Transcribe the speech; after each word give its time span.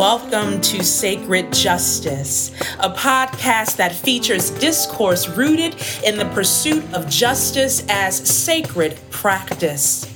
welcome 0.00 0.58
to 0.62 0.82
Sacred 0.82 1.52
Justice, 1.52 2.52
a 2.78 2.88
podcast 2.88 3.76
that 3.76 3.92
features 3.94 4.50
discourse 4.52 5.28
rooted 5.28 5.76
in 6.02 6.16
the 6.16 6.24
pursuit 6.32 6.82
of 6.94 7.06
justice 7.06 7.84
as 7.90 8.16
sacred 8.16 8.98
practice. 9.10 10.10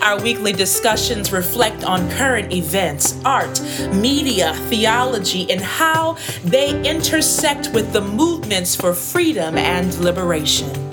Our 0.00 0.22
weekly 0.22 0.52
discussions 0.52 1.32
reflect 1.32 1.82
on 1.82 2.08
current 2.10 2.52
events, 2.52 3.20
art, 3.24 3.60
media, 3.92 4.54
theology, 4.68 5.50
and 5.50 5.60
how 5.60 6.16
they 6.44 6.80
intersect 6.88 7.72
with 7.74 7.92
the 7.92 8.02
movements 8.02 8.76
for 8.76 8.94
freedom 8.94 9.58
and 9.58 9.92
liberation. 9.98 10.89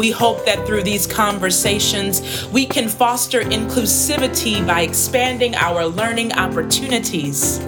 We 0.00 0.10
hope 0.10 0.46
that 0.46 0.66
through 0.66 0.84
these 0.84 1.06
conversations, 1.06 2.48
we 2.50 2.64
can 2.64 2.88
foster 2.88 3.42
inclusivity 3.42 4.66
by 4.66 4.80
expanding 4.80 5.54
our 5.54 5.84
learning 5.84 6.32
opportunities. 6.32 7.60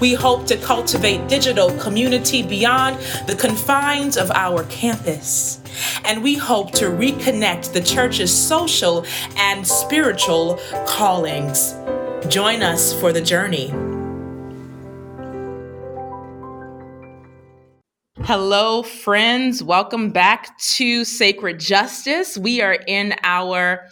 We 0.00 0.14
hope 0.14 0.46
to 0.46 0.56
cultivate 0.56 1.28
digital 1.28 1.70
community 1.78 2.42
beyond 2.42 2.96
the 3.28 3.36
confines 3.36 4.16
of 4.16 4.32
our 4.32 4.64
campus. 4.64 5.60
And 6.04 6.24
we 6.24 6.34
hope 6.34 6.72
to 6.72 6.86
reconnect 6.86 7.72
the 7.72 7.80
church's 7.80 8.36
social 8.36 9.06
and 9.36 9.64
spiritual 9.64 10.58
callings. 10.88 11.76
Join 12.26 12.62
us 12.62 12.92
for 12.98 13.12
the 13.12 13.22
journey. 13.22 13.89
Hello, 18.24 18.82
friends. 18.82 19.62
Welcome 19.62 20.10
back 20.10 20.56
to 20.58 21.04
Sacred 21.04 21.58
Justice. 21.58 22.36
We 22.36 22.60
are 22.60 22.74
in 22.86 23.14
our 23.24 23.88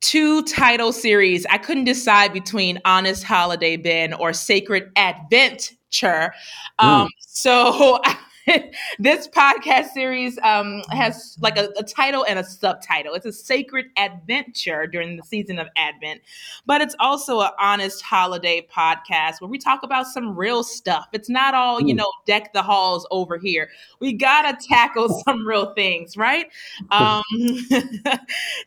two 0.00 0.42
title 0.44 0.92
series. 0.92 1.46
I 1.46 1.56
couldn't 1.56 1.84
decide 1.84 2.34
between 2.34 2.78
Honest 2.84 3.24
Holiday 3.24 3.78
Ben 3.78 4.12
or 4.12 4.34
Sacred 4.34 4.90
Adventure. 4.96 6.34
Um, 6.78 7.08
so 7.20 8.00
this 8.98 9.28
podcast 9.28 9.88
series 9.90 10.38
um, 10.42 10.82
has 10.90 11.36
like 11.40 11.56
a, 11.56 11.70
a, 11.78 11.82
title 11.82 12.24
and 12.28 12.38
a 12.38 12.44
subtitle. 12.44 13.14
It's 13.14 13.26
a 13.26 13.32
sacred 13.32 13.86
adventure 13.96 14.86
during 14.86 15.16
the 15.16 15.22
season 15.22 15.58
of 15.58 15.68
Advent, 15.76 16.20
but 16.66 16.80
it's 16.80 16.94
also 17.00 17.40
an 17.40 17.50
honest 17.58 18.02
holiday 18.02 18.66
podcast 18.70 19.40
where 19.40 19.48
we 19.48 19.58
talk 19.58 19.82
about 19.82 20.06
some 20.06 20.36
real 20.36 20.62
stuff. 20.62 21.08
It's 21.12 21.30
not 21.30 21.54
all, 21.54 21.80
you 21.80 21.94
know, 21.94 22.10
deck 22.26 22.52
the 22.52 22.62
halls 22.62 23.06
over 23.10 23.38
here. 23.38 23.70
We 24.00 24.12
got 24.12 24.58
to 24.58 24.66
tackle 24.66 25.08
some 25.24 25.46
real 25.46 25.72
things, 25.74 26.16
right? 26.16 26.46
Um, 26.90 27.22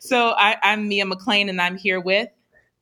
so 0.00 0.34
I, 0.36 0.56
I'm 0.62 0.86
Mia 0.88 1.04
McClain 1.04 1.48
and 1.48 1.60
I'm 1.60 1.76
here 1.76 1.98
with 1.98 2.28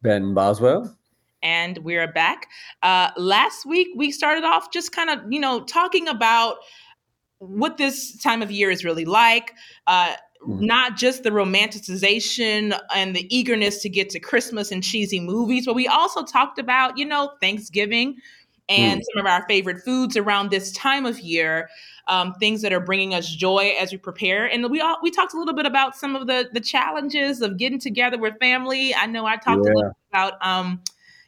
Ben 0.02 0.34
Boswell 0.34 0.96
and 1.42 1.78
we're 1.78 2.10
back. 2.10 2.48
Uh, 2.82 3.10
last 3.16 3.66
week, 3.66 3.88
we 3.96 4.10
started 4.10 4.44
off 4.44 4.72
just 4.72 4.92
kind 4.92 5.10
of, 5.10 5.20
you 5.30 5.38
know, 5.38 5.60
talking 5.64 6.08
about 6.08 6.56
what 7.48 7.76
this 7.76 8.16
time 8.18 8.42
of 8.42 8.50
year 8.50 8.70
is 8.70 8.84
really 8.84 9.04
like. 9.04 9.54
Uh, 9.86 10.14
mm. 10.46 10.60
not 10.60 10.96
just 10.96 11.22
the 11.22 11.30
romanticization 11.30 12.78
and 12.94 13.14
the 13.14 13.26
eagerness 13.34 13.82
to 13.82 13.88
get 13.88 14.10
to 14.10 14.20
Christmas 14.20 14.70
and 14.70 14.82
cheesy 14.82 15.20
movies, 15.20 15.66
but 15.66 15.74
we 15.74 15.86
also 15.86 16.24
talked 16.24 16.58
about, 16.58 16.98
you 16.98 17.04
know, 17.04 17.32
Thanksgiving 17.40 18.16
and 18.68 19.00
mm. 19.00 19.04
some 19.12 19.24
of 19.24 19.30
our 19.30 19.46
favorite 19.48 19.82
foods 19.84 20.16
around 20.16 20.50
this 20.50 20.72
time 20.72 21.06
of 21.06 21.20
year. 21.20 21.68
Um, 22.08 22.34
things 22.34 22.62
that 22.62 22.72
are 22.72 22.78
bringing 22.78 23.14
us 23.14 23.28
joy 23.28 23.74
as 23.80 23.90
we 23.90 23.98
prepare, 23.98 24.46
and 24.46 24.70
we 24.70 24.80
all 24.80 24.96
we 25.02 25.10
talked 25.10 25.34
a 25.34 25.38
little 25.38 25.54
bit 25.54 25.66
about 25.66 25.96
some 25.96 26.14
of 26.14 26.28
the 26.28 26.48
the 26.52 26.60
challenges 26.60 27.42
of 27.42 27.58
getting 27.58 27.80
together 27.80 28.16
with 28.16 28.38
family. 28.38 28.94
I 28.94 29.06
know 29.06 29.26
I 29.26 29.38
talked 29.38 29.64
yeah. 29.64 29.72
a 29.72 29.74
little 29.74 29.96
about 30.12 30.34
um, 30.40 30.80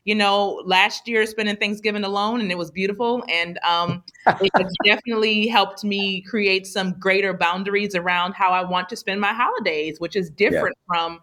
you 0.08 0.14
know, 0.14 0.62
last 0.64 1.06
year 1.06 1.26
spending 1.26 1.54
Thanksgiving 1.56 2.02
alone, 2.02 2.40
and 2.40 2.50
it 2.50 2.56
was 2.56 2.70
beautiful. 2.70 3.22
And 3.28 3.58
um, 3.58 4.02
it 4.40 4.50
has 4.56 4.72
definitely 4.86 5.48
helped 5.48 5.84
me 5.84 6.22
create 6.22 6.66
some 6.66 6.92
greater 6.98 7.34
boundaries 7.34 7.94
around 7.94 8.32
how 8.32 8.52
I 8.52 8.64
want 8.64 8.88
to 8.88 8.96
spend 8.96 9.20
my 9.20 9.34
holidays, 9.34 10.00
which 10.00 10.16
is 10.16 10.30
different 10.30 10.78
yeah. 10.88 10.96
from 10.96 11.20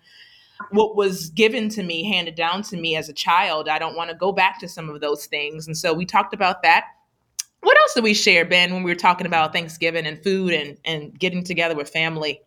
what 0.69 0.95
was 0.95 1.31
given 1.31 1.67
to 1.69 1.81
me, 1.81 2.03
handed 2.03 2.35
down 2.35 2.61
to 2.61 2.77
me 2.77 2.95
as 2.95 3.09
a 3.09 3.13
child. 3.13 3.67
I 3.67 3.79
don't 3.79 3.95
want 3.95 4.11
to 4.11 4.15
go 4.15 4.31
back 4.31 4.59
to 4.59 4.67
some 4.67 4.87
of 4.87 5.01
those 5.01 5.25
things. 5.25 5.65
And 5.65 5.75
so 5.75 5.91
we 5.91 6.05
talked 6.05 6.35
about 6.35 6.61
that. 6.61 6.85
What 7.61 7.75
else 7.79 7.95
did 7.95 8.03
we 8.03 8.13
share, 8.13 8.45
Ben, 8.45 8.71
when 8.71 8.83
we 8.83 8.91
were 8.91 8.95
talking 8.95 9.25
about 9.25 9.51
Thanksgiving 9.51 10.05
and 10.05 10.21
food 10.21 10.53
and, 10.53 10.77
and 10.85 11.19
getting 11.19 11.43
together 11.43 11.73
with 11.73 11.89
family? 11.89 12.39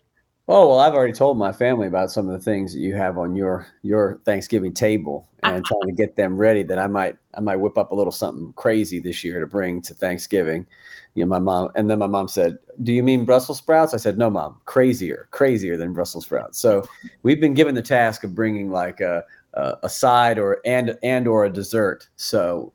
Oh 0.47 0.69
well, 0.69 0.78
I've 0.78 0.94
already 0.94 1.15
told 1.15 1.37
my 1.37 1.50
family 1.50 1.88
about 1.88 2.12
some 2.12 2.28
of 2.28 2.32
the 2.32 2.44
things 2.44 2.72
that 2.75 2.78
you 2.78 2.94
have 2.94 3.19
on 3.19 3.34
your 3.34 3.66
your 3.82 4.21
Thanksgiving 4.25 4.72
table, 4.72 5.28
and 5.43 5.65
trying 5.65 5.87
to 5.87 5.93
get 5.93 6.16
them 6.16 6.37
ready. 6.37 6.62
That 6.62 6.78
I 6.78 6.87
might 6.87 7.16
I 7.34 7.41
might 7.41 7.56
whip 7.56 7.78
up 7.78 7.91
a 7.91 7.94
little 7.94 8.12
something 8.12 8.53
crazy 8.54 8.99
this 8.99 9.22
year 9.25 9.41
to 9.41 9.47
bring 9.47 9.82
to 9.82 9.94
Thanksgiving. 9.94 10.66
You 11.15 11.25
know, 11.25 11.28
my 11.28 11.38
mom, 11.38 11.71
and 11.75 11.91
then 11.91 11.99
my 11.99 12.06
mom 12.06 12.28
said, 12.28 12.59
"Do 12.82 12.93
you 12.93 13.03
mean 13.03 13.25
Brussels 13.25 13.59
sprouts?" 13.59 13.94
I 13.94 13.98
said, 13.98 14.19
"No, 14.19 14.31
mom, 14.31 14.60
crazier, 14.65 15.28
crazier 15.31 15.77
than 15.77 15.93
Brussels 15.93 16.25
sprouts." 16.25 16.59
So 16.59 16.88
we've 17.22 17.41
been 17.41 17.54
given 17.54 17.75
the 17.75 17.82
task 17.82 18.25
of 18.25 18.34
bringing 18.34 18.71
like 18.71 19.00
a 19.00 19.25
a, 19.54 19.77
a 19.84 19.88
side 19.88 20.38
or 20.38 20.60
and 20.65 20.98
and 21.03 21.27
or 21.28 21.44
a 21.44 21.50
dessert. 21.50 22.09
So 22.16 22.72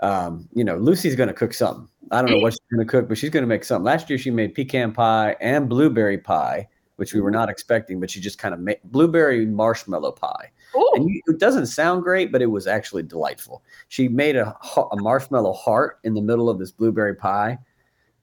um, 0.00 0.48
you 0.54 0.64
know, 0.64 0.76
Lucy's 0.76 1.16
going 1.16 1.28
to 1.28 1.34
cook 1.34 1.54
something. 1.54 1.88
I 2.10 2.20
don't 2.20 2.30
know 2.30 2.38
what 2.38 2.54
she's 2.54 2.60
going 2.70 2.86
to 2.86 2.90
cook, 2.90 3.08
but 3.08 3.16
she's 3.16 3.30
going 3.30 3.44
to 3.44 3.48
make 3.48 3.64
something. 3.64 3.84
Last 3.84 4.10
year 4.10 4.18
she 4.18 4.30
made 4.30 4.54
pecan 4.54 4.92
pie 4.92 5.36
and 5.40 5.68
blueberry 5.68 6.18
pie 6.18 6.68
which 6.96 7.14
we 7.14 7.20
were 7.20 7.32
not 7.32 7.48
expecting, 7.48 7.98
but 7.98 8.08
she 8.08 8.20
just 8.20 8.38
kind 8.38 8.54
of 8.54 8.60
made 8.60 8.78
blueberry 8.84 9.44
marshmallow 9.44 10.12
pie. 10.12 10.50
And 10.74 11.08
you, 11.08 11.20
it 11.26 11.38
doesn't 11.38 11.66
sound 11.66 12.02
great, 12.02 12.32
but 12.32 12.42
it 12.42 12.46
was 12.46 12.66
actually 12.66 13.02
delightful. 13.02 13.62
She 13.88 14.08
made 14.08 14.36
a, 14.36 14.56
a 14.92 14.96
marshmallow 14.96 15.52
heart 15.52 15.98
in 16.04 16.14
the 16.14 16.22
middle 16.22 16.48
of 16.48 16.58
this 16.58 16.70
blueberry 16.70 17.14
pie. 17.14 17.58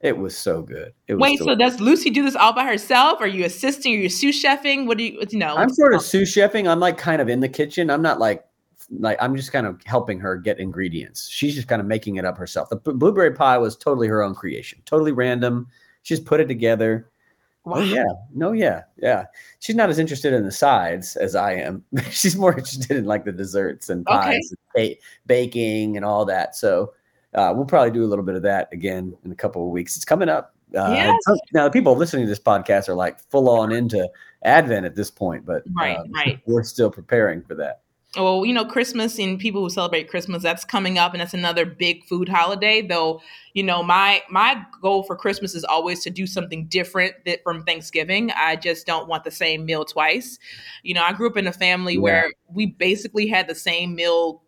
It 0.01 0.17
was 0.17 0.37
so 0.37 0.61
good. 0.61 0.93
Was 1.09 1.17
Wait, 1.19 1.39
so 1.39 1.55
does 1.55 1.81
Lucy 1.81 2.09
do 2.09 2.23
this 2.23 2.35
all 2.35 2.53
by 2.53 2.65
herself? 2.65 3.19
Are 3.19 3.27
you 3.27 3.43
assisting? 3.43 3.93
Are 3.95 3.97
you 3.97 4.09
sous 4.09 4.41
chefing? 4.41 4.85
What 4.85 4.97
do 4.97 5.03
you, 5.03 5.21
you 5.29 5.37
know? 5.37 5.57
I'm 5.57 5.69
sort 5.69 5.93
of 5.93 6.01
sous 6.01 6.33
chefing. 6.33 6.69
I'm 6.69 6.79
like 6.79 6.97
kind 6.97 7.21
of 7.21 7.27
in 7.27 7.41
the 7.41 7.49
kitchen. 7.49 7.89
I'm 7.89 8.01
not 8.01 8.17
like 8.17 8.45
like 8.97 9.17
I'm 9.21 9.35
just 9.35 9.51
kind 9.51 9.67
of 9.67 9.81
helping 9.85 10.19
her 10.19 10.37
get 10.37 10.59
ingredients. 10.59 11.29
She's 11.29 11.53
just 11.53 11.67
kind 11.67 11.81
of 11.81 11.87
making 11.87 12.15
it 12.15 12.25
up 12.25 12.37
herself. 12.37 12.69
The 12.69 12.77
blueberry 12.77 13.33
pie 13.33 13.57
was 13.57 13.75
totally 13.75 14.07
her 14.07 14.23
own 14.23 14.35
creation, 14.35 14.81
totally 14.85 15.11
random. 15.11 15.67
She's 16.03 16.19
put 16.19 16.39
it 16.39 16.47
together. 16.47 17.09
Wow. 17.65 17.77
Oh 17.77 17.81
yeah, 17.81 18.05
no, 18.33 18.51
yeah, 18.53 18.83
yeah. 18.97 19.25
She's 19.59 19.75
not 19.75 19.89
as 19.89 19.99
interested 19.99 20.33
in 20.33 20.43
the 20.43 20.51
sides 20.51 21.15
as 21.17 21.35
I 21.35 21.53
am. 21.53 21.83
She's 22.09 22.35
more 22.35 22.57
interested 22.57 22.91
in 22.97 23.05
like 23.05 23.25
the 23.25 23.31
desserts 23.31 23.89
and 23.89 24.05
pies, 24.05 24.53
okay. 24.75 24.91
and 24.91 24.95
baking, 25.27 25.97
and 25.97 26.05
all 26.05 26.25
that. 26.25 26.55
So 26.55 26.93
uh, 27.33 27.53
we'll 27.55 27.65
probably 27.65 27.91
do 27.91 28.03
a 28.03 28.07
little 28.07 28.25
bit 28.25 28.35
of 28.35 28.41
that 28.43 28.69
again 28.71 29.15
in 29.23 29.31
a 29.31 29.35
couple 29.35 29.63
of 29.63 29.69
weeks. 29.69 29.95
It's 29.95 30.05
coming 30.05 30.29
up. 30.29 30.55
Uh, 30.75 30.93
yes. 30.93 31.39
Now 31.53 31.65
the 31.65 31.71
people 31.71 31.95
listening 31.95 32.25
to 32.25 32.29
this 32.29 32.39
podcast 32.39 32.89
are 32.89 32.95
like 32.95 33.19
full 33.19 33.49
on 33.49 33.71
into 33.71 34.07
Advent 34.43 34.85
at 34.85 34.95
this 34.95 35.11
point, 35.11 35.45
but 35.45 35.63
right, 35.75 35.97
um, 35.97 36.11
right. 36.11 36.39
we're 36.47 36.63
still 36.63 36.89
preparing 36.89 37.41
for 37.41 37.55
that 37.55 37.81
well, 38.15 38.43
you 38.43 38.53
know, 38.53 38.65
Christmas 38.65 39.19
and 39.19 39.37
people 39.39 39.61
who 39.61 39.69
celebrate 39.69 40.09
Christmas, 40.09 40.41
that's 40.41 40.65
coming 40.65 40.97
up 40.97 41.13
and 41.13 41.21
that's 41.21 41.35
another 41.35 41.63
big 41.63 42.03
food 42.05 42.27
holiday. 42.27 42.81
Though, 42.81 43.21
you 43.53 43.61
know, 43.61 43.83
my 43.83 44.23
my 44.29 44.65
goal 44.81 45.03
for 45.03 45.15
Christmas 45.15 45.53
is 45.53 45.63
always 45.63 46.03
to 46.03 46.09
do 46.09 46.25
something 46.25 46.65
different 46.65 47.13
that 47.25 47.43
from 47.43 47.63
Thanksgiving. 47.63 48.31
I 48.31 48.55
just 48.55 48.87
don't 48.87 49.07
want 49.07 49.25
the 49.25 49.31
same 49.31 49.63
meal 49.63 49.85
twice. 49.85 50.39
You 50.81 50.95
know, 50.95 51.03
I 51.03 51.13
grew 51.13 51.29
up 51.29 51.37
in 51.37 51.45
a 51.45 51.53
family 51.53 51.93
yeah. 51.93 51.99
where 51.99 52.31
we 52.51 52.67
basically 52.67 53.27
had 53.27 53.47
the 53.47 53.55
same 53.55 53.93
meal 53.93 54.41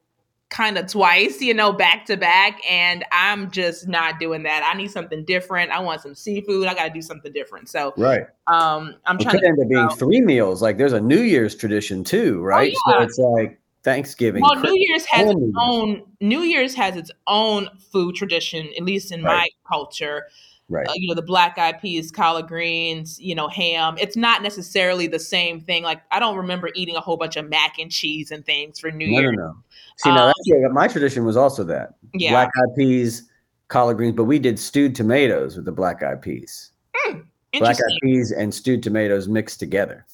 kind 0.51 0.77
of 0.77 0.85
twice, 0.85 1.41
you 1.41 1.53
know, 1.53 1.71
back 1.71 2.05
to 2.05 2.17
back. 2.17 2.59
And 2.69 3.03
I'm 3.11 3.49
just 3.49 3.87
not 3.87 4.19
doing 4.19 4.43
that. 4.43 4.69
I 4.71 4.77
need 4.77 4.91
something 4.91 5.25
different. 5.25 5.71
I 5.71 5.79
want 5.79 6.01
some 6.01 6.13
seafood. 6.13 6.67
I 6.67 6.75
got 6.75 6.83
to 6.83 6.93
do 6.93 7.01
something 7.01 7.31
different. 7.33 7.69
So, 7.69 7.93
right. 7.97 8.25
Um, 8.47 8.95
I'm 9.05 9.17
it 9.17 9.23
trying 9.23 9.39
to 9.39 9.47
end 9.47 9.59
up 9.59 9.69
being 9.69 9.89
three 9.97 10.21
meals. 10.21 10.61
Like 10.61 10.77
there's 10.77 10.93
a 10.93 11.01
New 11.01 11.21
Year's 11.21 11.55
tradition 11.55 12.03
too, 12.03 12.39
oh, 12.41 12.43
right? 12.43 12.73
Oh, 12.87 12.91
yeah. 12.91 12.97
So 12.97 13.03
it's 13.03 13.17
like 13.17 13.61
Thanksgiving. 13.83 14.43
Well, 14.43 14.59
New 14.59 14.75
Year's 14.77 15.05
has 15.05 15.31
its 15.31 15.53
own. 15.57 16.03
New 16.19 16.41
Year's 16.41 16.75
has 16.75 16.97
its 16.97 17.11
own 17.27 17.69
food 17.91 18.15
tradition, 18.15 18.69
at 18.77 18.83
least 18.83 19.11
in 19.11 19.23
right. 19.23 19.37
my 19.37 19.47
culture. 19.67 20.27
Right. 20.69 20.87
Uh, 20.87 20.93
you 20.95 21.09
know, 21.09 21.15
the 21.15 21.21
black 21.21 21.57
eyed 21.57 21.81
peas, 21.81 22.11
collard 22.11 22.47
greens, 22.47 23.19
you 23.19 23.35
know, 23.35 23.49
ham. 23.49 23.95
It's 23.99 24.15
not 24.15 24.41
necessarily 24.41 25.05
the 25.05 25.19
same 25.19 25.59
thing. 25.59 25.83
Like 25.83 26.01
I 26.11 26.19
don't 26.19 26.37
remember 26.37 26.69
eating 26.75 26.95
a 26.95 27.01
whole 27.01 27.17
bunch 27.17 27.35
of 27.35 27.49
mac 27.49 27.77
and 27.77 27.91
cheese 27.91 28.31
and 28.31 28.45
things 28.45 28.79
for 28.79 28.89
New 28.89 29.11
no, 29.11 29.19
Year. 29.19 29.31
No, 29.33 29.43
no, 29.47 29.57
See, 30.03 30.09
um, 30.09 30.15
now 30.15 30.25
that's 30.25 30.39
yeah, 30.45 30.67
my 30.67 30.87
tradition 30.87 31.25
was 31.25 31.37
also 31.37 31.63
that. 31.65 31.95
Yeah. 32.13 32.31
Black 32.31 32.49
eyed 32.57 32.75
peas, 32.75 33.29
collard 33.67 33.97
greens, 33.97 34.15
but 34.15 34.23
we 34.23 34.39
did 34.39 34.57
stewed 34.57 34.95
tomatoes 34.95 35.55
with 35.55 35.65
the 35.65 35.71
black 35.71 36.01
eyed 36.01 36.21
peas. 36.21 36.71
Mm, 37.07 37.25
black 37.59 37.75
eyed 37.75 37.99
peas 38.01 38.31
and 38.31 38.53
stewed 38.53 38.81
tomatoes 38.81 39.27
mixed 39.27 39.59
together. 39.59 40.05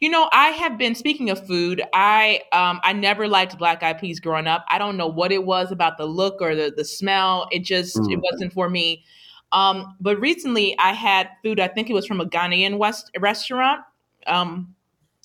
You 0.00 0.08
know, 0.08 0.28
I 0.32 0.48
have 0.48 0.78
been 0.78 0.94
speaking 0.94 1.30
of 1.30 1.44
food. 1.46 1.82
I 1.92 2.42
um 2.52 2.80
I 2.84 2.92
never 2.92 3.26
liked 3.26 3.58
black 3.58 3.82
eyed 3.82 3.98
peas 3.98 4.20
growing 4.20 4.46
up. 4.46 4.64
I 4.68 4.78
don't 4.78 4.96
know 4.96 5.08
what 5.08 5.32
it 5.32 5.44
was 5.44 5.72
about 5.72 5.98
the 5.98 6.06
look 6.06 6.40
or 6.40 6.54
the 6.54 6.72
the 6.74 6.84
smell. 6.84 7.48
It 7.50 7.64
just 7.64 7.96
mm. 7.96 8.12
it 8.12 8.20
wasn't 8.20 8.52
for 8.52 8.70
me. 8.70 9.04
Um, 9.52 9.96
but 10.00 10.18
recently 10.20 10.76
I 10.78 10.92
had 10.92 11.28
food. 11.42 11.60
I 11.60 11.68
think 11.68 11.90
it 11.90 11.92
was 11.92 12.06
from 12.06 12.20
a 12.20 12.26
Ghanaian 12.26 12.78
West 12.78 13.10
restaurant. 13.18 13.82
Um, 14.26 14.74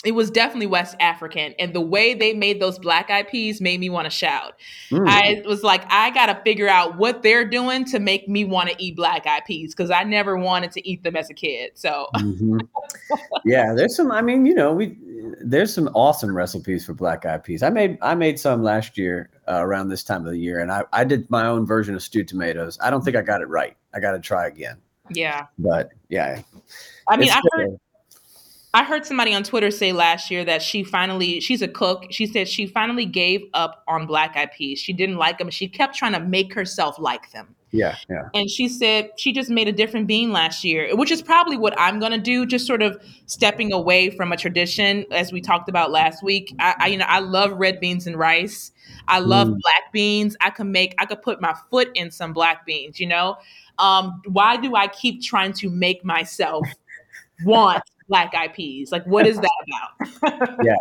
it 0.05 0.13
was 0.13 0.31
definitely 0.31 0.67
West 0.67 0.95
African. 1.01 1.53
And 1.59 1.73
the 1.73 1.81
way 1.81 2.13
they 2.13 2.33
made 2.33 2.61
those 2.61 2.79
black 2.79 3.09
eyed 3.09 3.27
peas 3.27 3.59
made 3.59 3.81
me 3.81 3.89
want 3.89 4.05
to 4.05 4.09
shout. 4.09 4.53
Mm. 4.91 5.05
I 5.05 5.43
was 5.45 5.61
like, 5.61 5.83
I 5.91 6.09
got 6.11 6.27
to 6.27 6.41
figure 6.45 6.69
out 6.69 6.97
what 6.97 7.21
they're 7.21 7.43
doing 7.43 7.83
to 7.85 7.99
make 7.99 8.29
me 8.29 8.45
want 8.45 8.69
to 8.69 8.75
eat 8.81 8.95
black 8.95 9.27
eyed 9.27 9.43
peas 9.45 9.75
because 9.75 9.91
I 9.91 10.03
never 10.03 10.37
wanted 10.37 10.71
to 10.73 10.89
eat 10.89 11.03
them 11.03 11.17
as 11.17 11.29
a 11.29 11.33
kid. 11.33 11.71
So, 11.73 12.07
mm-hmm. 12.15 12.59
yeah, 13.45 13.73
there's 13.73 13.93
some, 13.93 14.09
I 14.09 14.21
mean, 14.21 14.45
you 14.45 14.53
know, 14.53 14.71
we, 14.71 14.97
there's 15.41 15.73
some 15.73 15.89
awesome 15.89 16.33
recipes 16.33 16.85
for 16.85 16.93
black 16.93 17.25
eyed 17.25 17.43
peas. 17.43 17.61
I 17.61 17.69
made, 17.69 17.97
I 18.01 18.15
made 18.15 18.39
some 18.39 18.63
last 18.63 18.97
year 18.97 19.29
uh, 19.49 19.59
around 19.59 19.89
this 19.89 20.03
time 20.05 20.25
of 20.25 20.31
the 20.31 20.39
year 20.39 20.59
and 20.59 20.71
I, 20.71 20.83
I 20.93 21.03
did 21.03 21.29
my 21.29 21.45
own 21.45 21.65
version 21.65 21.93
of 21.93 22.01
stewed 22.01 22.29
tomatoes. 22.29 22.77
I 22.81 22.89
don't 22.89 23.03
think 23.03 23.17
I 23.17 23.21
got 23.21 23.41
it 23.41 23.49
right. 23.49 23.75
I 23.93 23.99
got 23.99 24.13
to 24.13 24.19
try 24.19 24.47
again. 24.47 24.77
Yeah. 25.09 25.47
But 25.57 25.89
yeah. 26.07 26.41
I 27.09 27.17
mean, 27.17 27.31
I've 27.31 27.43
heard, 27.51 27.77
I 28.73 28.83
heard 28.83 29.05
somebody 29.05 29.33
on 29.33 29.43
Twitter 29.43 29.71
say 29.71 29.93
last 29.93 30.29
year 30.29 30.45
that 30.45 30.61
she 30.61 30.83
finally, 30.83 31.39
she's 31.39 31.63
a 31.63 31.67
cook. 31.67 32.05
She 32.11 32.27
said 32.27 32.47
she 32.47 32.67
finally 32.67 33.05
gave 33.05 33.41
up 33.53 33.83
on 33.87 34.05
black 34.05 34.35
eyed 34.37 34.51
peas. 34.51 34.79
She 34.79 34.93
didn't 34.93 35.17
like 35.17 35.39
them. 35.39 35.49
She 35.49 35.67
kept 35.67 35.95
trying 35.95 36.13
to 36.13 36.19
make 36.19 36.53
herself 36.53 36.99
like 36.99 37.31
them. 37.31 37.55
Yeah, 37.71 37.95
yeah. 38.09 38.29
And 38.33 38.49
she 38.49 38.67
said 38.67 39.11
she 39.17 39.31
just 39.31 39.49
made 39.49 39.67
a 39.67 39.71
different 39.71 40.07
bean 40.07 40.31
last 40.31 40.63
year, 40.63 40.95
which 40.95 41.11
is 41.11 41.21
probably 41.21 41.55
what 41.57 41.73
I'm 41.79 41.99
going 41.99 42.11
to 42.11 42.17
do. 42.19 42.45
Just 42.45 42.65
sort 42.65 42.81
of 42.81 42.99
stepping 43.27 43.71
away 43.71 44.09
from 44.09 44.31
a 44.31 44.37
tradition, 44.37 45.05
as 45.11 45.31
we 45.31 45.39
talked 45.39 45.69
about 45.69 45.91
last 45.91 46.23
week. 46.23 46.53
I, 46.59 46.75
I 46.79 46.87
you 46.87 46.97
know, 46.97 47.05
I 47.07 47.19
love 47.19 47.51
red 47.53 47.79
beans 47.79 48.07
and 48.07 48.17
rice. 48.17 48.71
I 49.07 49.19
love 49.19 49.49
mm. 49.49 49.59
black 49.61 49.91
beans. 49.91 50.35
I 50.41 50.49
can 50.49 50.71
make, 50.71 50.95
I 50.97 51.05
could 51.05 51.21
put 51.21 51.41
my 51.41 51.55
foot 51.69 51.89
in 51.93 52.09
some 52.09 52.33
black 52.33 52.65
beans. 52.65 52.99
You 52.99 53.07
know, 53.07 53.37
um, 53.77 54.21
why 54.25 54.57
do 54.57 54.75
I 54.75 54.87
keep 54.87 55.21
trying 55.21 55.53
to 55.53 55.69
make 55.69 56.03
myself 56.03 56.67
want 57.45 57.83
black 58.09 58.33
eyed 58.35 58.53
peas? 58.53 58.91
Like, 58.91 59.05
what 59.05 59.25
is 59.25 59.39
that 59.39 59.51
about? 60.21 60.57
yeah. 60.63 60.75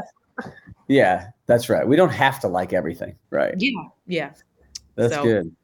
Yeah, 0.89 1.29
that's 1.47 1.69
right. 1.69 1.87
We 1.87 1.97
don't 1.97 2.11
have 2.11 2.41
to 2.41 2.49
like 2.49 2.73
everything, 2.73 3.15
right? 3.31 3.55
Yeah. 3.59 3.71
Yeah. 4.07 4.31
That's 4.97 5.15
so, 5.15 5.23
good. 5.23 5.55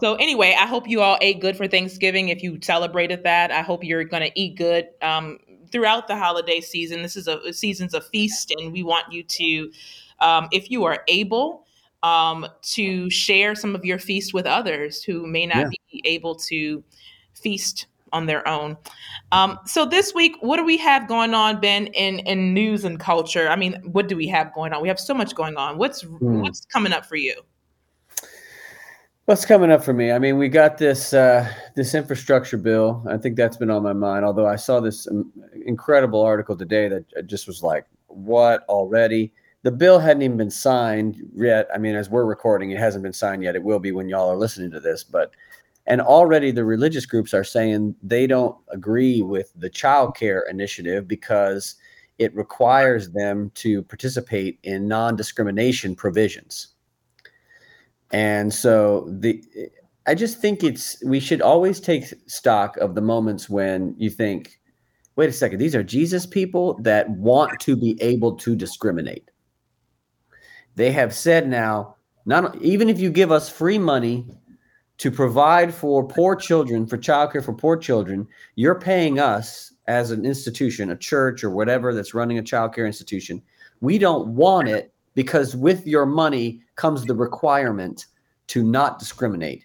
So 0.00 0.14
anyway, 0.16 0.54
I 0.58 0.66
hope 0.66 0.88
you 0.88 1.00
all 1.00 1.18
ate 1.20 1.40
good 1.40 1.56
for 1.56 1.66
Thanksgiving. 1.66 2.28
If 2.28 2.42
you 2.42 2.58
celebrated 2.62 3.24
that, 3.24 3.50
I 3.50 3.62
hope 3.62 3.82
you're 3.82 4.04
going 4.04 4.22
to 4.22 4.40
eat 4.40 4.56
good 4.56 4.88
um, 5.02 5.38
throughout 5.72 6.08
the 6.08 6.16
holiday 6.16 6.60
season. 6.60 7.02
This 7.02 7.16
is 7.16 7.26
a, 7.26 7.38
a 7.38 7.52
season's 7.52 7.94
a 7.94 8.00
feast, 8.00 8.52
and 8.56 8.72
we 8.72 8.82
want 8.82 9.10
you 9.12 9.22
to, 9.22 9.72
um, 10.20 10.48
if 10.52 10.70
you 10.70 10.84
are 10.84 11.02
able, 11.08 11.66
um, 12.02 12.46
to 12.62 13.10
share 13.10 13.54
some 13.54 13.74
of 13.74 13.84
your 13.84 13.98
feast 13.98 14.32
with 14.32 14.46
others 14.46 15.02
who 15.02 15.26
may 15.26 15.46
not 15.46 15.56
yeah. 15.56 15.70
be 15.92 16.02
able 16.04 16.34
to 16.34 16.82
feast 17.34 17.86
on 18.12 18.26
their 18.26 18.46
own. 18.46 18.76
Um, 19.32 19.58
so 19.66 19.84
this 19.84 20.14
week, 20.14 20.36
what 20.40 20.56
do 20.56 20.64
we 20.64 20.76
have 20.78 21.08
going 21.08 21.34
on, 21.34 21.60
Ben, 21.60 21.86
in 21.88 22.20
in 22.20 22.52
news 22.54 22.84
and 22.84 22.98
culture? 22.98 23.48
I 23.48 23.56
mean, 23.56 23.80
what 23.84 24.08
do 24.08 24.16
we 24.16 24.26
have 24.28 24.52
going 24.54 24.72
on? 24.72 24.82
We 24.82 24.88
have 24.88 25.00
so 25.00 25.14
much 25.14 25.34
going 25.34 25.56
on. 25.56 25.78
What's 25.78 26.04
mm. 26.04 26.42
what's 26.42 26.64
coming 26.66 26.92
up 26.92 27.06
for 27.06 27.16
you? 27.16 27.42
What's 29.26 29.44
coming 29.44 29.70
up 29.70 29.84
for 29.84 29.92
me? 29.92 30.10
I 30.10 30.18
mean, 30.18 30.38
we 30.38 30.48
got 30.48 30.76
this 30.76 31.14
uh, 31.14 31.48
this 31.76 31.94
infrastructure 31.94 32.56
bill. 32.56 33.04
I 33.08 33.16
think 33.16 33.36
that's 33.36 33.56
been 33.56 33.70
on 33.70 33.82
my 33.82 33.92
mind. 33.92 34.24
Although 34.24 34.48
I 34.48 34.56
saw 34.56 34.80
this 34.80 35.06
um, 35.06 35.32
incredible 35.64 36.20
article 36.20 36.56
today 36.56 36.88
that 36.88 37.26
just 37.26 37.46
was 37.46 37.62
like, 37.62 37.86
"What 38.08 38.64
already?" 38.68 39.32
The 39.62 39.70
bill 39.70 39.98
hadn't 39.98 40.22
even 40.22 40.38
been 40.38 40.50
signed 40.50 41.22
yet. 41.34 41.68
I 41.72 41.78
mean, 41.78 41.94
as 41.94 42.08
we're 42.10 42.24
recording, 42.24 42.70
it 42.70 42.78
hasn't 42.78 43.04
been 43.04 43.12
signed 43.12 43.44
yet. 43.44 43.54
It 43.54 43.62
will 43.62 43.78
be 43.78 43.92
when 43.92 44.08
y'all 44.08 44.30
are 44.30 44.36
listening 44.36 44.70
to 44.72 44.80
this, 44.80 45.04
but 45.04 45.32
and 45.90 46.00
already 46.00 46.52
the 46.52 46.64
religious 46.64 47.04
groups 47.04 47.34
are 47.34 47.42
saying 47.42 47.96
they 48.00 48.24
don't 48.24 48.56
agree 48.68 49.22
with 49.22 49.52
the 49.56 49.68
child 49.68 50.16
care 50.16 50.42
initiative 50.48 51.08
because 51.08 51.74
it 52.18 52.32
requires 52.36 53.10
them 53.10 53.50
to 53.56 53.82
participate 53.82 54.60
in 54.62 54.86
non-discrimination 54.86 55.96
provisions. 55.96 56.68
And 58.12 58.54
so 58.54 59.08
the 59.10 59.42
I 60.06 60.14
just 60.14 60.40
think 60.40 60.62
it's 60.62 61.02
we 61.04 61.18
should 61.18 61.42
always 61.42 61.80
take 61.80 62.04
stock 62.26 62.76
of 62.76 62.94
the 62.94 63.00
moments 63.00 63.50
when 63.50 63.96
you 63.98 64.10
think, 64.10 64.60
wait 65.16 65.28
a 65.28 65.32
second, 65.32 65.58
these 65.58 65.74
are 65.74 65.82
Jesus 65.82 66.24
people 66.24 66.74
that 66.82 67.10
want 67.10 67.58
to 67.60 67.74
be 67.76 68.00
able 68.00 68.36
to 68.36 68.54
discriminate. 68.54 69.28
They 70.76 70.92
have 70.92 71.12
said 71.12 71.48
now, 71.48 71.96
not 72.26 72.62
even 72.62 72.88
if 72.88 73.00
you 73.00 73.10
give 73.10 73.32
us 73.32 73.48
free 73.48 73.78
money 73.78 74.24
to 75.00 75.10
provide 75.10 75.72
for 75.72 76.06
poor 76.06 76.36
children, 76.36 76.86
for 76.86 76.98
childcare 76.98 77.42
for 77.42 77.54
poor 77.54 77.74
children, 77.74 78.28
you're 78.56 78.78
paying 78.78 79.18
us 79.18 79.72
as 79.86 80.10
an 80.10 80.26
institution, 80.26 80.90
a 80.90 80.96
church 80.96 81.42
or 81.42 81.48
whatever 81.48 81.94
that's 81.94 82.12
running 82.12 82.36
a 82.36 82.42
childcare 82.42 82.84
institution. 82.84 83.40
We 83.80 83.96
don't 83.96 84.28
want 84.28 84.68
it 84.68 84.92
because 85.14 85.56
with 85.56 85.86
your 85.86 86.04
money 86.04 86.60
comes 86.76 87.06
the 87.06 87.14
requirement 87.14 88.04
to 88.48 88.62
not 88.62 88.98
discriminate. 88.98 89.64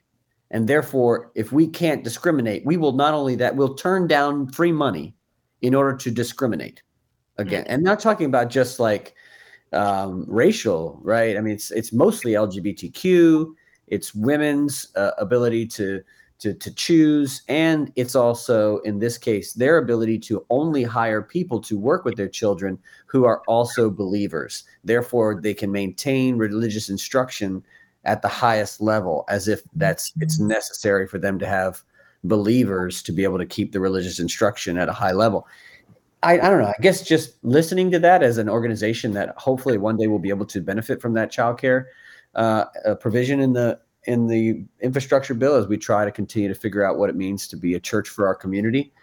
And 0.51 0.69
therefore, 0.69 1.31
if 1.35 1.51
we 1.51 1.67
can't 1.67 2.01
discriminate, 2.01 2.65
we 2.65 2.77
will 2.77 2.93
not 2.93 3.13
only 3.13 3.35
that, 3.35 3.57
we'll 3.57 3.75
turn 3.75 4.07
down 4.07 4.47
free 4.47 4.71
money 4.71 5.13
in 5.61 5.75
order 5.75 5.97
to 5.97 6.11
discriminate 6.11 6.81
again. 7.37 7.65
And 7.67 7.83
not 7.83 7.99
talking 7.99 8.27
about 8.27 8.49
just 8.49 8.79
like 8.79 9.13
um, 9.73 10.23
racial, 10.29 10.97
right? 11.03 11.35
I 11.35 11.41
mean, 11.41 11.55
it's 11.55 11.71
it's 11.71 11.91
mostly 11.91 12.31
LGBTQ 12.31 13.53
it's 13.87 14.15
women's 14.15 14.87
uh, 14.95 15.11
ability 15.17 15.67
to, 15.67 16.01
to 16.39 16.53
to 16.53 16.73
choose, 16.73 17.41
and 17.47 17.91
it's 17.95 18.15
also 18.15 18.79
in 18.79 18.99
this 18.99 19.17
case 19.17 19.53
their 19.53 19.77
ability 19.77 20.19
to 20.19 20.45
only 20.49 20.83
hire 20.83 21.21
people 21.21 21.59
to 21.61 21.77
work 21.77 22.03
with 22.03 22.15
their 22.15 22.27
children 22.27 22.77
who 23.05 23.25
are 23.25 23.41
also 23.47 23.89
believers. 23.89 24.63
Therefore, 24.83 25.39
they 25.41 25.53
can 25.53 25.71
maintain 25.71 26.37
religious 26.37 26.89
instruction 26.89 27.63
at 28.03 28.21
the 28.21 28.27
highest 28.27 28.81
level, 28.81 29.25
as 29.29 29.47
if 29.47 29.61
that's 29.75 30.13
it's 30.19 30.39
necessary 30.39 31.07
for 31.07 31.17
them 31.17 31.39
to 31.39 31.47
have 31.47 31.83
believers 32.23 33.03
to 33.03 33.11
be 33.11 33.23
able 33.23 33.37
to 33.37 33.45
keep 33.45 33.71
the 33.71 33.79
religious 33.79 34.19
instruction 34.19 34.77
at 34.77 34.89
a 34.89 34.93
high 34.93 35.11
level. 35.11 35.47
I, 36.23 36.33
I, 36.39 36.49
don't 36.49 36.59
know. 36.59 36.67
I 36.67 36.81
guess 36.81 37.03
just 37.03 37.35
listening 37.43 37.91
to 37.91 37.99
that 37.99 38.23
as 38.23 38.39
an 38.39 38.49
organization 38.49 39.13
that 39.13 39.35
hopefully 39.37 39.77
one 39.77 39.95
day 39.95 40.07
will 40.07 40.19
be 40.19 40.29
able 40.29 40.47
to 40.47 40.59
benefit 40.59 40.99
from 40.99 41.13
that 41.13 41.31
childcare 41.31 41.85
uh, 42.35 42.65
a 42.85 42.95
provision 42.95 43.39
in 43.39 43.53
the 43.53 43.79
in 44.05 44.27
the 44.27 44.63
infrastructure 44.81 45.33
bill 45.33 45.55
as 45.55 45.67
we 45.67 45.77
try 45.77 46.05
to 46.05 46.11
continue 46.11 46.47
to 46.47 46.55
figure 46.55 46.83
out 46.83 46.97
what 46.97 47.09
it 47.09 47.15
means 47.15 47.47
to 47.47 47.57
be 47.57 47.73
a 47.73 47.79
church 47.79 48.09
for 48.09 48.27
our 48.27 48.35
community. 48.35 48.93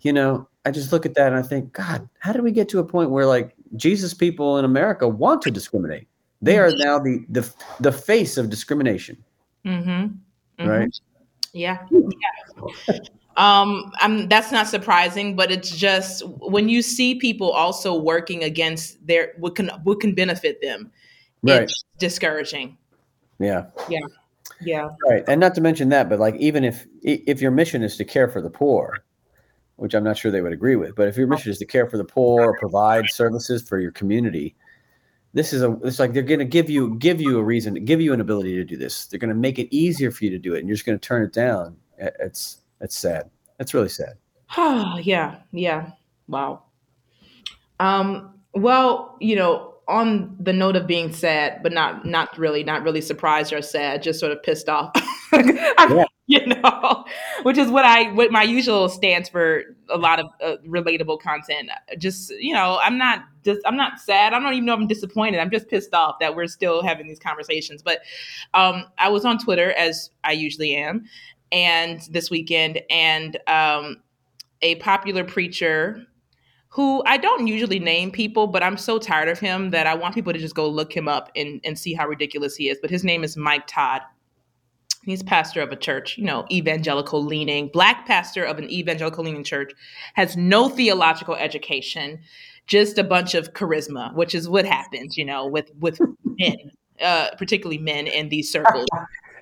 You 0.00 0.12
know, 0.12 0.48
I 0.64 0.70
just 0.70 0.92
look 0.92 1.06
at 1.06 1.14
that 1.14 1.28
and 1.28 1.36
I 1.36 1.42
think, 1.42 1.72
God, 1.72 2.08
how 2.18 2.32
did 2.32 2.42
we 2.42 2.50
get 2.50 2.68
to 2.70 2.78
a 2.78 2.84
point 2.84 3.10
where 3.10 3.26
like 3.26 3.54
Jesus 3.76 4.14
people 4.14 4.58
in 4.58 4.64
America 4.64 5.06
want 5.06 5.42
to 5.42 5.50
discriminate? 5.50 6.08
They 6.42 6.58
are 6.58 6.72
now 6.76 6.98
the 6.98 7.24
the 7.28 7.50
the 7.80 7.92
face 7.92 8.36
of 8.36 8.50
discrimination. 8.50 9.22
Mm-hmm. 9.64 9.90
Mm-hmm. 9.90 10.68
Right? 10.68 11.00
Yeah. 11.52 11.86
Yeah. 11.90 12.98
um 13.36 13.92
I'm 14.00 14.28
that's 14.28 14.52
not 14.52 14.68
surprising, 14.68 15.36
but 15.36 15.50
it's 15.50 15.70
just 15.70 16.26
when 16.26 16.68
you 16.68 16.82
see 16.82 17.14
people 17.14 17.50
also 17.50 17.94
working 17.94 18.44
against 18.44 19.06
their 19.06 19.34
what 19.38 19.54
can 19.54 19.68
what 19.84 20.00
can 20.00 20.14
benefit 20.14 20.60
them 20.60 20.90
right. 21.52 21.62
it's 21.62 21.84
discouraging. 21.98 22.76
Yeah. 23.38 23.66
Yeah. 23.88 24.00
Yeah. 24.60 24.88
Right. 25.08 25.24
And 25.28 25.40
not 25.40 25.54
to 25.56 25.60
mention 25.60 25.88
that, 25.90 26.08
but 26.08 26.18
like 26.18 26.36
even 26.36 26.64
if 26.64 26.86
if 27.02 27.40
your 27.40 27.50
mission 27.50 27.82
is 27.82 27.96
to 27.96 28.04
care 28.04 28.28
for 28.28 28.40
the 28.40 28.50
poor, 28.50 29.04
which 29.76 29.94
I'm 29.94 30.04
not 30.04 30.16
sure 30.16 30.30
they 30.30 30.40
would 30.40 30.52
agree 30.52 30.76
with, 30.76 30.94
but 30.94 31.08
if 31.08 31.16
your 31.16 31.26
mission 31.26 31.50
is 31.50 31.58
to 31.58 31.66
care 31.66 31.88
for 31.88 31.96
the 31.96 32.04
poor 32.04 32.42
or 32.50 32.58
provide 32.58 33.10
services 33.10 33.62
for 33.62 33.78
your 33.78 33.90
community, 33.92 34.54
this 35.32 35.52
is 35.52 35.62
a 35.62 35.76
it's 35.82 35.98
like 35.98 36.12
they're 36.12 36.22
going 36.22 36.38
to 36.38 36.44
give 36.44 36.70
you 36.70 36.94
give 36.96 37.20
you 37.20 37.38
a 37.38 37.42
reason, 37.42 37.74
to 37.74 37.80
give 37.80 38.00
you 38.00 38.12
an 38.12 38.20
ability 38.20 38.54
to 38.54 38.64
do 38.64 38.76
this. 38.76 39.06
They're 39.06 39.18
going 39.18 39.30
to 39.30 39.34
make 39.34 39.58
it 39.58 39.74
easier 39.74 40.10
for 40.10 40.24
you 40.24 40.30
to 40.30 40.38
do 40.38 40.54
it, 40.54 40.60
and 40.60 40.68
you're 40.68 40.76
just 40.76 40.86
going 40.86 40.98
to 40.98 41.06
turn 41.06 41.24
it 41.24 41.32
down. 41.32 41.76
It's 41.98 42.58
it's 42.80 42.96
sad. 42.96 43.30
It's 43.58 43.74
really 43.74 43.88
sad. 43.88 44.14
Oh 44.56 44.98
yeah, 45.02 45.36
yeah. 45.52 45.90
Wow. 46.28 46.62
Um. 47.80 48.30
Well, 48.54 49.16
you 49.20 49.34
know, 49.34 49.73
on 49.88 50.36
the 50.40 50.52
note 50.52 50.76
of 50.76 50.86
being 50.86 51.12
sad, 51.12 51.62
but 51.62 51.72
not 51.72 52.04
not 52.04 52.36
really, 52.38 52.64
not 52.64 52.82
really 52.82 53.00
surprised 53.00 53.52
or 53.52 53.62
sad, 53.62 54.02
just 54.02 54.20
sort 54.20 54.32
of 54.32 54.42
pissed 54.42 54.68
off. 54.68 54.92
yeah. 55.32 56.04
You 56.26 56.46
know, 56.46 57.04
which 57.42 57.58
is 57.58 57.70
what 57.70 57.84
I 57.84 58.10
what 58.12 58.32
my 58.32 58.42
usual 58.42 58.88
stands 58.88 59.28
for 59.28 59.62
a 59.90 59.98
lot 59.98 60.18
of 60.18 60.26
uh, 60.42 60.56
relatable 60.66 61.20
content. 61.20 61.68
Just 61.98 62.30
you 62.40 62.54
know, 62.54 62.78
I'm 62.82 62.96
not 62.96 63.24
just 63.44 63.60
I'm 63.66 63.76
not 63.76 64.00
sad. 64.00 64.32
I 64.32 64.40
don't 64.40 64.54
even 64.54 64.64
know 64.64 64.72
if 64.72 64.80
I'm 64.80 64.86
disappointed. 64.86 65.38
I'm 65.38 65.50
just 65.50 65.68
pissed 65.68 65.92
off 65.92 66.16
that 66.20 66.34
we're 66.34 66.46
still 66.46 66.82
having 66.82 67.06
these 67.08 67.18
conversations. 67.18 67.82
But 67.82 68.00
um, 68.54 68.86
I 68.96 69.10
was 69.10 69.26
on 69.26 69.36
Twitter 69.36 69.72
as 69.72 70.08
I 70.24 70.32
usually 70.32 70.74
am, 70.74 71.04
and 71.52 72.00
this 72.10 72.30
weekend, 72.30 72.80
and 72.88 73.38
um, 73.46 74.02
a 74.62 74.76
popular 74.76 75.24
preacher 75.24 76.06
who 76.74 77.04
I 77.06 77.18
don't 77.18 77.46
usually 77.46 77.78
name 77.78 78.10
people, 78.10 78.48
but 78.48 78.64
I'm 78.64 78.76
so 78.76 78.98
tired 78.98 79.28
of 79.28 79.38
him 79.38 79.70
that 79.70 79.86
I 79.86 79.94
want 79.94 80.12
people 80.12 80.32
to 80.32 80.40
just 80.40 80.56
go 80.56 80.68
look 80.68 80.92
him 80.92 81.06
up 81.06 81.30
and, 81.36 81.60
and 81.62 81.78
see 81.78 81.94
how 81.94 82.08
ridiculous 82.08 82.56
he 82.56 82.68
is. 82.68 82.78
But 82.82 82.90
his 82.90 83.04
name 83.04 83.22
is 83.22 83.36
Mike 83.36 83.68
Todd. 83.68 84.02
He's 85.04 85.22
pastor 85.22 85.60
of 85.60 85.70
a 85.70 85.76
church, 85.76 86.18
you 86.18 86.24
know, 86.24 86.44
evangelical 86.50 87.24
leaning, 87.24 87.68
black 87.68 88.08
pastor 88.08 88.42
of 88.42 88.58
an 88.58 88.68
evangelical 88.70 89.22
leaning 89.22 89.44
church, 89.44 89.72
has 90.14 90.36
no 90.36 90.68
theological 90.68 91.36
education, 91.36 92.18
just 92.66 92.98
a 92.98 93.04
bunch 93.04 93.36
of 93.36 93.52
charisma, 93.52 94.12
which 94.14 94.34
is 94.34 94.48
what 94.48 94.64
happens, 94.64 95.16
you 95.16 95.24
know, 95.24 95.46
with 95.46 95.70
with 95.78 96.00
men, 96.40 96.56
uh, 97.00 97.28
particularly 97.38 97.78
men 97.78 98.08
in 98.08 98.30
these 98.30 98.50
circles. 98.50 98.86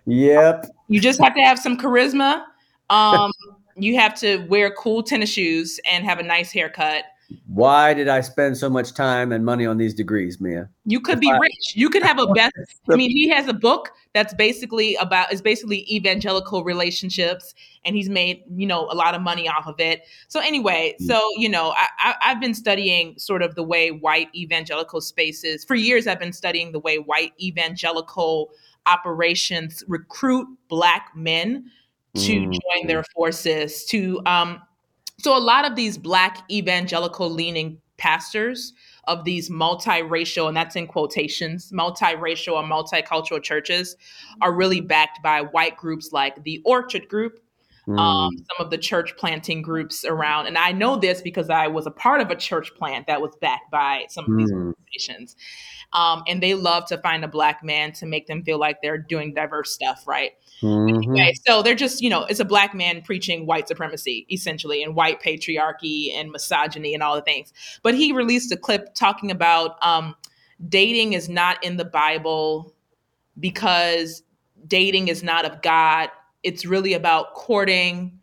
yep. 0.04 0.66
You 0.88 1.00
just 1.00 1.18
have 1.22 1.34
to 1.34 1.40
have 1.40 1.58
some 1.58 1.78
charisma. 1.78 2.42
Um, 2.90 3.32
you 3.74 3.96
have 3.96 4.14
to 4.16 4.44
wear 4.48 4.70
cool 4.74 5.02
tennis 5.02 5.30
shoes 5.30 5.80
and 5.90 6.04
have 6.04 6.18
a 6.18 6.22
nice 6.22 6.52
haircut 6.52 7.04
why 7.46 7.94
did 7.94 8.08
I 8.08 8.20
spend 8.20 8.56
so 8.56 8.68
much 8.70 8.94
time 8.94 9.32
and 9.32 9.44
money 9.44 9.66
on 9.66 9.78
these 9.78 9.94
degrees, 9.94 10.40
Mia? 10.40 10.68
You 10.84 11.00
could 11.00 11.14
if 11.14 11.20
be 11.20 11.30
I, 11.30 11.36
rich. 11.38 11.74
You 11.74 11.90
could 11.90 12.02
have 12.02 12.18
a 12.18 12.26
best. 12.34 12.54
I 12.90 12.96
mean, 12.96 13.10
he 13.10 13.28
has 13.28 13.46
a 13.48 13.52
book 13.52 13.90
that's 14.14 14.34
basically 14.34 14.94
about 14.96 15.32
is 15.32 15.42
basically 15.42 15.86
evangelical 15.92 16.64
relationships, 16.64 17.54
and 17.84 17.96
he's 17.96 18.08
made 18.08 18.42
you 18.54 18.66
know 18.66 18.88
a 18.90 18.94
lot 18.94 19.14
of 19.14 19.22
money 19.22 19.48
off 19.48 19.66
of 19.66 19.78
it. 19.78 20.02
So 20.28 20.40
anyway, 20.40 20.94
mm. 21.00 21.06
so 21.06 21.20
you 21.36 21.48
know, 21.48 21.72
I, 21.76 22.14
I, 22.20 22.28
have 22.28 22.40
been 22.40 22.54
studying 22.54 23.18
sort 23.18 23.42
of 23.42 23.54
the 23.54 23.62
way 23.62 23.90
white 23.90 24.28
evangelical 24.34 25.00
spaces 25.00 25.64
for 25.64 25.74
years. 25.74 26.06
I've 26.06 26.20
been 26.20 26.32
studying 26.32 26.72
the 26.72 26.80
way 26.80 26.98
white 26.98 27.32
evangelical 27.40 28.50
operations 28.86 29.84
recruit 29.86 30.48
black 30.68 31.10
men 31.14 31.70
to 32.16 32.32
mm. 32.32 32.52
join 32.52 32.86
their 32.86 33.04
forces 33.14 33.84
to 33.86 34.20
um 34.26 34.60
so 35.22 35.36
a 35.36 35.38
lot 35.38 35.64
of 35.64 35.76
these 35.76 35.96
black 35.96 36.50
evangelical 36.50 37.30
leaning 37.30 37.78
pastors 37.96 38.72
of 39.04 39.24
these 39.24 39.48
multiracial, 39.48 40.48
and 40.48 40.56
that's 40.56 40.74
in 40.74 40.88
quotations, 40.88 41.70
multiracial 41.72 42.54
or 42.54 42.64
multicultural 42.64 43.40
churches 43.40 43.96
are 44.40 44.52
really 44.52 44.80
backed 44.80 45.22
by 45.22 45.42
white 45.42 45.76
groups 45.76 46.10
like 46.12 46.42
the 46.42 46.60
Orchard 46.64 47.08
Group, 47.08 47.38
mm. 47.86 47.96
um, 47.96 48.32
some 48.36 48.66
of 48.66 48.70
the 48.70 48.78
church 48.78 49.16
planting 49.16 49.62
groups 49.62 50.04
around. 50.04 50.48
And 50.48 50.58
I 50.58 50.72
know 50.72 50.96
this 50.96 51.22
because 51.22 51.50
I 51.50 51.68
was 51.68 51.86
a 51.86 51.92
part 51.92 52.20
of 52.20 52.30
a 52.30 52.36
church 52.36 52.74
plant 52.74 53.06
that 53.06 53.20
was 53.20 53.36
backed 53.40 53.70
by 53.70 54.06
some 54.08 54.24
of 54.24 54.36
these 54.36 54.50
mm. 54.50 54.56
organizations. 54.56 55.36
Um, 55.92 56.24
and 56.26 56.42
they 56.42 56.54
love 56.54 56.86
to 56.86 56.98
find 56.98 57.24
a 57.24 57.28
black 57.28 57.62
man 57.62 57.92
to 57.92 58.06
make 58.06 58.26
them 58.26 58.42
feel 58.42 58.58
like 58.58 58.78
they're 58.82 58.98
doing 58.98 59.34
diverse 59.34 59.72
stuff, 59.72 60.04
right? 60.08 60.32
Mm-hmm. 60.62 61.30
So 61.44 61.62
they're 61.62 61.74
just, 61.74 62.00
you 62.00 62.08
know, 62.08 62.24
it's 62.24 62.40
a 62.40 62.44
black 62.44 62.74
man 62.74 63.02
preaching 63.02 63.46
white 63.46 63.68
supremacy, 63.68 64.26
essentially, 64.30 64.82
and 64.82 64.94
white 64.94 65.20
patriarchy 65.20 66.14
and 66.14 66.30
misogyny 66.30 66.94
and 66.94 67.02
all 67.02 67.16
the 67.16 67.22
things. 67.22 67.52
But 67.82 67.94
he 67.94 68.12
released 68.12 68.52
a 68.52 68.56
clip 68.56 68.94
talking 68.94 69.30
about 69.30 69.76
um, 69.84 70.14
dating 70.68 71.14
is 71.14 71.28
not 71.28 71.62
in 71.64 71.76
the 71.76 71.84
Bible 71.84 72.72
because 73.40 74.22
dating 74.68 75.08
is 75.08 75.22
not 75.22 75.44
of 75.44 75.60
God. 75.62 76.10
It's 76.42 76.64
really 76.64 76.94
about 76.94 77.34
courting 77.34 78.18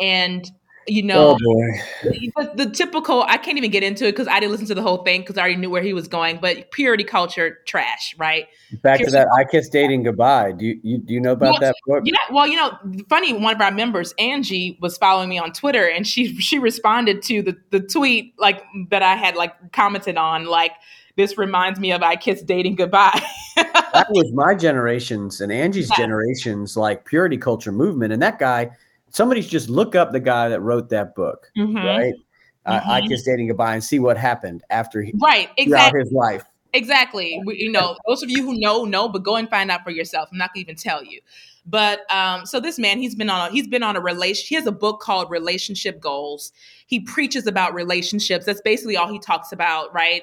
and 0.00 0.50
you 0.88 1.02
know, 1.02 1.36
oh 1.44 1.62
the, 2.02 2.52
the, 2.54 2.70
typical. 2.70 3.22
I 3.22 3.36
can't 3.36 3.58
even 3.58 3.70
get 3.70 3.82
into 3.82 4.06
it 4.06 4.12
because 4.12 4.26
I 4.26 4.40
didn't 4.40 4.52
listen 4.52 4.66
to 4.68 4.74
the 4.74 4.82
whole 4.82 5.04
thing 5.04 5.20
because 5.20 5.36
I 5.36 5.42
already 5.42 5.56
knew 5.56 5.70
where 5.70 5.82
he 5.82 5.92
was 5.92 6.08
going. 6.08 6.38
But 6.40 6.70
purity 6.70 7.04
culture, 7.04 7.58
trash, 7.66 8.14
right? 8.18 8.48
Back 8.82 8.98
purity 8.98 9.04
to 9.04 9.10
that, 9.12 9.28
I 9.36 9.44
kiss 9.44 9.68
dating 9.68 10.04
goodbye. 10.04 10.52
Do 10.52 10.64
you, 10.64 10.80
you 10.82 10.98
do 10.98 11.14
you 11.14 11.20
know 11.20 11.32
about 11.32 11.52
well, 11.52 11.60
that 11.60 11.74
book? 11.86 12.02
Yeah, 12.04 12.16
well, 12.30 12.46
you 12.46 12.56
know, 12.56 12.76
funny. 13.08 13.32
One 13.32 13.54
of 13.54 13.60
our 13.60 13.70
members, 13.70 14.14
Angie, 14.18 14.78
was 14.80 14.96
following 14.96 15.28
me 15.28 15.38
on 15.38 15.52
Twitter, 15.52 15.86
and 15.86 16.06
she 16.06 16.36
she 16.40 16.58
responded 16.58 17.22
to 17.22 17.42
the 17.42 17.56
the 17.70 17.80
tweet 17.80 18.34
like 18.38 18.64
that 18.90 19.02
I 19.02 19.16
had 19.16 19.36
like 19.36 19.72
commented 19.72 20.16
on, 20.16 20.46
like 20.46 20.72
this 21.16 21.36
reminds 21.36 21.80
me 21.80 21.92
of 21.92 22.02
I 22.02 22.16
kiss 22.16 22.42
dating 22.42 22.76
goodbye. 22.76 23.20
that 23.56 24.06
was 24.10 24.32
my 24.32 24.54
generation's 24.54 25.40
and 25.40 25.52
Angie's 25.52 25.90
yeah. 25.90 25.96
generation's 25.96 26.76
like 26.76 27.04
purity 27.04 27.36
culture 27.36 27.72
movement, 27.72 28.12
and 28.12 28.22
that 28.22 28.38
guy 28.38 28.70
somebody's 29.10 29.48
just 29.48 29.68
look 29.68 29.94
up 29.94 30.12
the 30.12 30.20
guy 30.20 30.48
that 30.48 30.60
wrote 30.60 30.88
that 30.90 31.14
book, 31.14 31.50
mm-hmm. 31.56 31.76
right? 31.76 32.14
Mm-hmm. 32.14 32.20
Uh, 32.66 32.80
I 32.92 33.00
Kiss 33.06 33.22
Dating 33.22 33.48
Goodbye 33.48 33.74
and 33.74 33.82
see 33.82 33.98
what 33.98 34.18
happened 34.18 34.62
after 34.68 35.00
he, 35.00 35.12
right, 35.22 35.48
exactly. 35.56 36.00
his 36.00 36.12
life. 36.12 36.44
Exactly. 36.74 37.40
We, 37.46 37.56
you 37.56 37.72
know, 37.72 37.96
those 38.06 38.22
of 38.22 38.30
you 38.30 38.44
who 38.44 38.58
know, 38.60 38.84
know, 38.84 39.08
but 39.08 39.22
go 39.22 39.36
and 39.36 39.48
find 39.48 39.70
out 39.70 39.84
for 39.84 39.90
yourself. 39.90 40.28
I'm 40.30 40.38
not 40.38 40.52
gonna 40.52 40.62
even 40.62 40.76
tell 40.76 41.02
you. 41.02 41.20
But 41.64 42.10
um, 42.10 42.46
so 42.46 42.60
this 42.60 42.78
man, 42.78 42.98
he's 42.98 43.14
been 43.14 43.30
on 43.30 43.48
a, 43.48 43.52
he's 43.52 43.68
been 43.68 43.82
on 43.82 43.96
a 43.96 44.00
relation. 44.00 44.46
He 44.48 44.54
has 44.54 44.66
a 44.66 44.72
book 44.72 45.00
called 45.00 45.30
Relationship 45.30 46.00
Goals. 46.00 46.52
He 46.86 47.00
preaches 47.00 47.46
about 47.46 47.74
relationships. 47.74 48.46
That's 48.46 48.60
basically 48.62 48.96
all 48.96 49.10
he 49.10 49.18
talks 49.18 49.52
about, 49.52 49.92
right? 49.94 50.22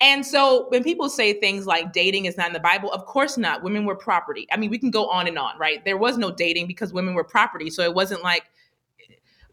And 0.00 0.24
so 0.24 0.66
when 0.68 0.82
people 0.82 1.08
say 1.08 1.34
things 1.34 1.66
like 1.66 1.92
dating 1.92 2.26
is 2.26 2.36
not 2.36 2.48
in 2.48 2.52
the 2.52 2.60
Bible, 2.60 2.92
of 2.92 3.06
course 3.06 3.38
not. 3.38 3.62
Women 3.62 3.84
were 3.84 3.96
property. 3.96 4.46
I 4.52 4.56
mean, 4.56 4.70
we 4.70 4.78
can 4.78 4.90
go 4.90 5.08
on 5.08 5.26
and 5.26 5.38
on, 5.38 5.58
right? 5.58 5.84
There 5.84 5.96
was 5.96 6.18
no 6.18 6.30
dating 6.30 6.66
because 6.66 6.92
women 6.92 7.14
were 7.14 7.24
property. 7.24 7.70
So 7.70 7.82
it 7.82 7.94
wasn't 7.94 8.22
like 8.22 8.44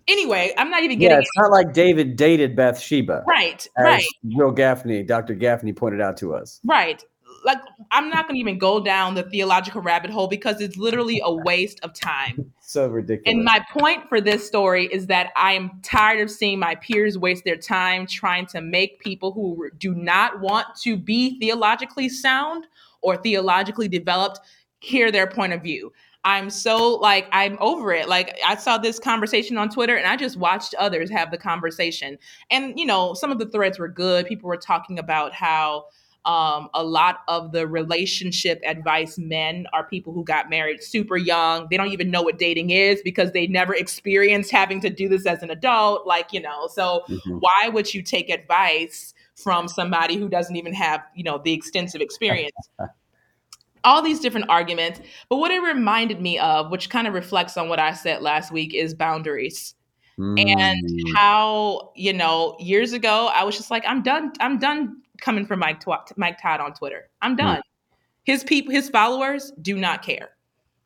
anyway, 0.08 0.54
I'm 0.58 0.70
not 0.70 0.84
even 0.84 1.00
getting. 1.00 1.16
Yeah, 1.16 1.20
it's 1.20 1.38
not 1.38 1.52
like 1.52 1.74
David 1.74 2.16
dated 2.16 2.56
Bathsheba, 2.56 3.24
right? 3.28 3.68
right. 3.78 4.06
Wil 4.24 4.54
Gafney, 4.54 5.06
Dr. 5.06 5.36
Gafney 5.36 5.76
pointed 5.76 6.02
out 6.02 6.18
to 6.18 6.34
us, 6.34 6.60
right? 6.64 7.04
Like 7.44 7.60
I'm 7.92 8.10
not 8.10 8.28
going 8.28 8.36
to 8.36 8.40
even 8.40 8.58
go 8.58 8.80
down 8.80 9.16
the 9.16 9.24
theological 9.24 9.82
rabbit 9.82 10.12
hole 10.12 10.28
because 10.28 10.62
it's 10.62 10.78
literally 10.78 11.22
a 11.24 11.34
waste 11.34 11.80
of 11.84 11.94
time. 11.94 12.52
So 12.62 12.88
ridiculous. 12.88 13.34
And 13.34 13.44
my 13.44 13.66
point 13.78 14.08
for 14.08 14.22
this 14.22 14.46
story 14.46 14.88
is 14.92 15.08
that 15.08 15.32
I 15.36 15.54
am 15.54 15.72
tired 15.84 16.22
of 16.22 16.32
seeing 16.32 16.60
my 16.60 16.76
peers 16.76 17.18
waste 17.18 17.44
their 17.44 17.58
time 17.58 18.06
trying 18.08 18.46
to 18.48 18.62
make 18.62 19.00
people 19.00 19.34
who 19.34 19.70
do 19.78 19.94
not 19.94 20.40
want 20.40 20.68
to 20.84 20.98
be 20.98 21.40
theologically 21.40 22.10
sound 22.10 22.68
or 23.02 23.18
theologically 23.18 23.88
developed 23.88 24.40
hear 24.80 25.12
their 25.12 25.28
point 25.28 25.54
of 25.54 25.62
view. 25.62 25.92
I'm 26.24 26.50
so 26.50 26.96
like 26.96 27.28
I'm 27.32 27.58
over 27.60 27.92
it. 27.94 28.08
Like 28.08 28.40
I 28.46 28.56
saw 28.56 28.78
this 28.78 29.00
conversation 29.00 29.58
on 29.58 29.70
Twitter 29.70 29.96
and 29.96 30.06
I 30.06 30.16
just 30.16 30.38
watched 30.38 30.76
others 30.76 31.10
have 31.10 31.32
the 31.32 31.38
conversation. 31.38 32.18
And 32.52 32.78
you 32.78 32.86
know, 32.86 33.14
some 33.16 33.32
of 33.32 33.40
the 33.40 33.48
threads 33.48 33.80
were 33.80 33.88
good. 33.88 34.28
People 34.28 34.48
were 34.48 34.58
talking 34.58 35.00
about 35.00 35.34
how 35.34 35.86
um, 36.26 36.70
a 36.74 36.84
lot 36.84 37.22
of 37.28 37.52
the 37.52 37.68
relationship 37.68 38.62
advice 38.66 39.18
men 39.18 39.66
are 39.74 39.84
people 39.84 40.14
who 40.14 40.24
got 40.24 40.50
married 40.50 40.84
super 40.84 41.18
young. 41.18 41.68
They 41.70 41.78
don't 41.78 41.92
even 41.92 42.12
know 42.12 42.22
what 42.22 42.38
dating 42.38 42.70
is 42.70 43.02
because 43.04 43.32
they 43.32 43.48
never 43.48 43.74
experienced 43.74 44.52
having 44.52 44.82
to 44.82 44.90
do 44.90 45.10
this 45.10 45.26
as 45.26 45.42
an 45.42 45.50
adult. 45.50 46.06
Like, 46.06 46.32
you 46.32 46.40
know, 46.40 46.68
so 46.68 47.04
mm-hmm. 47.10 47.38
why 47.38 47.70
would 47.70 47.94
you 47.94 48.04
take 48.04 48.30
advice 48.30 49.14
from 49.36 49.68
somebody 49.68 50.16
who 50.18 50.30
doesn't 50.30 50.56
even 50.56 50.74
have, 50.74 51.02
you 51.16 51.24
know, 51.24 51.42
the 51.44 51.54
extensive 51.54 52.02
experience? 52.02 52.56
all 53.84 54.04
these 54.04 54.20
different 54.20 54.48
arguments. 54.50 55.02
But 55.30 55.38
what 55.38 55.50
it 55.50 55.60
reminded 55.62 56.22
me 56.22 56.38
of, 56.38 56.70
which 56.70 56.90
kind 56.92 57.08
of 57.08 57.14
reflects 57.14 57.58
on 57.58 57.70
what 57.70 57.80
I 57.80 57.94
said 57.94 58.22
last 58.22 58.52
week, 58.52 58.74
is 58.74 58.94
boundaries. 58.94 59.74
Mm. 60.20 60.60
And 60.60 61.16
how, 61.16 61.92
you 61.96 62.14
know, 62.14 62.58
years 62.60 62.94
ago, 62.94 63.32
I 63.34 63.44
was 63.44 63.58
just 63.58 63.72
like, 63.72 63.84
I'm 63.88 64.04
done. 64.04 64.34
I'm 64.40 64.60
done 64.60 65.02
coming 65.22 65.46
from 65.46 65.60
Mike 65.60 65.80
Tw- 65.80 66.18
Mike 66.18 66.42
Todd 66.42 66.60
on 66.60 66.74
Twitter. 66.74 67.10
I'm 67.22 67.32
hmm. 67.32 67.38
done. 67.38 67.58
Mm. 67.58 67.96
His 68.24 68.44
people, 68.44 68.72
his 68.74 68.90
followers 68.90 69.52
do 69.62 69.78
not 69.78 70.04
care. 70.04 70.32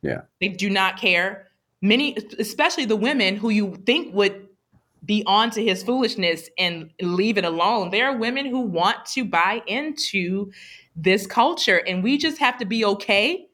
Yeah, 0.02 0.22
they 0.40 0.48
do 0.48 0.70
not 0.70 0.98
care. 0.98 1.48
Many, 1.82 2.16
especially 2.38 2.84
the 2.84 2.96
women 2.96 3.36
who 3.36 3.50
you 3.50 3.76
think 3.84 4.14
would 4.14 4.46
be 5.04 5.22
onto 5.26 5.62
his 5.62 5.82
foolishness 5.82 6.48
and 6.58 6.90
leave 7.00 7.38
it 7.38 7.44
alone. 7.44 7.90
There 7.90 8.06
are 8.06 8.16
women 8.16 8.46
who 8.46 8.60
want 8.60 9.04
to 9.06 9.24
buy 9.24 9.62
into 9.66 10.50
this 10.94 11.26
culture, 11.26 11.82
and 11.86 12.02
we 12.02 12.18
just 12.18 12.38
have 12.38 12.58
to 12.58 12.64
be 12.64 12.84
okay 12.84 13.45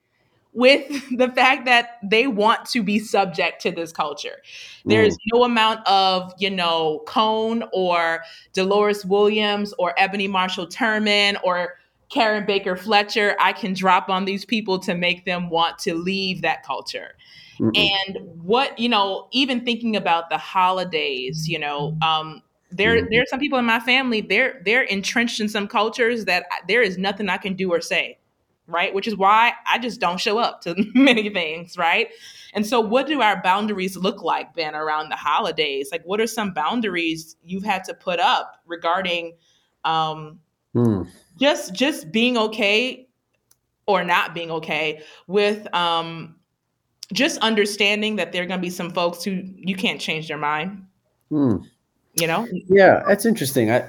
with 0.53 0.89
the 1.17 1.29
fact 1.29 1.65
that 1.65 1.99
they 2.03 2.27
want 2.27 2.67
to 2.67 2.83
be 2.83 2.99
subject 2.99 3.63
to 3.63 3.71
this 3.71 3.93
culture. 3.93 4.43
There's 4.85 5.15
mm. 5.15 5.21
no 5.33 5.45
amount 5.45 5.87
of, 5.87 6.33
you 6.39 6.51
know, 6.51 7.03
Cone 7.07 7.65
or 7.73 8.23
Dolores 8.53 9.05
Williams 9.05 9.73
or 9.79 9.95
Ebony 9.97 10.29
Marshall 10.29 10.67
Turman 10.67 11.37
or 11.43 11.75
Karen 12.11 12.45
Baker 12.45 12.77
Fletcher 12.77 13.35
I 13.41 13.53
can 13.53 13.73
drop 13.73 14.11
on 14.11 14.27
these 14.27 14.45
people 14.45 14.79
to 14.81 14.95
make 14.95 15.25
them 15.25 15.49
want 15.49 15.79
to 15.81 15.95
leave 15.95 16.43
that 16.43 16.63
culture. 16.63 17.15
Mm-mm. 17.59 17.73
And 17.77 18.19
what, 18.43 18.79
you 18.79 18.89
know, 18.89 19.29
even 19.33 19.65
thinking 19.65 19.97
about 19.97 20.29
the 20.29 20.39
holidays, 20.39 21.49
you 21.49 21.59
know, 21.59 21.97
um, 22.03 22.43
there 22.73 22.97
mm-hmm. 22.97 23.07
there 23.11 23.23
are 23.23 23.27
some 23.27 23.39
people 23.39 23.59
in 23.59 23.67
my 23.67 23.81
family 23.81 24.23
they're 24.23 24.61
they're 24.65 24.83
entrenched 24.83 25.41
in 25.41 25.49
some 25.49 25.69
cultures 25.69 26.25
that 26.25 26.47
there 26.69 26.81
is 26.81 26.97
nothing 26.97 27.29
I 27.29 27.37
can 27.37 27.55
do 27.55 27.71
or 27.71 27.81
say 27.81 28.19
right? 28.67 28.93
Which 28.95 29.07
is 29.07 29.17
why 29.17 29.53
I 29.67 29.79
just 29.79 30.01
don't 30.01 30.21
show 30.21 30.39
up 30.39 30.61
to 30.63 30.75
many 30.95 31.29
things, 31.31 31.77
right? 31.77 32.09
And 32.55 32.67
so, 32.67 32.81
what 32.81 33.07
do 33.07 33.21
our 33.23 33.43
boundaries 33.43 33.97
look 33.97 34.23
like, 34.23 34.55
Ben, 34.55 34.75
around 34.75 35.09
the 35.09 35.17
holidays? 35.17 35.89
Like, 35.91 36.03
what 36.05 36.21
are 36.21 36.27
some 36.27 36.53
boundaries 36.53 37.37
you've 37.43 37.65
had 37.65 37.85
to 37.85 37.95
put 37.95 38.21
up 38.21 38.57
regarding 38.67 39.37
um, 39.85 40.39
mm. 40.75 41.09
just 41.39 41.75
just 41.75 42.13
being 42.13 42.37
okay 42.37 43.09
or 43.87 44.05
not 44.05 44.35
being 44.35 44.51
okay 44.51 45.03
with 45.27 45.73
um, 45.75 46.37
just 47.13 47.39
understanding 47.39 48.17
that 48.17 48.33
there 48.33 48.43
are 48.43 48.47
going 48.47 48.61
to 48.61 48.63
be 48.63 48.71
some 48.71 48.91
folks 48.91 49.25
who 49.25 49.43
you 49.57 49.75
can't 49.75 50.01
change 50.01 50.29
their 50.29 50.39
mind. 50.39 50.85
Mm. 51.31 51.65
You 52.15 52.27
know? 52.27 52.47
Yeah, 52.69 53.03
that's 53.09 53.25
interesting. 53.25 53.71
I 53.71 53.89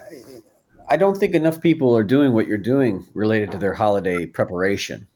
I 0.89 0.97
don't 0.97 1.17
think 1.17 1.33
enough 1.33 1.61
people 1.61 1.95
are 1.95 2.03
doing 2.03 2.33
what 2.33 2.47
you're 2.47 2.57
doing 2.57 3.05
related 3.13 3.51
to 3.51 3.57
their 3.57 3.73
holiday 3.73 4.25
preparation. 4.25 5.07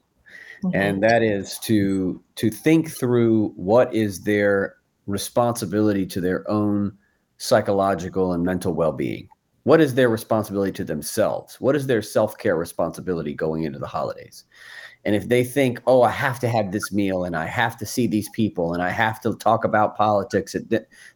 mm-hmm. 0.63 0.75
and 0.75 1.03
that 1.03 1.23
is 1.23 1.59
to 1.59 2.21
to 2.35 2.49
think 2.49 2.89
through 2.89 3.49
what 3.55 3.93
is 3.93 4.23
their 4.23 4.75
responsibility 5.05 6.05
to 6.05 6.21
their 6.21 6.49
own 6.49 6.97
psychological 7.37 8.33
and 8.33 8.43
mental 8.43 8.73
well-being 8.73 9.27
what 9.63 9.81
is 9.81 9.93
their 9.93 10.09
responsibility 10.09 10.71
to 10.71 10.83
themselves 10.83 11.61
what 11.61 11.75
is 11.75 11.87
their 11.87 12.01
self-care 12.01 12.55
responsibility 12.55 13.33
going 13.33 13.63
into 13.63 13.79
the 13.79 13.87
holidays 13.87 14.45
and 15.05 15.15
if 15.15 15.29
they 15.29 15.43
think 15.43 15.79
oh 15.85 16.01
i 16.01 16.09
have 16.09 16.39
to 16.39 16.47
have 16.49 16.71
this 16.71 16.91
meal 16.91 17.23
and 17.23 17.35
i 17.35 17.45
have 17.45 17.77
to 17.77 17.85
see 17.85 18.07
these 18.07 18.29
people 18.29 18.73
and 18.73 18.81
i 18.81 18.89
have 18.89 19.21
to 19.21 19.35
talk 19.35 19.63
about 19.63 19.95
politics 19.95 20.55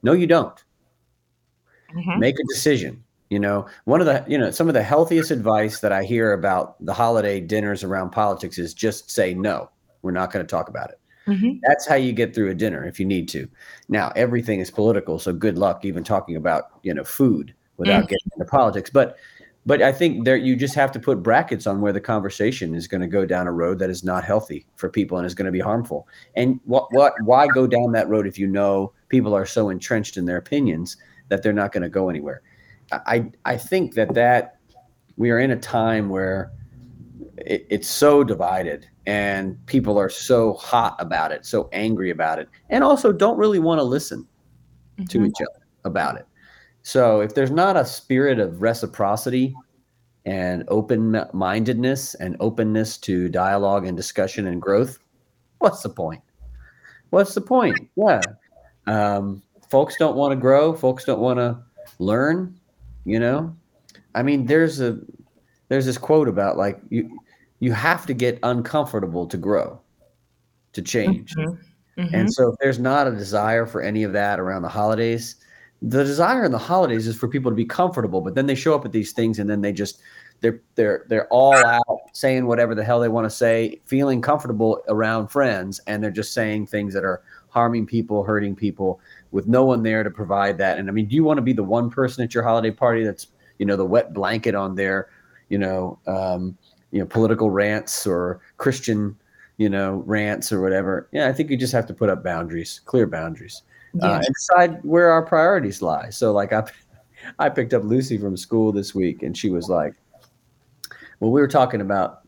no 0.03 0.13
you 0.13 0.27
don't 0.27 0.63
mm-hmm. 1.95 2.19
make 2.19 2.35
a 2.35 2.53
decision 2.53 3.03
you 3.31 3.39
know 3.39 3.65
one 3.85 4.01
of 4.01 4.05
the 4.05 4.23
you 4.27 4.37
know 4.37 4.51
some 4.51 4.67
of 4.67 4.73
the 4.75 4.83
healthiest 4.83 5.31
advice 5.31 5.79
that 5.79 5.93
i 5.93 6.03
hear 6.03 6.33
about 6.33 6.75
the 6.85 6.93
holiday 6.93 7.39
dinners 7.39 7.81
around 7.83 8.11
politics 8.11 8.59
is 8.59 8.73
just 8.73 9.09
say 9.09 9.33
no. 9.33 9.71
We're 10.03 10.11
not 10.11 10.33
going 10.33 10.45
to 10.45 10.49
talk 10.49 10.67
about 10.67 10.89
it. 10.91 10.99
Mm-hmm. 11.27 11.59
that's 11.61 11.87
how 11.87 11.93
you 11.93 12.13
get 12.13 12.33
through 12.33 12.49
a 12.49 12.55
dinner 12.55 12.83
if 12.83 12.99
you 12.99 13.05
need 13.05 13.29
to. 13.29 13.47
Now 13.87 14.11
everything 14.15 14.59
is 14.59 14.69
political 14.69 15.17
so 15.17 15.31
good 15.31 15.57
luck 15.57 15.85
even 15.85 16.03
talking 16.03 16.35
about 16.35 16.65
you 16.83 16.93
know 16.93 17.03
food 17.03 17.55
without 17.77 17.99
mm-hmm. 17.99 18.07
getting 18.07 18.31
into 18.35 18.45
politics. 18.45 18.89
But 18.89 19.15
but 19.65 19.81
i 19.81 19.91
think 19.91 20.25
there 20.25 20.35
you 20.35 20.55
just 20.55 20.75
have 20.75 20.91
to 20.91 20.99
put 20.99 21.23
brackets 21.23 21.67
on 21.67 21.79
where 21.79 21.93
the 21.93 22.01
conversation 22.01 22.73
is 22.73 22.87
going 22.87 23.01
to 23.01 23.07
go 23.07 23.25
down 23.25 23.47
a 23.47 23.51
road 23.51 23.77
that 23.77 23.91
is 23.91 24.03
not 24.03 24.25
healthy 24.25 24.65
for 24.75 24.89
people 24.89 25.17
and 25.17 25.25
is 25.25 25.35
going 25.35 25.45
to 25.45 25.51
be 25.51 25.59
harmful. 25.59 26.05
And 26.35 26.59
what 26.65 26.87
what 26.91 27.13
why 27.23 27.47
go 27.47 27.65
down 27.65 27.93
that 27.93 28.09
road 28.09 28.27
if 28.27 28.37
you 28.37 28.47
know 28.47 28.91
people 29.07 29.33
are 29.33 29.45
so 29.45 29.69
entrenched 29.69 30.17
in 30.17 30.25
their 30.25 30.37
opinions 30.37 30.97
that 31.29 31.43
they're 31.43 31.53
not 31.53 31.71
going 31.71 31.83
to 31.83 31.89
go 31.89 32.09
anywhere 32.09 32.41
I 32.91 33.31
I 33.45 33.57
think 33.57 33.93
that 33.95 34.13
that 34.13 34.57
we 35.17 35.31
are 35.31 35.39
in 35.39 35.51
a 35.51 35.57
time 35.57 36.09
where 36.09 36.51
it, 37.37 37.65
it's 37.69 37.87
so 37.87 38.23
divided 38.23 38.87
and 39.05 39.63
people 39.65 39.97
are 39.97 40.09
so 40.09 40.53
hot 40.53 40.95
about 40.99 41.31
it, 41.31 41.45
so 41.45 41.69
angry 41.71 42.11
about 42.11 42.39
it, 42.39 42.49
and 42.69 42.83
also 42.83 43.11
don't 43.11 43.37
really 43.37 43.59
want 43.59 43.79
to 43.79 43.83
listen 43.83 44.27
mm-hmm. 44.97 45.05
to 45.05 45.25
each 45.25 45.41
other 45.41 45.65
about 45.83 46.17
it. 46.17 46.25
So 46.83 47.21
if 47.21 47.35
there's 47.35 47.51
not 47.51 47.77
a 47.77 47.85
spirit 47.85 48.39
of 48.39 48.61
reciprocity 48.61 49.55
and 50.25 50.63
open 50.67 51.23
mindedness 51.33 52.15
and 52.15 52.35
openness 52.39 52.97
to 52.99 53.29
dialogue 53.29 53.85
and 53.85 53.97
discussion 53.97 54.47
and 54.47 54.61
growth, 54.61 54.99
what's 55.59 55.81
the 55.81 55.89
point? 55.89 56.21
What's 57.09 57.33
the 57.33 57.41
point? 57.41 57.89
Yeah. 57.95 58.21
Um, 58.87 59.41
folks 59.69 59.95
don't 59.97 60.15
want 60.15 60.31
to 60.31 60.35
grow. 60.35 60.73
Folks 60.73 61.05
don't 61.05 61.19
want 61.19 61.37
to 61.37 61.59
learn 61.99 62.59
you 63.05 63.19
know 63.19 63.55
i 64.15 64.23
mean 64.23 64.45
there's 64.45 64.79
a 64.79 64.99
there's 65.69 65.85
this 65.85 65.97
quote 65.97 66.27
about 66.27 66.57
like 66.57 66.79
you 66.89 67.19
you 67.59 67.71
have 67.71 68.05
to 68.05 68.13
get 68.13 68.39
uncomfortable 68.43 69.25
to 69.25 69.37
grow 69.37 69.79
to 70.73 70.81
change 70.81 71.33
mm-hmm. 71.35 72.01
Mm-hmm. 72.01 72.15
and 72.15 72.33
so 72.33 72.49
if 72.49 72.55
there's 72.59 72.79
not 72.79 73.07
a 73.07 73.11
desire 73.11 73.65
for 73.65 73.81
any 73.81 74.03
of 74.03 74.13
that 74.13 74.39
around 74.39 74.61
the 74.61 74.69
holidays 74.69 75.37
the 75.81 76.03
desire 76.03 76.45
in 76.45 76.51
the 76.51 76.57
holidays 76.57 77.07
is 77.07 77.15
for 77.15 77.27
people 77.27 77.51
to 77.51 77.55
be 77.55 77.65
comfortable 77.65 78.21
but 78.21 78.35
then 78.35 78.45
they 78.45 78.55
show 78.55 78.75
up 78.75 78.85
at 78.85 78.91
these 78.91 79.11
things 79.11 79.39
and 79.39 79.49
then 79.49 79.61
they 79.61 79.73
just 79.73 79.99
they're 80.41 80.61
they're 80.75 81.05
they're 81.07 81.27
all 81.27 81.55
out 81.65 81.99
saying 82.13 82.45
whatever 82.45 82.75
the 82.75 82.83
hell 82.83 82.99
they 82.99 83.07
want 83.07 83.25
to 83.25 83.29
say 83.29 83.79
feeling 83.85 84.21
comfortable 84.21 84.81
around 84.89 85.27
friends 85.27 85.79
and 85.87 86.03
they're 86.03 86.11
just 86.11 86.33
saying 86.33 86.67
things 86.67 86.93
that 86.93 87.03
are 87.03 87.21
harming 87.49 87.85
people 87.85 88.23
hurting 88.23 88.55
people 88.55 88.99
with 89.31 89.47
no 89.47 89.63
one 89.63 89.83
there 89.83 90.03
to 90.03 90.11
provide 90.11 90.57
that. 90.57 90.77
And 90.77 90.89
I 90.89 90.91
mean, 90.91 91.07
do 91.07 91.15
you 91.15 91.23
want 91.23 91.37
to 91.37 91.41
be 91.41 91.53
the 91.53 91.63
one 91.63 91.89
person 91.89 92.23
at 92.23 92.33
your 92.33 92.43
holiday 92.43 92.71
party 92.71 93.03
that's, 93.03 93.27
you 93.57 93.65
know, 93.65 93.75
the 93.75 93.85
wet 93.85 94.13
blanket 94.13 94.55
on 94.55 94.75
their, 94.75 95.09
you 95.49 95.57
know, 95.57 95.99
um, 96.07 96.57
you 96.91 96.99
know, 96.99 97.05
political 97.05 97.49
rants 97.49 98.05
or 98.05 98.41
Christian, 98.57 99.15
you 99.57 99.69
know, 99.69 100.03
rants 100.05 100.51
or 100.51 100.61
whatever? 100.61 101.07
Yeah, 101.11 101.27
I 101.27 101.33
think 101.33 101.49
you 101.49 101.57
just 101.57 101.73
have 101.73 101.85
to 101.87 101.93
put 101.93 102.09
up 102.09 102.23
boundaries, 102.23 102.81
clear 102.85 103.07
boundaries, 103.07 103.63
uh, 104.01 104.21
and 104.23 104.33
decide 104.33 104.83
where 104.83 105.09
our 105.09 105.21
priorities 105.21 105.81
lie. 105.81 106.09
So, 106.09 106.33
like, 106.33 106.51
I, 106.51 106.63
I 107.39 107.49
picked 107.49 107.73
up 107.73 107.83
Lucy 107.83 108.17
from 108.17 108.35
school 108.35 108.71
this 108.71 108.93
week, 108.93 109.23
and 109.23 109.37
she 109.37 109.49
was 109.49 109.69
like, 109.69 109.93
"Well, 111.19 111.31
we 111.31 111.39
were 111.39 111.47
talking 111.47 111.81
about 111.81 112.20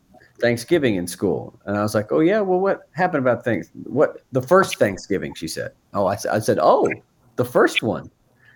Thanksgiving 0.44 0.96
in 0.96 1.08
school. 1.08 1.58
And 1.66 1.78
I 1.78 1.82
was 1.82 1.96
like, 1.96 2.12
oh, 2.12 2.20
yeah, 2.20 2.42
well, 2.42 2.60
what 2.60 2.90
happened 2.92 3.26
about 3.26 3.46
things? 3.46 3.72
What 3.86 4.18
the 4.34 4.42
first 4.42 4.78
Thanksgiving, 4.78 5.34
she 5.34 5.48
said. 5.48 5.72
Oh, 5.94 6.06
I, 6.06 6.18
I 6.30 6.40
said, 6.40 6.60
oh, 6.62 6.92
the 7.38 7.46
first 7.46 7.82
one. 7.82 8.12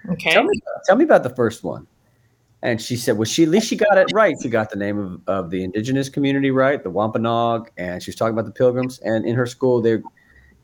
Okay. 0.10 0.32
Tell 0.32 0.44
me, 0.44 0.60
tell 0.86 0.98
me 0.98 1.06
about 1.06 1.24
the 1.24 1.34
first 1.34 1.64
one. 1.64 1.88
And 2.62 2.82
she 2.82 2.98
said, 2.98 3.18
well, 3.18 3.24
she 3.24 3.44
at 3.44 3.50
least 3.50 3.68
she 3.68 3.78
got 3.78 3.98
it 3.98 4.08
right. 4.14 4.36
She 4.42 4.50
got 4.50 4.70
the 4.70 4.76
name 4.76 5.00
of, 5.00 5.22
of 5.28 5.50
the 5.50 5.64
indigenous 5.64 6.10
community 6.10 6.52
right, 6.52 6.84
the 6.84 6.90
Wampanoag, 6.90 7.72
and 7.78 8.04
she 8.04 8.10
was 8.10 8.16
talking 8.16 8.34
about 8.34 8.46
the 8.46 8.52
pilgrims. 8.52 9.00
And 9.00 9.26
in 9.26 9.36
her 9.36 9.46
school, 9.46 9.82
they 9.82 10.00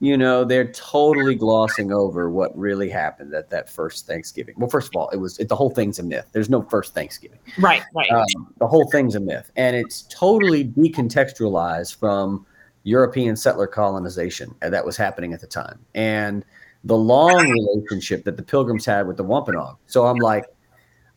you 0.03 0.17
know, 0.17 0.43
they're 0.43 0.69
totally 0.73 1.33
glossing 1.33 1.93
over 1.93 2.29
what 2.29 2.55
really 2.57 2.89
happened 2.89 3.33
at 3.33 3.49
that 3.51 3.69
first 3.69 4.05
Thanksgiving. 4.05 4.53
Well, 4.57 4.69
first 4.69 4.89
of 4.89 4.99
all, 4.99 5.07
it 5.11 5.15
was 5.15 5.39
it, 5.39 5.47
the 5.47 5.55
whole 5.55 5.69
thing's 5.69 5.97
a 5.97 6.03
myth. 6.03 6.25
There's 6.33 6.49
no 6.49 6.61
first 6.63 6.93
Thanksgiving. 6.93 7.39
Right, 7.57 7.83
right. 7.95 8.11
Um, 8.11 8.53
the 8.57 8.67
whole 8.67 8.91
thing's 8.91 9.15
a 9.15 9.21
myth, 9.21 9.49
and 9.55 9.77
it's 9.77 10.01
totally 10.09 10.65
decontextualized 10.65 11.95
from 11.95 12.45
European 12.83 13.37
settler 13.37 13.65
colonization 13.65 14.53
that 14.59 14.85
was 14.85 14.97
happening 14.97 15.31
at 15.31 15.39
the 15.39 15.47
time, 15.47 15.79
and 15.95 16.43
the 16.83 16.97
long 16.97 17.49
relationship 17.49 18.25
that 18.25 18.35
the 18.35 18.43
Pilgrims 18.43 18.85
had 18.85 19.07
with 19.07 19.15
the 19.15 19.23
Wampanoag. 19.23 19.77
So 19.87 20.05
I'm 20.05 20.17
like, 20.17 20.43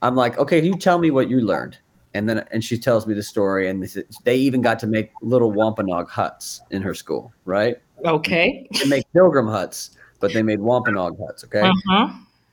I'm 0.01 0.15
like, 0.15 0.39
okay, 0.39 0.65
you 0.65 0.77
tell 0.77 1.01
me 1.01 1.11
what 1.11 1.29
you 1.29 1.41
learned 1.41 1.77
and 2.15 2.29
then 2.29 2.47
and 2.51 2.65
she 2.65 2.79
tells 2.79 3.07
me 3.07 3.15
the 3.15 3.23
story 3.23 3.69
and 3.69 3.87
they 4.25 4.37
even 4.37 4.63
got 4.63 4.79
to 4.79 4.87
make 4.87 5.11
little 5.21 5.53
wampanoag 5.53 6.09
huts 6.09 6.63
in 6.71 6.81
her 6.81 6.95
school 6.95 7.33
right 7.45 7.77
okay 8.05 8.67
they 8.81 8.89
make 8.89 9.13
pilgrim 9.13 9.47
huts 9.47 9.97
but 10.21 10.33
they 10.33 10.43
made 10.43 10.61
wampanoag 10.61 11.19
huts 11.19 11.45
okay 11.45 11.61
uh-huh. 11.61 12.09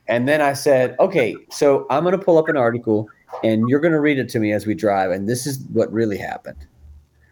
and 0.08 0.28
then 0.28 0.40
i 0.40 0.52
said 0.52 0.96
okay 0.98 1.34
so 1.50 1.86
i'm 1.90 2.02
going 2.02 2.16
to 2.16 2.24
pull 2.24 2.38
up 2.38 2.48
an 2.48 2.56
article 2.56 3.08
and 3.42 3.68
you're 3.68 3.80
going 3.80 3.92
to 3.92 4.00
read 4.00 4.18
it 4.18 4.28
to 4.28 4.38
me 4.38 4.52
as 4.52 4.66
we 4.66 4.74
drive 4.74 5.10
and 5.10 5.28
this 5.28 5.46
is 5.46 5.64
what 5.72 5.92
really 5.92 6.18
happened 6.18 6.66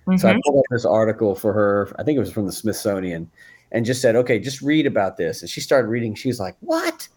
mm-hmm. 0.07 0.17
so 0.17 0.29
i 0.29 0.33
mm-hmm. 0.33 0.41
pulled 0.45 0.59
up 0.59 0.65
this 0.71 0.85
article 0.85 1.35
for 1.35 1.53
her 1.53 1.95
i 1.99 2.03
think 2.03 2.17
it 2.17 2.21
was 2.21 2.33
from 2.33 2.47
the 2.47 2.53
smithsonian 2.53 3.31
and 3.71 3.87
just 3.87 4.03
said 4.03 4.17
okay 4.17 4.39
just 4.39 4.61
read 4.61 4.87
about 4.87 5.17
this 5.17 5.41
and 5.41 5.51
she 5.51 5.61
started 5.61 5.89
reading 5.89 6.15
she 6.15 6.29
was 6.29 6.39
like 6.39 6.57
what 6.61 7.09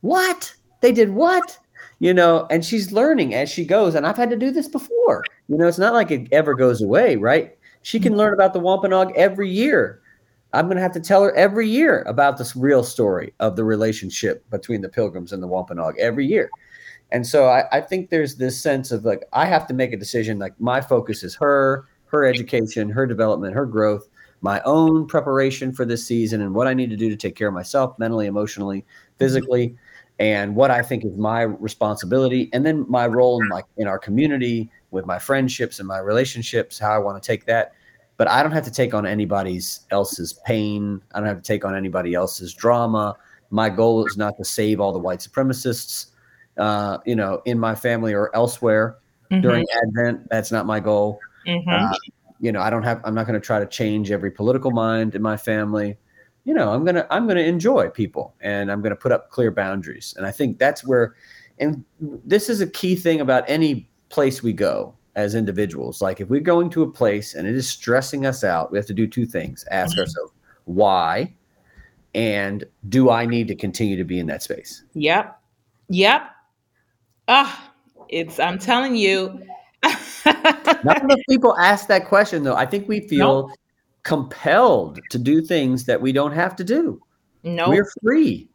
what 0.00 0.54
they 0.80 0.92
did 0.92 1.10
what 1.10 1.58
you 2.00 2.14
know, 2.14 2.46
and 2.50 2.64
she's 2.64 2.92
learning 2.92 3.34
as 3.34 3.50
she 3.50 3.64
goes. 3.64 3.94
And 3.94 4.06
I've 4.06 4.16
had 4.16 4.30
to 4.30 4.36
do 4.36 4.50
this 4.50 4.66
before. 4.66 5.22
You 5.48 5.56
know, 5.58 5.68
it's 5.68 5.78
not 5.78 5.92
like 5.92 6.10
it 6.10 6.28
ever 6.32 6.54
goes 6.54 6.82
away, 6.82 7.16
right? 7.16 7.56
She 7.82 8.00
can 8.00 8.16
learn 8.16 8.32
about 8.32 8.54
the 8.54 8.58
Wampanoag 8.58 9.12
every 9.16 9.48
year. 9.48 9.99
I'm 10.52 10.66
going 10.66 10.76
to 10.76 10.82
have 10.82 10.92
to 10.92 11.00
tell 11.00 11.22
her 11.22 11.34
every 11.34 11.68
year 11.68 12.02
about 12.02 12.36
this 12.36 12.56
real 12.56 12.82
story 12.82 13.32
of 13.40 13.56
the 13.56 13.64
relationship 13.64 14.48
between 14.50 14.80
the 14.80 14.88
Pilgrims 14.88 15.32
and 15.32 15.42
the 15.42 15.46
Wampanoag 15.46 15.98
every 15.98 16.26
year. 16.26 16.50
And 17.12 17.26
so 17.26 17.48
I, 17.48 17.64
I 17.72 17.80
think 17.80 18.10
there's 18.10 18.36
this 18.36 18.60
sense 18.60 18.92
of 18.92 19.04
like, 19.04 19.24
I 19.32 19.46
have 19.46 19.66
to 19.68 19.74
make 19.74 19.92
a 19.92 19.96
decision. 19.96 20.38
Like, 20.38 20.58
my 20.60 20.80
focus 20.80 21.22
is 21.22 21.34
her, 21.36 21.86
her 22.06 22.24
education, 22.24 22.90
her 22.90 23.06
development, 23.06 23.54
her 23.54 23.66
growth, 23.66 24.08
my 24.40 24.60
own 24.64 25.06
preparation 25.06 25.72
for 25.72 25.84
this 25.84 26.06
season, 26.06 26.40
and 26.40 26.54
what 26.54 26.66
I 26.66 26.74
need 26.74 26.90
to 26.90 26.96
do 26.96 27.10
to 27.10 27.16
take 27.16 27.36
care 27.36 27.48
of 27.48 27.54
myself 27.54 27.98
mentally, 27.98 28.26
emotionally, 28.26 28.84
physically 29.18 29.76
and 30.20 30.54
what 30.54 30.70
I 30.70 30.82
think 30.82 31.02
is 31.02 31.16
my 31.16 31.40
responsibility, 31.40 32.50
and 32.52 32.64
then 32.64 32.84
my 32.88 33.06
role 33.06 33.42
in 33.42 33.48
like 33.48 33.64
in 33.78 33.88
our 33.88 33.98
community 33.98 34.70
with 34.90 35.06
my 35.06 35.18
friendships 35.18 35.78
and 35.78 35.88
my 35.88 35.98
relationships, 35.98 36.78
how 36.78 36.92
I 36.92 36.98
want 36.98 37.20
to 37.20 37.26
take 37.26 37.46
that. 37.46 37.72
But 38.20 38.28
I 38.28 38.42
don't 38.42 38.52
have 38.52 38.66
to 38.66 38.70
take 38.70 38.92
on 38.92 39.06
anybody's 39.06 39.86
else's 39.90 40.34
pain. 40.44 41.00
I 41.14 41.20
don't 41.20 41.26
have 41.26 41.38
to 41.38 41.42
take 41.42 41.64
on 41.64 41.74
anybody 41.74 42.12
else's 42.12 42.52
drama. 42.52 43.16
My 43.48 43.70
goal 43.70 44.04
is 44.04 44.18
not 44.18 44.36
to 44.36 44.44
save 44.44 44.78
all 44.78 44.92
the 44.92 44.98
white 44.98 45.20
supremacists, 45.20 46.08
uh, 46.58 46.98
you 47.06 47.16
know, 47.16 47.40
in 47.46 47.58
my 47.58 47.74
family 47.74 48.12
or 48.12 48.30
elsewhere 48.36 48.98
mm-hmm. 49.30 49.40
during 49.40 49.66
Advent. 49.86 50.28
That's 50.28 50.52
not 50.52 50.66
my 50.66 50.80
goal. 50.80 51.18
Mm-hmm. 51.46 51.70
Uh, 51.70 51.96
you 52.40 52.52
know, 52.52 52.60
I 52.60 52.68
don't 52.68 52.82
have. 52.82 53.00
I'm 53.04 53.14
not 53.14 53.26
going 53.26 53.40
to 53.40 53.46
try 53.46 53.58
to 53.58 53.64
change 53.64 54.10
every 54.10 54.30
political 54.30 54.70
mind 54.70 55.14
in 55.14 55.22
my 55.22 55.38
family 55.38 55.96
you 56.44 56.54
know 56.54 56.72
i'm 56.72 56.86
gonna 56.86 57.06
i'm 57.10 57.28
gonna 57.28 57.40
enjoy 57.40 57.90
people 57.90 58.34
and 58.40 58.72
i'm 58.72 58.80
gonna 58.80 58.96
put 58.96 59.12
up 59.12 59.28
clear 59.28 59.50
boundaries 59.50 60.14
and 60.16 60.24
i 60.24 60.30
think 60.30 60.58
that's 60.58 60.82
where 60.86 61.14
and 61.58 61.84
this 62.00 62.48
is 62.48 62.62
a 62.62 62.66
key 62.66 62.96
thing 62.96 63.20
about 63.20 63.44
any 63.46 63.86
place 64.08 64.42
we 64.42 64.50
go 64.50 64.94
as 65.16 65.34
individuals 65.34 66.00
like 66.00 66.20
if 66.20 66.28
we're 66.28 66.40
going 66.40 66.70
to 66.70 66.82
a 66.82 66.90
place 66.90 67.34
and 67.34 67.46
it 67.46 67.54
is 67.54 67.68
stressing 67.68 68.26
us 68.26 68.44
out 68.44 68.70
we 68.70 68.78
have 68.78 68.86
to 68.86 68.94
do 68.94 69.06
two 69.06 69.26
things 69.26 69.64
ask 69.70 69.92
mm-hmm. 69.92 70.00
ourselves 70.00 70.32
why 70.64 71.32
and 72.14 72.64
do 72.88 73.10
i 73.10 73.26
need 73.26 73.48
to 73.48 73.54
continue 73.54 73.96
to 73.96 74.04
be 74.04 74.18
in 74.18 74.26
that 74.26 74.42
space 74.42 74.84
yep 74.94 75.40
yep 75.88 76.30
ah 77.28 77.70
oh, 77.96 78.06
it's 78.08 78.38
i'm 78.38 78.58
telling 78.58 78.94
you 78.94 79.40
not 80.84 81.02
enough 81.02 81.20
people 81.28 81.56
ask 81.58 81.88
that 81.88 82.06
question 82.06 82.42
though 82.44 82.56
i 82.56 82.66
think 82.66 82.88
we 82.88 83.00
feel 83.08 83.48
nope 83.48 83.56
compelled 84.02 85.00
to 85.10 85.18
do 85.18 85.42
things 85.42 85.84
that 85.84 86.00
we 86.00 86.12
don't 86.12 86.32
have 86.32 86.56
to 86.56 86.64
do. 86.64 87.00
No, 87.42 87.68
we're 87.68 87.90
free. 88.02 88.48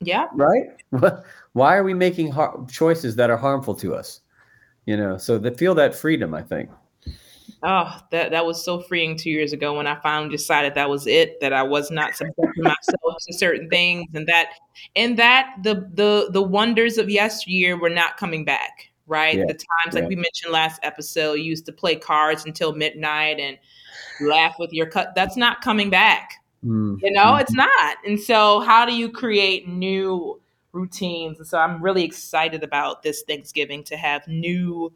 Yeah. 0.00 0.26
Right. 0.34 0.64
Why 1.52 1.76
are 1.76 1.84
we 1.84 1.94
making 1.94 2.32
har- 2.32 2.64
choices 2.70 3.16
that 3.16 3.30
are 3.30 3.36
harmful 3.36 3.74
to 3.76 3.94
us? 3.94 4.20
You 4.86 4.96
know, 4.96 5.18
so 5.18 5.38
they 5.38 5.50
feel 5.50 5.74
that 5.76 5.94
freedom. 5.94 6.34
I 6.34 6.42
think. 6.42 6.70
Oh, 7.62 8.00
that 8.10 8.30
that 8.30 8.46
was 8.46 8.64
so 8.64 8.80
freeing 8.80 9.16
two 9.16 9.30
years 9.30 9.52
ago 9.52 9.76
when 9.76 9.86
I 9.86 10.00
finally 10.00 10.30
decided 10.30 10.74
that 10.74 10.88
was 10.88 11.06
it. 11.06 11.38
That 11.40 11.52
I 11.52 11.62
was 11.62 11.90
not 11.90 12.14
subjecting 12.14 12.62
myself 12.62 13.16
to 13.26 13.34
certain 13.34 13.68
things, 13.68 14.08
and 14.14 14.26
that 14.26 14.52
and 14.96 15.18
that 15.18 15.56
the 15.62 15.88
the 15.92 16.30
the 16.32 16.42
wonders 16.42 16.96
of 16.96 17.10
yesteryear 17.10 17.76
were 17.76 17.90
not 17.90 18.16
coming 18.16 18.44
back. 18.44 18.90
Right, 19.06 19.36
yeah. 19.36 19.44
the 19.46 19.54
times 19.54 19.94
like 19.94 20.02
yeah. 20.02 20.08
we 20.08 20.16
mentioned 20.16 20.52
last 20.52 20.80
episode, 20.84 21.34
you 21.34 21.44
used 21.44 21.66
to 21.66 21.72
play 21.72 21.96
cards 21.96 22.44
until 22.44 22.74
midnight 22.74 23.40
and 23.40 23.58
laugh 24.20 24.54
with 24.58 24.72
your 24.72 24.86
cut. 24.86 25.14
That's 25.14 25.36
not 25.36 25.60
coming 25.62 25.90
back. 25.90 26.34
Mm. 26.64 26.98
You 27.02 27.10
know, 27.12 27.22
mm-hmm. 27.22 27.40
it's 27.40 27.52
not. 27.52 27.96
And 28.06 28.20
so, 28.20 28.60
how 28.60 28.86
do 28.86 28.94
you 28.94 29.10
create 29.10 29.68
new 29.68 30.40
routines? 30.72 31.38
And 31.38 31.46
so, 31.46 31.58
I'm 31.58 31.82
really 31.82 32.04
excited 32.04 32.62
about 32.62 33.02
this 33.02 33.22
Thanksgiving 33.22 33.84
to 33.84 33.96
have 33.96 34.26
new 34.28 34.92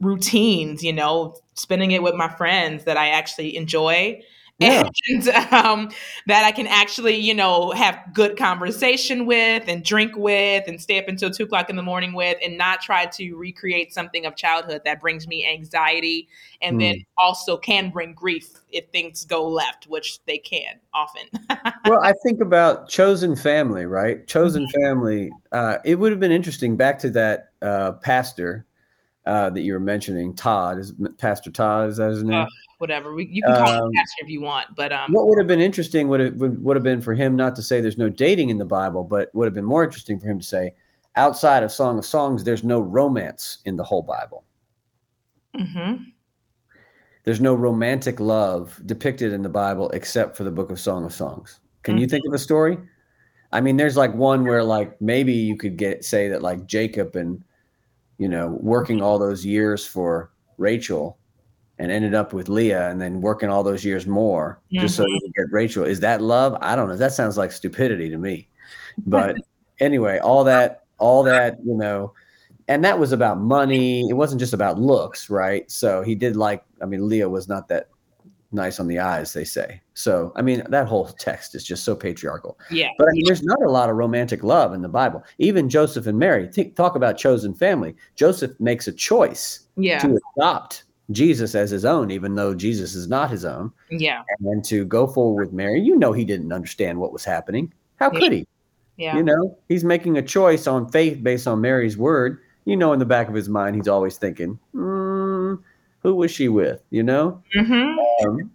routines, 0.00 0.82
you 0.82 0.92
know, 0.92 1.36
spending 1.54 1.92
it 1.92 2.02
with 2.02 2.14
my 2.14 2.28
friends 2.28 2.84
that 2.84 2.96
I 2.96 3.08
actually 3.08 3.56
enjoy. 3.56 4.22
Yeah. 4.58 4.88
And 5.08 5.28
um, 5.52 5.90
that 6.26 6.44
I 6.44 6.52
can 6.52 6.68
actually, 6.68 7.16
you 7.16 7.34
know, 7.34 7.72
have 7.72 7.98
good 8.12 8.36
conversation 8.36 9.26
with 9.26 9.64
and 9.66 9.84
drink 9.84 10.16
with 10.16 10.64
and 10.68 10.80
stay 10.80 10.98
up 10.98 11.08
until 11.08 11.30
two 11.30 11.42
o'clock 11.44 11.70
in 11.70 11.76
the 11.76 11.82
morning 11.82 12.12
with 12.12 12.38
and 12.42 12.56
not 12.56 12.80
try 12.80 13.06
to 13.06 13.34
recreate 13.34 13.92
something 13.92 14.26
of 14.26 14.36
childhood 14.36 14.82
that 14.84 15.00
brings 15.00 15.26
me 15.26 15.46
anxiety 15.46 16.28
and 16.62 16.76
mm. 16.76 16.80
then 16.80 17.04
also 17.18 17.56
can 17.56 17.90
bring 17.90 18.14
grief 18.14 18.60
if 18.70 18.86
things 18.90 19.24
go 19.24 19.46
left, 19.46 19.86
which 19.88 20.24
they 20.26 20.38
can 20.38 20.78
often. 20.92 21.22
well, 21.86 22.00
I 22.02 22.12
think 22.24 22.40
about 22.40 22.88
chosen 22.88 23.34
family, 23.34 23.86
right? 23.86 24.24
Chosen 24.28 24.66
mm-hmm. 24.66 24.82
family. 24.82 25.30
Uh, 25.50 25.78
it 25.84 25.96
would 25.96 26.12
have 26.12 26.20
been 26.20 26.32
interesting 26.32 26.76
back 26.76 27.00
to 27.00 27.10
that 27.10 27.50
uh, 27.60 27.92
pastor 27.92 28.66
uh, 29.26 29.50
that 29.50 29.62
you 29.62 29.72
were 29.72 29.80
mentioning, 29.80 30.34
Todd 30.34 30.78
is 30.78 30.92
Pastor 31.18 31.50
Todd. 31.50 31.88
Is 31.90 31.96
that 31.96 32.10
his 32.10 32.22
name? 32.22 32.46
Whatever. 32.84 33.14
We, 33.14 33.24
you 33.28 33.40
can 33.40 33.54
call 33.54 33.68
um, 33.68 33.86
him 33.86 33.92
pastor 33.94 34.24
if 34.24 34.28
you 34.28 34.42
want, 34.42 34.66
but 34.76 34.92
um, 34.92 35.10
what 35.10 35.26
would 35.26 35.38
have 35.38 35.46
been 35.46 35.58
interesting 35.58 36.06
would 36.08 36.20
have 36.20 36.34
would, 36.34 36.62
would 36.62 36.76
have 36.76 36.82
been 36.82 37.00
for 37.00 37.14
him 37.14 37.34
not 37.34 37.56
to 37.56 37.62
say 37.62 37.80
there's 37.80 37.96
no 37.96 38.10
dating 38.10 38.50
in 38.50 38.58
the 38.58 38.66
Bible, 38.66 39.04
but 39.04 39.34
would 39.34 39.46
have 39.46 39.54
been 39.54 39.64
more 39.64 39.82
interesting 39.82 40.20
for 40.20 40.26
him 40.26 40.38
to 40.38 40.44
say, 40.44 40.74
outside 41.16 41.62
of 41.62 41.72
Song 41.72 41.98
of 41.98 42.04
Songs, 42.04 42.44
there's 42.44 42.62
no 42.62 42.80
romance 42.80 43.60
in 43.64 43.76
the 43.76 43.82
whole 43.82 44.02
Bible. 44.02 44.44
Mm-hmm. 45.56 46.02
There's 47.24 47.40
no 47.40 47.54
romantic 47.54 48.20
love 48.20 48.78
depicted 48.84 49.32
in 49.32 49.40
the 49.40 49.48
Bible 49.48 49.88
except 49.92 50.36
for 50.36 50.44
the 50.44 50.50
Book 50.50 50.70
of 50.70 50.78
Song 50.78 51.06
of 51.06 51.14
Songs. 51.14 51.60
Can 51.84 51.94
mm-hmm. 51.94 52.02
you 52.02 52.06
think 52.06 52.26
of 52.26 52.34
a 52.34 52.38
story? 52.38 52.76
I 53.50 53.62
mean, 53.62 53.78
there's 53.78 53.96
like 53.96 54.12
one 54.12 54.44
where 54.44 54.62
like 54.62 55.00
maybe 55.00 55.32
you 55.32 55.56
could 55.56 55.78
get 55.78 56.04
say 56.04 56.28
that 56.28 56.42
like 56.42 56.66
Jacob 56.66 57.16
and 57.16 57.42
you 58.18 58.28
know, 58.28 58.58
working 58.60 59.00
all 59.00 59.18
those 59.18 59.42
years 59.42 59.86
for 59.86 60.30
Rachel 60.58 61.18
and 61.78 61.90
ended 61.90 62.14
up 62.14 62.32
with 62.32 62.48
Leah 62.48 62.88
and 62.88 63.00
then 63.00 63.20
working 63.20 63.48
all 63.48 63.62
those 63.62 63.84
years 63.84 64.06
more 64.06 64.60
mm-hmm. 64.72 64.82
just 64.82 64.96
so 64.96 65.06
you 65.06 65.16
mm-hmm. 65.16 65.32
can 65.32 65.44
get 65.46 65.52
Rachel. 65.52 65.84
Is 65.84 66.00
that 66.00 66.22
love? 66.22 66.56
I 66.60 66.76
don't 66.76 66.88
know. 66.88 66.96
That 66.96 67.12
sounds 67.12 67.36
like 67.36 67.52
stupidity 67.52 68.08
to 68.10 68.18
me. 68.18 68.48
But 69.06 69.36
anyway, 69.80 70.18
all 70.18 70.44
that, 70.44 70.84
all 70.98 71.22
that, 71.24 71.58
you 71.64 71.74
know, 71.74 72.12
and 72.68 72.84
that 72.84 72.98
was 72.98 73.12
about 73.12 73.40
money. 73.40 74.08
It 74.08 74.14
wasn't 74.14 74.40
just 74.40 74.54
about 74.54 74.78
looks, 74.78 75.28
right? 75.28 75.70
So 75.70 76.02
he 76.02 76.14
did 76.14 76.36
like, 76.36 76.64
I 76.80 76.86
mean, 76.86 77.08
Leah 77.08 77.28
was 77.28 77.48
not 77.48 77.68
that 77.68 77.88
nice 78.52 78.78
on 78.78 78.86
the 78.86 79.00
eyes, 79.00 79.32
they 79.32 79.44
say. 79.44 79.82
So, 79.94 80.32
I 80.36 80.42
mean, 80.42 80.62
that 80.68 80.86
whole 80.86 81.06
text 81.06 81.54
is 81.54 81.64
just 81.64 81.84
so 81.84 81.94
patriarchal. 81.94 82.58
Yeah. 82.70 82.88
But 82.96 83.08
I 83.08 83.10
mean, 83.12 83.24
there's 83.26 83.42
not 83.42 83.62
a 83.62 83.70
lot 83.70 83.90
of 83.90 83.96
romantic 83.96 84.42
love 84.44 84.72
in 84.72 84.80
the 84.80 84.88
Bible. 84.88 85.24
Even 85.38 85.68
Joseph 85.68 86.06
and 86.06 86.18
Mary, 86.18 86.46
think, 86.46 86.76
talk 86.76 86.94
about 86.94 87.18
chosen 87.18 87.52
family. 87.52 87.96
Joseph 88.14 88.58
makes 88.60 88.86
a 88.86 88.92
choice 88.92 89.66
yeah. 89.76 89.98
to 89.98 90.18
adopt 90.38 90.84
Jesus 91.10 91.54
as 91.54 91.70
his 91.70 91.84
own, 91.84 92.10
even 92.10 92.34
though 92.34 92.54
Jesus 92.54 92.94
is 92.94 93.08
not 93.08 93.30
his 93.30 93.44
own. 93.44 93.72
Yeah. 93.90 94.22
And 94.40 94.64
to 94.66 94.84
go 94.84 95.06
forward 95.06 95.46
with 95.46 95.52
Mary, 95.52 95.80
you 95.80 95.96
know, 95.96 96.12
he 96.12 96.24
didn't 96.24 96.52
understand 96.52 96.98
what 96.98 97.12
was 97.12 97.24
happening. 97.24 97.72
How 97.96 98.10
could 98.10 98.32
he? 98.32 98.46
Yeah. 98.96 99.16
You 99.16 99.22
know, 99.22 99.58
he's 99.68 99.84
making 99.84 100.16
a 100.16 100.22
choice 100.22 100.66
on 100.66 100.90
faith 100.90 101.22
based 101.22 101.46
on 101.46 101.60
Mary's 101.60 101.96
word. 101.96 102.40
You 102.64 102.76
know, 102.76 102.92
in 102.92 102.98
the 102.98 103.04
back 103.04 103.28
of 103.28 103.34
his 103.34 103.48
mind, 103.48 103.76
he's 103.76 103.88
always 103.88 104.16
thinking, 104.16 104.58
mm, 104.74 105.58
who 106.02 106.14
was 106.14 106.30
she 106.30 106.48
with? 106.48 106.82
You 106.90 107.02
know, 107.02 107.42
mm-hmm. 107.54 108.26
um, 108.26 108.50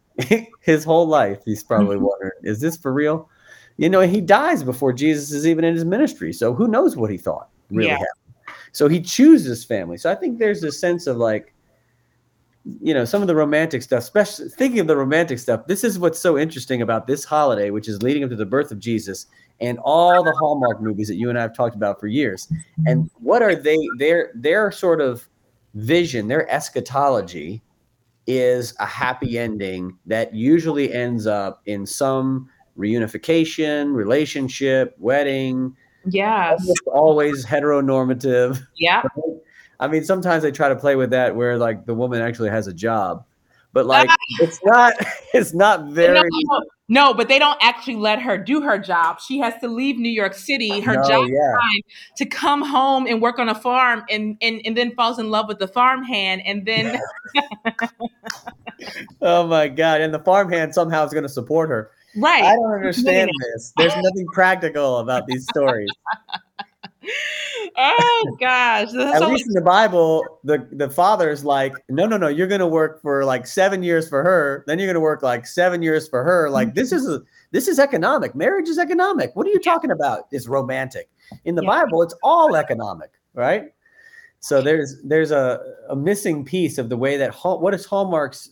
his 0.62 0.83
whole 0.83 1.07
life, 1.07 1.39
he's 1.45 1.63
probably 1.63 1.97
mm-hmm. 1.97 2.05
wondering, 2.05 2.31
is 2.43 2.59
this 2.59 2.77
for 2.77 2.91
real? 2.91 3.29
You 3.77 3.89
know, 3.89 4.01
he 4.01 4.19
dies 4.19 4.63
before 4.63 4.91
Jesus 4.91 5.31
is 5.31 5.45
even 5.47 5.63
in 5.63 5.73
his 5.75 5.85
ministry. 5.85 6.33
So 6.33 6.53
who 6.53 6.67
knows 6.67 6.97
what 6.97 7.12
he 7.12 7.17
thought 7.17 7.49
really 7.69 7.88
yeah. 7.88 7.93
happened? 7.93 8.55
So 8.71 8.88
he 8.88 9.01
chooses 9.01 9.63
family. 9.63 9.97
So 9.97 10.12
I 10.12 10.15
think 10.15 10.39
there's 10.39 10.63
a 10.63 10.71
sense 10.71 11.07
of 11.07 11.17
like, 11.17 11.53
you 12.82 12.93
know, 12.93 13.06
some 13.06 13.22
of 13.22 13.28
the 13.28 13.36
romantic 13.36 13.82
stuff, 13.82 14.00
especially 14.00 14.50
thinking 14.50 14.80
of 14.80 14.88
the 14.88 14.95
romantic 14.95 15.39
stuff. 15.39 15.65
This 15.67 15.84
is 15.84 15.98
what's 15.98 16.19
so 16.19 16.38
interesting 16.38 16.82
about 16.82 17.08
this 17.08 17.24
holiday, 17.24 17.69
which 17.69 17.88
is 17.88 18.04
leading 18.04 18.24
up 18.24 18.30
to 18.30 18.36
the 18.36 18.45
birth 18.45 18.72
of 18.72 18.80
Jesus 18.80 19.28
and 19.62 19.80
all 19.84 20.24
the 20.24 20.34
Hallmark 20.34 20.82
movies 20.82 21.08
that 21.08 21.15
you 21.15 21.30
and 21.30 21.38
I 21.38 21.41
have 21.41 21.56
talked 21.56 21.76
about 21.76 22.00
for 22.00 22.08
years. 22.08 22.52
And 22.86 23.10
what 23.19 23.41
are 23.41 23.56
they? 23.56 23.78
Their 23.98 24.32
their 24.36 24.72
sort 24.72 25.02
of 25.02 25.28
vision, 25.74 26.28
their 26.28 26.50
eschatology 26.50 27.62
is 28.28 28.76
a 28.80 28.86
happy 28.86 29.39
ending 29.39 29.98
that 30.06 30.34
usually 30.34 30.93
ends 30.93 31.26
up 31.26 31.62
in 31.65 31.86
some 31.86 32.50
reunification, 32.78 33.93
relationship, 33.93 34.95
wedding. 35.00 35.76
Yeah. 36.06 36.58
Always 36.88 37.45
heteronormative. 37.45 38.60
Yeah. 38.78 39.04
I 39.80 39.88
mean, 39.88 40.04
sometimes 40.04 40.44
they 40.44 40.52
try 40.52 40.70
to 40.70 40.76
play 40.76 40.96
with 40.96 41.12
that 41.12 41.36
where 41.36 41.58
like 41.58 41.86
the 41.86 41.94
woman 41.94 42.22
actually 42.22 42.50
has 42.50 42.68
a 42.68 42.74
job 42.74 43.26
but 43.74 43.86
like 43.86 44.10
it's 44.39 44.60
not 44.63 44.94
it's 45.34 45.54
not 45.54 45.86
very 45.88 46.30
no, 46.48 46.62
no, 46.92 47.13
but 47.13 47.28
they 47.28 47.38
don't 47.38 47.58
actually 47.62 47.98
let 47.98 48.20
her 48.20 48.36
do 48.38 48.62
her 48.62 48.80
job. 48.80 49.20
She 49.20 49.38
has 49.39 49.54
to 49.62 49.68
leave 49.68 49.98
new 49.98 50.10
york 50.10 50.34
city 50.34 50.80
her 50.80 50.96
no, 50.96 51.04
job 51.04 51.28
yeah. 51.30 51.54
time 51.54 51.82
to 52.18 52.26
come 52.26 52.63
home 52.63 53.06
and 53.08 53.22
work 53.22 53.39
on 53.39 53.50
a 53.50 53.56
farm 53.56 54.04
and, 54.10 54.38
and 54.42 54.62
and 54.65 54.76
then 54.76 54.96
falls 54.96 55.20
in 55.20 55.30
love 55.30 55.48
with 55.48 55.60
the 55.60 55.68
farmhand 55.68 56.42
and 56.46 56.65
then 56.65 57.00
oh 59.22 59.46
my 59.46 59.68
god 59.68 60.02
and 60.02 60.13
the 60.13 60.20
farmhand 60.20 60.74
somehow 60.74 61.06
is 61.06 61.13
going 61.13 61.24
to 61.24 61.30
support 61.30 61.70
her. 61.70 61.92
Right. 62.18 62.44
I 62.44 62.56
don't 62.56 62.74
understand 62.74 63.30
this. 63.54 63.72
There's 63.78 63.96
nothing 63.96 64.26
practical 64.34 64.98
about 64.98 65.28
these 65.28 65.46
stories 65.48 65.92
oh 67.77 68.38
gosh. 68.39 68.93
At 68.93 69.27
least 69.27 69.47
in 69.47 69.53
the 69.53 69.62
Bible, 69.62 70.23
the, 70.43 70.67
the 70.71 70.89
father 70.89 71.29
is 71.29 71.45
like, 71.45 71.73
no, 71.89 72.05
no, 72.05 72.17
no, 72.17 72.27
you're 72.27 72.47
gonna 72.47 72.67
work 72.67 73.01
for 73.01 73.25
like 73.25 73.47
seven 73.47 73.83
years 73.83 74.07
for 74.07 74.23
her, 74.23 74.63
then 74.67 74.79
you're 74.79 74.88
gonna 74.88 74.99
work 74.99 75.23
like 75.23 75.47
seven 75.47 75.81
years 75.81 76.07
for 76.07 76.23
her. 76.23 76.49
Like 76.49 76.73
this 76.73 76.91
is 76.91 77.07
a 77.07 77.21
this 77.51 77.67
is 77.67 77.79
economic. 77.79 78.35
Marriage 78.35 78.69
is 78.69 78.77
economic. 78.77 79.35
What 79.35 79.47
are 79.47 79.51
you 79.51 79.59
talking 79.59 79.91
about? 79.91 80.27
It's 80.31 80.47
romantic. 80.47 81.09
In 81.45 81.55
the 81.55 81.63
yeah. 81.63 81.83
Bible, 81.83 82.01
it's 82.03 82.15
all 82.23 82.55
economic, 82.55 83.12
right? 83.33 83.65
So 84.39 84.62
there's 84.62 85.01
there's 85.03 85.31
a, 85.31 85.59
a 85.89 85.95
missing 85.95 86.45
piece 86.45 86.77
of 86.77 86.89
the 86.89 86.97
way 86.97 87.17
that 87.17 87.33
what 87.33 87.73
is 87.73 87.85
hallmarks 87.85 88.51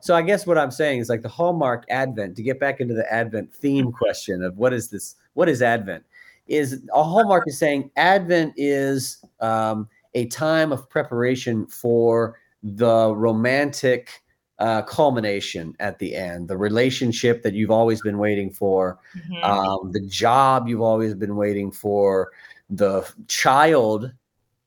so 0.00 0.14
I 0.14 0.22
guess 0.22 0.46
what 0.46 0.58
I'm 0.58 0.70
saying 0.70 1.00
is 1.00 1.08
like 1.08 1.22
the 1.22 1.28
hallmark 1.28 1.84
Advent 1.90 2.36
to 2.36 2.42
get 2.42 2.60
back 2.60 2.80
into 2.80 2.94
the 2.94 3.10
Advent 3.12 3.52
theme 3.52 3.86
mm-hmm. 3.86 3.96
question 3.96 4.42
of 4.42 4.56
what 4.56 4.72
is 4.72 4.90
this? 4.90 5.16
What 5.34 5.48
is 5.48 5.62
Advent? 5.62 6.04
Is 6.48 6.82
a 6.94 7.02
hallmark 7.02 7.44
is 7.46 7.58
saying 7.58 7.90
Advent 7.96 8.54
is 8.56 9.24
um, 9.40 9.88
a 10.14 10.26
time 10.26 10.72
of 10.72 10.88
preparation 10.88 11.66
for 11.66 12.38
the 12.62 13.14
romantic 13.14 14.22
uh, 14.58 14.82
culmination 14.82 15.74
at 15.78 15.98
the 15.98 16.16
end, 16.16 16.48
the 16.48 16.56
relationship 16.56 17.42
that 17.42 17.54
you've 17.54 17.70
always 17.70 18.02
been 18.02 18.18
waiting 18.18 18.50
for, 18.50 18.98
mm-hmm. 19.16 19.44
um, 19.44 19.92
the 19.92 20.04
job 20.08 20.66
you've 20.66 20.82
always 20.82 21.14
been 21.14 21.36
waiting 21.36 21.70
for, 21.70 22.32
the 22.68 23.08
child 23.28 24.12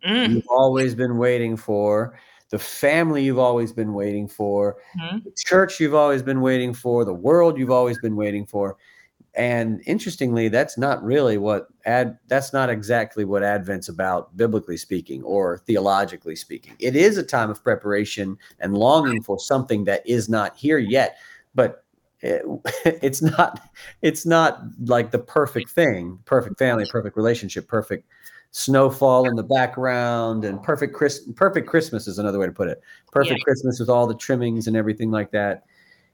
mm. 0.07 0.29
you've 0.29 0.47
always 0.49 0.95
been 0.95 1.17
waiting 1.17 1.57
for, 1.57 2.17
the 2.49 2.59
family 2.59 3.23
you've 3.23 3.39
always 3.39 3.73
been 3.73 3.93
waiting 3.93 4.27
for, 4.27 4.77
mm-hmm. 4.97 5.17
the 5.25 5.31
church 5.37 5.79
you've 5.79 5.95
always 5.95 6.23
been 6.23 6.39
waiting 6.39 6.73
for, 6.73 7.03
the 7.03 7.13
world 7.13 7.57
you've 7.57 7.71
always 7.71 7.99
been 7.99 8.15
waiting 8.15 8.45
for 8.45 8.77
and 9.35 9.81
interestingly 9.85 10.49
that's 10.49 10.77
not 10.77 11.01
really 11.03 11.37
what 11.37 11.67
ad 11.85 12.17
that's 12.27 12.51
not 12.51 12.69
exactly 12.69 13.23
what 13.23 13.43
advent's 13.43 13.87
about 13.87 14.35
biblically 14.35 14.77
speaking 14.77 15.23
or 15.23 15.59
theologically 15.59 16.35
speaking. 16.35 16.75
It 16.79 16.95
is 16.95 17.17
a 17.17 17.23
time 17.23 17.49
of 17.49 17.63
preparation 17.63 18.37
and 18.59 18.77
longing 18.77 19.21
for 19.21 19.39
something 19.39 19.85
that 19.85 20.05
is 20.05 20.27
not 20.27 20.55
here 20.57 20.77
yet 20.77 21.17
but 21.55 21.85
it, 22.21 22.43
it's 22.85 23.21
not 23.21 23.61
it's 24.01 24.25
not 24.25 24.61
like 24.85 25.11
the 25.11 25.19
perfect 25.19 25.69
thing 25.69 26.19
perfect 26.25 26.57
family 26.57 26.85
perfect 26.91 27.15
relationship 27.15 27.67
perfect 27.67 28.07
snowfall 28.51 29.29
in 29.29 29.35
the 29.37 29.43
background 29.43 30.43
and 30.43 30.61
perfect 30.61 30.93
Chris, 30.93 31.21
perfect 31.35 31.67
christmas 31.67 32.05
is 32.05 32.19
another 32.19 32.37
way 32.37 32.45
to 32.45 32.51
put 32.51 32.67
it. 32.67 32.81
Perfect 33.11 33.39
yeah. 33.39 33.43
christmas 33.43 33.79
with 33.79 33.89
all 33.89 34.07
the 34.07 34.15
trimmings 34.15 34.67
and 34.67 34.75
everything 34.75 35.09
like 35.09 35.31
that 35.31 35.63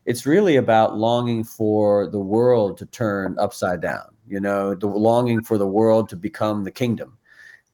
it's 0.07 0.25
really 0.25 0.55
about 0.55 0.97
longing 0.97 1.43
for 1.43 2.07
the 2.07 2.19
world 2.19 2.77
to 2.77 2.85
turn 2.87 3.35
upside 3.37 3.81
down 3.81 4.07
you 4.27 4.39
know 4.39 4.73
the 4.73 4.87
longing 4.87 5.43
for 5.43 5.57
the 5.57 5.67
world 5.67 6.09
to 6.09 6.15
become 6.15 6.63
the 6.63 6.71
kingdom 6.71 7.17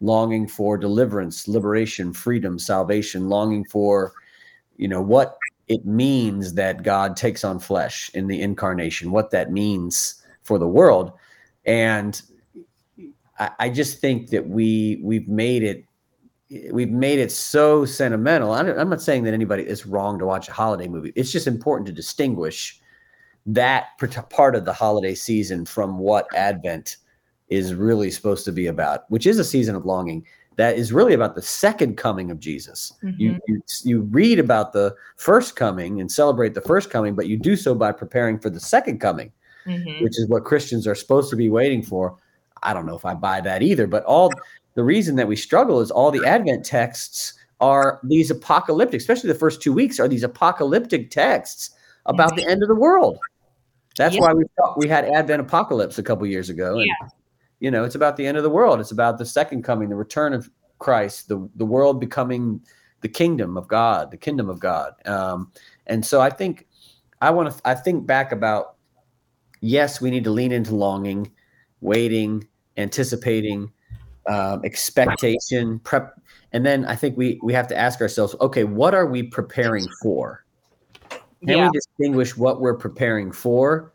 longing 0.02 0.48
for 0.48 0.78
deliverance 0.78 1.48
liberation 1.48 2.12
freedom 2.12 2.60
salvation 2.60 3.30
longing 3.30 3.64
for 3.66 4.14
you 4.76 4.88
know 4.88 5.02
what 5.02 5.38
it 5.68 5.86
means 5.86 6.54
that 6.56 6.84
God 6.84 7.16
takes 7.16 7.44
on 7.44 7.60
flesh 7.60 8.12
in 8.14 8.28
the 8.28 8.42
incarnation, 8.42 9.12
what 9.12 9.32
that 9.32 9.52
means 9.52 10.22
for 10.42 10.60
the 10.60 10.68
world. 10.68 11.14
And 11.66 12.22
I, 13.40 13.52
I 13.60 13.70
just 13.70 14.00
think 14.00 14.30
that 14.30 14.48
we 14.48 15.00
we've 15.04 15.28
made 15.28 15.64
it 15.64 15.86
we've 16.72 16.92
made 16.92 17.20
it 17.20 17.32
so 17.32 17.86
sentimental. 17.86 18.54
I'm 18.54 18.90
not 18.90 19.02
saying 19.02 19.24
that 19.24 19.34
anybody 19.34 19.64
is 19.64 19.86
wrong 19.86 20.20
to 20.20 20.26
watch 20.26 20.50
a 20.50 20.54
holiday 20.54 20.88
movie. 20.88 21.14
It's 21.16 21.32
just 21.32 21.48
important 21.48 21.88
to 21.88 21.94
distinguish 21.94 22.80
that 23.46 23.88
part 24.30 24.56
of 24.56 24.66
the 24.66 24.74
holiday 24.74 25.16
season 25.16 25.66
from 25.66 25.98
what 25.98 26.28
Advent 26.36 26.98
is 27.50 27.74
really 27.74 28.10
supposed 28.10 28.46
to 28.46 28.52
be 28.52 28.68
about, 28.68 29.10
which 29.10 29.28
is 29.28 29.38
a 29.40 29.44
season 29.44 29.76
of 29.76 29.86
longing 29.86 30.26
that 30.56 30.78
is 30.78 30.94
really 30.94 31.14
about 31.14 31.36
the 31.36 31.42
second 31.42 31.98
coming 31.98 32.30
of 32.30 32.40
Jesus. 32.40 32.94
Mm-hmm. 33.04 33.20
You, 33.20 33.40
you, 33.48 33.62
you 33.84 34.02
read 34.02 34.40
about 34.40 34.72
the 34.72 34.96
first 35.18 35.56
coming 35.56 36.00
and 36.00 36.12
celebrate 36.12 36.54
the 36.54 36.62
first 36.62 36.90
coming, 36.90 37.16
but 37.16 37.28
you 37.28 37.38
do 37.38 37.56
so 37.56 37.74
by 37.74 37.92
preparing 37.92 38.40
for 38.40 38.50
the 38.50 38.60
second 38.60 39.00
coming, 39.00 39.32
mm-hmm. 39.66 40.04
which 40.04 40.18
is 40.20 40.28
what 40.28 40.46
Christians 40.46 40.86
are 40.88 40.96
supposed 40.96 41.30
to 41.32 41.36
be 41.36 41.50
waiting 41.50 41.82
for. 41.82 42.16
I 42.62 42.74
don't 42.74 42.86
know 42.86 42.96
if 42.96 43.04
I 43.04 43.14
buy 43.14 43.42
that 43.42 43.62
either, 43.62 43.88
but 43.88 44.04
all 44.06 44.32
the 44.76 44.84
reason 44.84 45.16
that 45.16 45.28
we 45.28 45.36
struggle 45.36 45.82
is 45.82 45.92
all 45.92 46.12
the 46.12 46.26
Advent 46.26 46.66
texts 46.66 47.34
are 47.60 48.00
these 48.04 48.32
apocalyptic, 48.32 49.00
especially 49.00 49.30
the 49.30 49.40
first 49.40 49.62
two 49.62 49.72
weeks 49.72 50.00
are 50.00 50.08
these 50.08 50.24
apocalyptic 50.24 51.10
texts 51.10 51.72
about 52.06 52.36
the 52.36 52.46
end 52.46 52.62
of 52.62 52.68
the 52.68 52.76
world. 52.76 53.18
That's 53.98 54.16
yeah. 54.16 54.22
why 54.22 54.34
we 54.34 54.44
we 54.76 54.88
had 54.88 55.06
Advent 55.06 55.42
Apocalypse 55.42 55.98
a 55.98 56.04
couple 56.04 56.26
years 56.26 56.50
ago. 56.50 56.78
And, 56.78 56.88
yeah. 56.88 57.08
you 57.60 57.72
know, 57.72 57.84
it's 57.84 57.96
about 57.96 58.18
the 58.18 58.26
end 58.26 58.38
of 58.38 58.44
the 58.44 58.50
world. 58.50 58.80
It's 58.80 58.92
about 58.92 59.18
the 59.18 59.26
second 59.26 59.64
coming, 59.64 59.90
the 59.90 59.96
return 59.96 60.34
of 60.34 60.50
Christ, 60.80 61.28
the, 61.30 61.48
the 61.56 61.66
world 61.66 62.00
becoming 62.00 62.60
the 63.02 63.08
kingdom 63.08 63.56
of 63.56 63.68
God, 63.68 64.12
the 64.12 64.18
kingdom 64.18 64.50
of 64.50 64.60
God. 64.60 64.94
Um, 65.06 65.52
and 65.86 66.06
so 66.06 66.20
I 66.20 66.30
think 66.30 66.68
I 67.22 67.30
want 67.30 67.54
to, 67.54 67.62
I 67.64 67.76
think 67.76 68.06
back 68.06 68.32
about, 68.32 68.76
yes, 69.62 70.02
we 70.02 70.10
need 70.10 70.24
to 70.24 70.32
lean 70.32 70.52
into 70.52 70.76
longing, 70.76 71.32
waiting, 71.80 72.48
anticipating, 72.76 73.72
um, 74.28 74.62
expectation, 74.64 75.80
prep. 75.80 76.20
And 76.52 76.66
then 76.66 76.86
I 76.86 76.96
think 76.96 77.18
we, 77.18 77.40
we 77.42 77.54
have 77.54 77.68
to 77.68 77.78
ask 77.78 78.00
ourselves, 78.02 78.36
okay, 78.40 78.64
what 78.64 78.94
are 78.94 79.08
we 79.08 79.24
preparing 79.24 79.86
for? 80.02 80.46
Can 81.10 81.58
yeah. 81.58 81.66
we 81.66 81.72
distinguish 81.72 82.38
what 82.38 82.62
we're 82.62 82.78
preparing 82.78 83.32
for? 83.32 83.94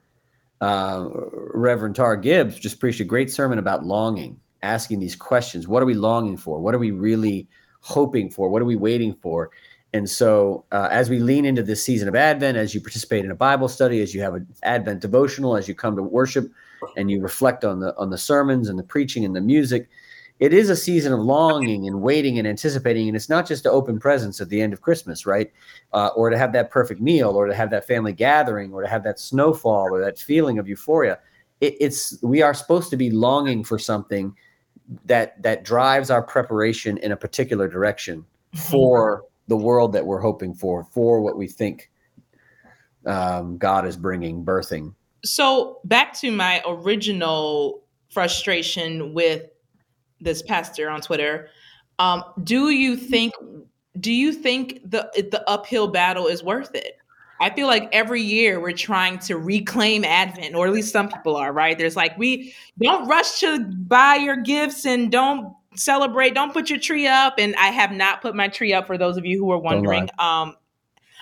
Uh, 0.61 1.09
Reverend 1.55 1.97
Tar 1.97 2.17
Gibbs 2.17 2.59
just 2.59 2.81
preached 2.81 3.01
a 3.01 3.05
great 3.05 3.31
sermon 3.31 3.59
about 3.59 3.85
longing, 3.85 4.39
asking 4.63 4.99
these 4.99 5.17
questions. 5.17 5.69
What 5.69 5.83
are 5.83 5.87
we 5.87 5.95
longing 5.95 6.37
for? 6.37 6.61
What 6.61 6.75
are 6.75 6.79
we 6.79 6.91
really 6.91 7.49
hoping 7.81 8.29
for? 8.29 8.51
What 8.51 8.61
are 8.61 8.67
we 8.67 8.77
waiting 8.77 9.15
for? 9.23 9.51
And 9.95 10.11
so, 10.11 10.65
uh, 10.71 10.89
as 10.91 11.09
we 11.09 11.19
lean 11.19 11.47
into 11.47 11.63
this 11.63 11.83
season 11.83 12.09
of 12.09 12.15
Advent, 12.15 12.59
as 12.59 12.75
you 12.75 12.81
participate 12.81 13.25
in 13.25 13.31
a 13.31 13.37
Bible 13.37 13.69
study, 13.69 14.03
as 14.03 14.15
you 14.15 14.21
have 14.21 14.35
an 14.35 14.47
Advent 14.63 15.01
devotional, 15.01 15.57
as 15.57 15.67
you 15.67 15.75
come 15.75 15.97
to 15.97 16.03
worship, 16.03 16.51
and 16.97 17.11
you 17.11 17.23
reflect 17.23 17.65
on 17.65 17.81
the 17.81 17.97
on 17.97 18.11
the 18.11 18.19
sermons 18.19 18.69
and 18.69 18.79
the 18.79 18.83
preaching 18.83 19.25
and 19.25 19.35
the 19.35 19.41
music, 19.41 19.89
it 20.39 20.53
is 20.53 20.71
a 20.71 20.77
season 20.77 21.13
of 21.13 21.21
longing 21.21 21.87
and 21.87 22.01
waiting 22.01 22.39
and 22.39 22.47
anticipating 22.47 23.09
and 23.09 23.17
it's 23.17 23.29
not 23.29 23.47
just 23.47 23.65
to 23.65 23.71
open 23.71 23.99
presents 23.99 24.41
at 24.41 24.49
the 24.49 24.61
end 24.61 24.73
of 24.73 24.81
christmas 24.81 25.27
right? 25.27 25.53
Uh, 25.93 26.09
or 26.17 26.31
to 26.31 26.39
have 26.39 26.53
that 26.53 26.71
perfect 26.71 27.01
meal 27.01 27.31
or 27.31 27.47
to 27.47 27.55
have 27.55 27.71
that 27.71 27.87
family 27.87 28.13
gathering 28.13 28.73
or 28.73 28.83
to 28.83 28.89
have 28.89 29.05
that 29.05 29.21
snowfall 29.21 29.89
or 29.91 30.01
that 30.01 30.19
feeling 30.19 30.59
of 30.59 30.69
euphoria. 30.69 31.19
It, 31.61 31.77
it's 31.81 32.19
we 32.23 32.43
are 32.43 32.55
supposed 32.55 32.91
to 32.91 32.97
be 32.97 33.11
longing 33.11 33.63
for 33.65 33.79
something 33.79 34.35
that 35.05 35.41
that 35.43 35.65
drives 35.65 36.11
our 36.11 36.23
preparation 36.23 36.97
in 36.99 37.13
a 37.13 37.17
particular 37.17 37.69
direction 37.69 38.25
for 38.55 39.25
the 39.49 39.57
world 39.57 39.93
that 39.93 40.07
we're 40.07 40.21
hoping 40.21 40.55
for 40.55 40.85
for 40.85 41.21
what 41.21 41.37
we 41.37 41.47
think 41.47 41.91
um, 43.07 43.59
god 43.59 43.87
is 43.87 43.97
bringing 43.97 44.45
birthing. 44.45 44.95
So 45.25 45.81
back 45.85 46.15
to 46.21 46.31
my 46.31 46.63
original 46.67 47.83
frustration 48.09 49.13
with 49.13 49.51
this 50.21 50.43
pastor 50.43 50.91
on 50.91 51.01
Twitter. 51.01 51.49
Um, 51.99 52.25
do 52.45 52.71
you 52.71 52.97
think 52.97 53.35
do 53.99 54.13
you 54.13 54.33
think 54.33 54.81
the 54.89 55.11
the 55.15 55.43
uphill 55.49 55.89
battle 55.89 56.27
is 56.27 56.43
worth 56.43 56.75
it? 56.75 56.99
I 57.41 57.51
feel 57.51 57.69
like 57.69 57.89
every 57.93 58.23
year 58.23 58.61
we're 58.61 58.73
trying 58.73 59.21
to 59.21 59.37
reclaim 59.37 60.05
Advent, 60.05 60.55
or 60.55 60.67
at 60.67 60.73
least 60.73 60.93
some 60.93 61.09
people 61.09 61.37
are, 61.37 61.53
right? 61.53 61.79
There's 61.79 61.97
like 61.97 62.19
we 62.19 62.55
don't 62.81 63.07
rush 63.09 63.41
to 63.41 63.61
buy 63.61 64.17
your 64.17 64.37
gifts 64.37 64.85
and 64.85 65.11
don't 65.11 65.55
celebrate, 65.77 66.35
don't 66.35 66.53
put 66.53 66.69
your 66.69 66.81
tree 66.81 67.07
up. 67.07 67.35
And 67.39 67.55
I 67.57 67.69
have 67.69 67.93
not 67.93 68.23
put 68.23 68.35
my 68.35 68.49
tree 68.49 68.73
up 68.73 68.87
for 68.87 68.99
those 68.99 69.17
of 69.17 69.25
you 69.25 69.39
who 69.39 69.51
are 69.53 69.59
wondering. 69.59 70.09
Um, 70.19 70.57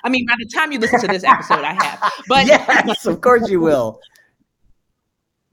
I 0.04 0.08
mean, 0.08 0.26
by 0.26 0.34
the 0.38 0.48
time 0.54 0.72
you 0.72 0.78
listen 0.78 1.00
to 1.00 1.08
this 1.08 1.24
episode, 1.24 1.64
I 1.64 1.72
have. 1.72 2.12
But 2.28 2.46
yes, 2.46 3.06
of 3.06 3.20
course 3.20 3.50
you 3.50 3.60
will 3.60 4.00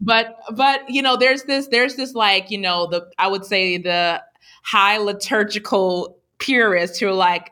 but 0.04 0.38
but 0.56 0.82
you 0.90 1.02
know 1.02 1.16
there's 1.16 1.44
this 1.44 1.68
there's 1.68 1.96
this 1.96 2.14
like 2.14 2.52
you 2.52 2.58
know 2.58 2.88
the 2.88 3.10
i 3.18 3.28
would 3.28 3.46
say 3.46 3.78
the 3.78 4.22
high 4.64 4.98
liturgical 4.98 6.18
purists 6.40 7.00
who 7.00 7.08
are 7.08 7.14
like 7.14 7.52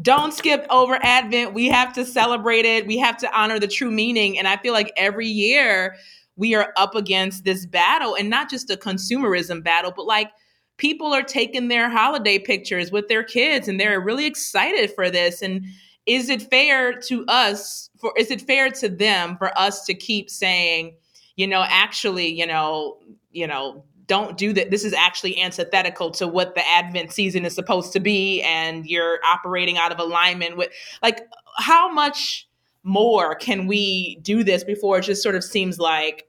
don't 0.00 0.32
skip 0.32 0.66
over 0.70 0.98
advent. 1.02 1.54
We 1.54 1.68
have 1.68 1.92
to 1.92 2.04
celebrate 2.04 2.64
it. 2.64 2.86
We 2.86 2.98
have 2.98 3.18
to 3.18 3.38
honor 3.38 3.60
the 3.60 3.68
true 3.68 3.90
meaning. 3.90 4.38
And 4.38 4.48
i 4.48 4.56
feel 4.56 4.72
like 4.72 4.92
every 4.96 5.28
year 5.28 5.96
we 6.36 6.54
are 6.54 6.72
up 6.76 6.94
against 6.94 7.44
this 7.44 7.66
battle 7.66 8.16
and 8.16 8.30
not 8.30 8.50
just 8.50 8.70
a 8.70 8.76
consumerism 8.76 9.62
battle 9.62 9.92
but 9.94 10.06
like 10.06 10.30
people 10.78 11.12
are 11.12 11.22
taking 11.22 11.68
their 11.68 11.90
holiday 11.90 12.38
pictures 12.38 12.90
with 12.90 13.06
their 13.08 13.22
kids 13.22 13.68
and 13.68 13.78
they're 13.78 14.00
really 14.00 14.26
excited 14.26 14.90
for 14.90 15.10
this. 15.10 15.42
And 15.42 15.64
is 16.06 16.28
it 16.28 16.42
fair 16.42 16.92
to 16.92 17.24
us 17.26 17.90
for 18.00 18.12
is 18.16 18.30
it 18.30 18.42
fair 18.42 18.70
to 18.70 18.88
them 18.88 19.36
for 19.36 19.56
us 19.56 19.84
to 19.84 19.94
keep 19.94 20.28
saying 20.28 20.96
you 21.36 21.46
know, 21.46 21.64
actually, 21.66 22.28
you 22.28 22.46
know, 22.46 22.98
you 23.30 23.46
know, 23.46 23.84
don't 24.06 24.36
do 24.36 24.52
that. 24.52 24.70
This 24.70 24.84
is 24.84 24.92
actually 24.92 25.40
antithetical 25.40 26.10
to 26.12 26.28
what 26.28 26.54
the 26.54 26.62
Advent 26.68 27.12
season 27.12 27.44
is 27.44 27.54
supposed 27.54 27.92
to 27.94 28.00
be, 28.00 28.42
and 28.42 28.84
you're 28.86 29.18
operating 29.24 29.78
out 29.78 29.92
of 29.92 29.98
alignment 29.98 30.56
with 30.56 30.70
like 31.02 31.26
how 31.56 31.90
much 31.90 32.48
more 32.82 33.34
can 33.34 33.66
we 33.66 34.16
do 34.22 34.42
this 34.42 34.64
before 34.64 34.98
it 34.98 35.02
just 35.02 35.22
sort 35.22 35.34
of 35.34 35.44
seems 35.44 35.78
like 35.78 36.28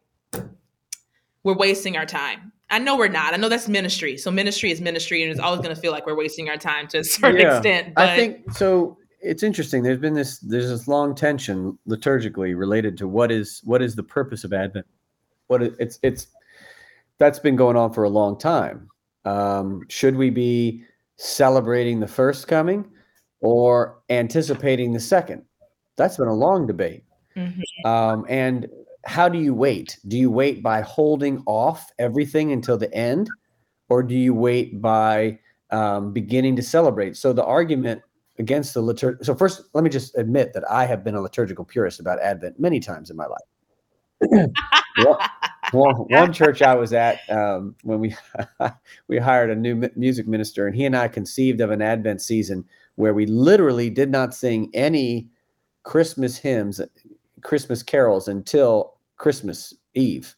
we're 1.43 1.57
wasting 1.57 1.97
our 1.97 2.05
time? 2.05 2.51
I 2.69 2.79
know 2.79 2.97
we're 2.97 3.07
not. 3.07 3.33
I 3.33 3.37
know 3.37 3.49
that's 3.49 3.67
ministry. 3.67 4.17
So 4.17 4.31
ministry 4.31 4.71
is 4.71 4.81
ministry, 4.81 5.21
and 5.21 5.31
it's 5.31 5.39
always 5.39 5.61
going 5.61 5.75
to 5.75 5.79
feel 5.79 5.91
like 5.91 6.05
we're 6.05 6.17
wasting 6.17 6.49
our 6.49 6.57
time 6.57 6.87
to 6.89 6.99
a 6.99 7.03
certain 7.03 7.41
yeah, 7.41 7.57
extent. 7.57 7.93
But... 7.95 8.09
I 8.09 8.15
think 8.15 8.51
so 8.53 8.97
it's 9.23 9.43
interesting. 9.43 9.83
There's 9.83 9.99
been 9.99 10.13
this 10.13 10.39
there's 10.39 10.69
this 10.69 10.87
long 10.87 11.15
tension 11.15 11.77
liturgically 11.87 12.57
related 12.57 12.97
to 12.97 13.07
what 13.07 13.31
is 13.31 13.61
what 13.63 13.81
is 13.81 13.95
the 13.95 14.03
purpose 14.03 14.43
of 14.43 14.53
Advent. 14.53 14.85
What 15.47 15.63
it's 15.63 15.97
it's 16.03 16.27
that's 17.17 17.39
been 17.39 17.55
going 17.55 17.77
on 17.77 17.93
for 17.93 18.03
a 18.03 18.09
long 18.09 18.37
time. 18.37 18.89
Um, 19.25 19.81
should 19.87 20.17
we 20.17 20.29
be 20.29 20.83
celebrating 21.17 21.99
the 21.99 22.07
first 22.07 22.47
coming 22.47 22.85
or 23.39 24.01
anticipating 24.09 24.93
the 24.93 24.99
second? 24.99 25.43
That's 25.95 26.17
been 26.17 26.27
a 26.27 26.33
long 26.33 26.67
debate. 26.67 27.03
Mm-hmm. 27.35 27.87
Um, 27.87 28.25
and 28.27 28.67
how 29.05 29.29
do 29.29 29.39
you 29.39 29.53
wait? 29.53 29.99
Do 30.07 30.17
you 30.17 30.29
wait 30.29 30.61
by 30.61 30.81
holding 30.81 31.43
off 31.45 31.91
everything 31.99 32.51
until 32.51 32.77
the 32.77 32.93
end, 32.93 33.29
or 33.89 34.03
do 34.03 34.15
you 34.15 34.33
wait 34.33 34.81
by 34.81 35.39
um, 35.71 36.11
beginning 36.13 36.55
to 36.57 36.61
celebrate? 36.61 37.15
So 37.15 37.31
the 37.31 37.45
argument 37.45 38.01
against 38.39 38.73
the 38.73 38.81
liturg. 38.81 39.23
So 39.23 39.35
first, 39.35 39.61
let 39.73 39.83
me 39.83 39.89
just 39.89 40.17
admit 40.17 40.53
that 40.53 40.69
I 40.69 40.85
have 40.85 41.03
been 41.03 41.15
a 41.15 41.21
liturgical 41.21 41.65
purist 41.65 41.99
about 41.99 42.19
Advent 42.19 42.59
many 42.59 42.79
times 42.79 43.09
in 43.09 43.17
my 43.17 43.27
life. 43.27 44.49
one, 45.71 45.95
one 46.09 46.33
church 46.33 46.61
I 46.61 46.75
was 46.75 46.93
at 46.93 47.19
um, 47.29 47.75
when 47.83 47.99
we 47.99 48.15
we 49.07 49.17
hired 49.17 49.49
a 49.49 49.55
new 49.55 49.89
music 49.95 50.27
minister, 50.27 50.67
and 50.67 50.75
he 50.75 50.85
and 50.85 50.95
I 50.95 51.07
conceived 51.07 51.61
of 51.61 51.71
an 51.71 51.81
Advent 51.81 52.21
season 52.21 52.65
where 52.95 53.13
we 53.13 53.25
literally 53.25 53.89
did 53.89 54.11
not 54.11 54.33
sing 54.33 54.69
any 54.73 55.29
Christmas 55.83 56.37
hymns, 56.37 56.79
Christmas 57.41 57.83
carols 57.83 58.27
until 58.27 58.95
Christmas 59.17 59.73
Eve, 59.93 60.35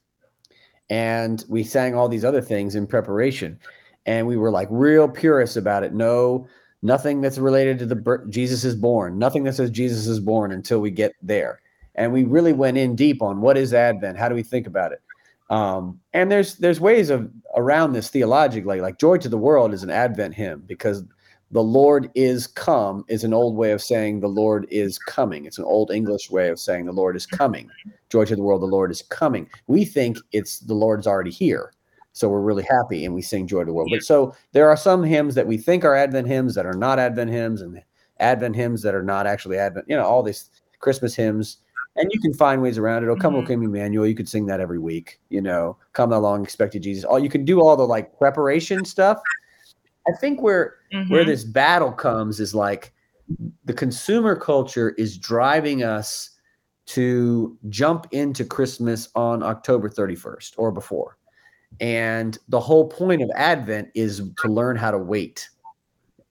and 0.89 1.43
we 1.47 1.63
sang 1.63 1.95
all 1.95 2.09
these 2.09 2.25
other 2.25 2.41
things 2.41 2.75
in 2.75 2.87
preparation, 2.87 3.59
and 4.05 4.27
we 4.27 4.37
were 4.37 4.51
like 4.51 4.67
real 4.71 5.07
purists 5.07 5.57
about 5.57 5.83
it. 5.83 5.93
No 5.93 6.47
nothing 6.85 7.19
that's 7.19 7.37
related 7.37 7.79
to 7.79 7.85
the 7.85 7.95
birth, 7.95 8.29
Jesus 8.29 8.63
is 8.63 8.75
born, 8.75 9.17
nothing 9.17 9.43
that 9.43 9.55
says 9.55 9.71
Jesus 9.71 10.07
is 10.07 10.19
born 10.19 10.51
until 10.51 10.79
we 10.79 10.91
get 10.91 11.13
there. 11.21 11.61
And 11.95 12.13
we 12.13 12.23
really 12.23 12.53
went 12.53 12.77
in 12.77 12.95
deep 12.95 13.21
on 13.21 13.41
what 13.41 13.57
is 13.57 13.73
Advent? 13.73 14.17
How 14.17 14.29
do 14.29 14.35
we 14.35 14.43
think 14.43 14.67
about 14.67 14.91
it? 14.91 15.01
Um, 15.49 15.99
and 16.13 16.31
there's 16.31 16.55
there's 16.55 16.79
ways 16.79 17.09
of 17.09 17.29
around 17.55 17.93
this 17.93 18.09
theologically, 18.09 18.81
like 18.81 18.99
"Joy 18.99 19.17
to 19.17 19.29
the 19.29 19.37
World" 19.37 19.73
is 19.73 19.83
an 19.83 19.89
Advent 19.89 20.33
hymn 20.33 20.63
because 20.65 21.03
the 21.51 21.63
Lord 21.63 22.09
is 22.15 22.47
come 22.47 23.05
is 23.07 23.23
an 23.23 23.33
old 23.33 23.55
way 23.55 23.71
of 23.71 23.81
saying 23.81 24.19
the 24.19 24.27
Lord 24.27 24.65
is 24.71 24.97
coming. 24.97 25.45
It's 25.45 25.59
an 25.59 25.65
old 25.65 25.91
English 25.91 26.31
way 26.31 26.49
of 26.49 26.59
saying 26.59 26.85
the 26.85 26.91
Lord 26.91 27.15
is 27.15 27.25
coming. 27.25 27.69
Joy 28.09 28.25
to 28.25 28.35
the 28.35 28.41
world, 28.41 28.61
the 28.61 28.67
Lord 28.67 28.91
is 28.91 29.03
coming. 29.03 29.47
We 29.67 29.85
think 29.85 30.17
it's 30.31 30.59
the 30.59 30.73
Lord's 30.73 31.07
already 31.07 31.31
here. 31.31 31.71
So 32.15 32.29
we're 32.29 32.39
really 32.39 32.63
happy 32.63 33.03
and 33.03 33.13
we 33.13 33.21
sing 33.21 33.45
Joy 33.45 33.59
to 33.59 33.65
the 33.65 33.73
World. 33.73 33.89
But 33.91 34.01
so 34.01 34.33
there 34.53 34.69
are 34.69 34.77
some 34.77 35.03
hymns 35.03 35.35
that 35.35 35.47
we 35.47 35.57
think 35.57 35.83
are 35.83 35.93
Advent 35.93 36.29
hymns 36.29 36.55
that 36.55 36.65
are 36.65 36.73
not 36.73 36.97
Advent 36.97 37.29
hymns, 37.29 37.59
and 37.59 37.83
Advent 38.21 38.55
hymns 38.55 38.81
that 38.83 38.95
are 38.95 39.03
not 39.03 39.27
actually 39.27 39.57
Advent. 39.57 39.85
You 39.89 39.97
know, 39.97 40.05
all 40.05 40.23
these 40.23 40.49
Christmas 40.79 41.13
hymns, 41.13 41.57
and 41.97 42.09
you 42.13 42.21
can 42.21 42.33
find 42.33 42.61
ways 42.61 42.77
around 42.77 43.03
it. 43.03 43.09
Oh, 43.09 43.17
come, 43.17 43.33
mm-hmm. 43.33 43.43
O 43.43 43.47
Come, 43.47 43.63
Emmanuel. 43.63 44.07
You 44.07 44.15
could 44.15 44.29
sing 44.29 44.45
that 44.45 44.61
every 44.61 44.79
week. 44.79 45.19
You 45.27 45.41
know, 45.41 45.77
come 45.91 46.13
along, 46.13 46.41
expected 46.43 46.83
Jesus. 46.83 47.03
All 47.03 47.19
you 47.19 47.27
can 47.27 47.43
do 47.43 47.59
all 47.59 47.75
the 47.75 47.85
like 47.85 48.17
preparation 48.17 48.85
stuff. 48.85 49.19
I 50.07 50.13
think 50.13 50.41
where 50.41 50.75
mm-hmm. 50.93 51.11
where 51.11 51.25
this 51.25 51.43
battle 51.43 51.91
comes 51.91 52.39
is 52.39 52.55
like 52.55 52.93
the 53.65 53.73
consumer 53.73 54.37
culture 54.37 54.91
is 54.91 55.17
driving 55.17 55.83
us 55.83 56.29
to 56.85 57.57
jump 57.67 58.07
into 58.11 58.45
Christmas 58.45 59.09
on 59.15 59.43
October 59.43 59.89
31st 59.89 60.53
or 60.55 60.71
before. 60.71 61.17
And 61.79 62.37
the 62.49 62.59
whole 62.59 62.87
point 62.87 63.21
of 63.21 63.29
Advent 63.35 63.89
is 63.95 64.21
to 64.41 64.47
learn 64.47 64.77
how 64.77 64.91
to 64.91 64.97
wait 64.97 65.49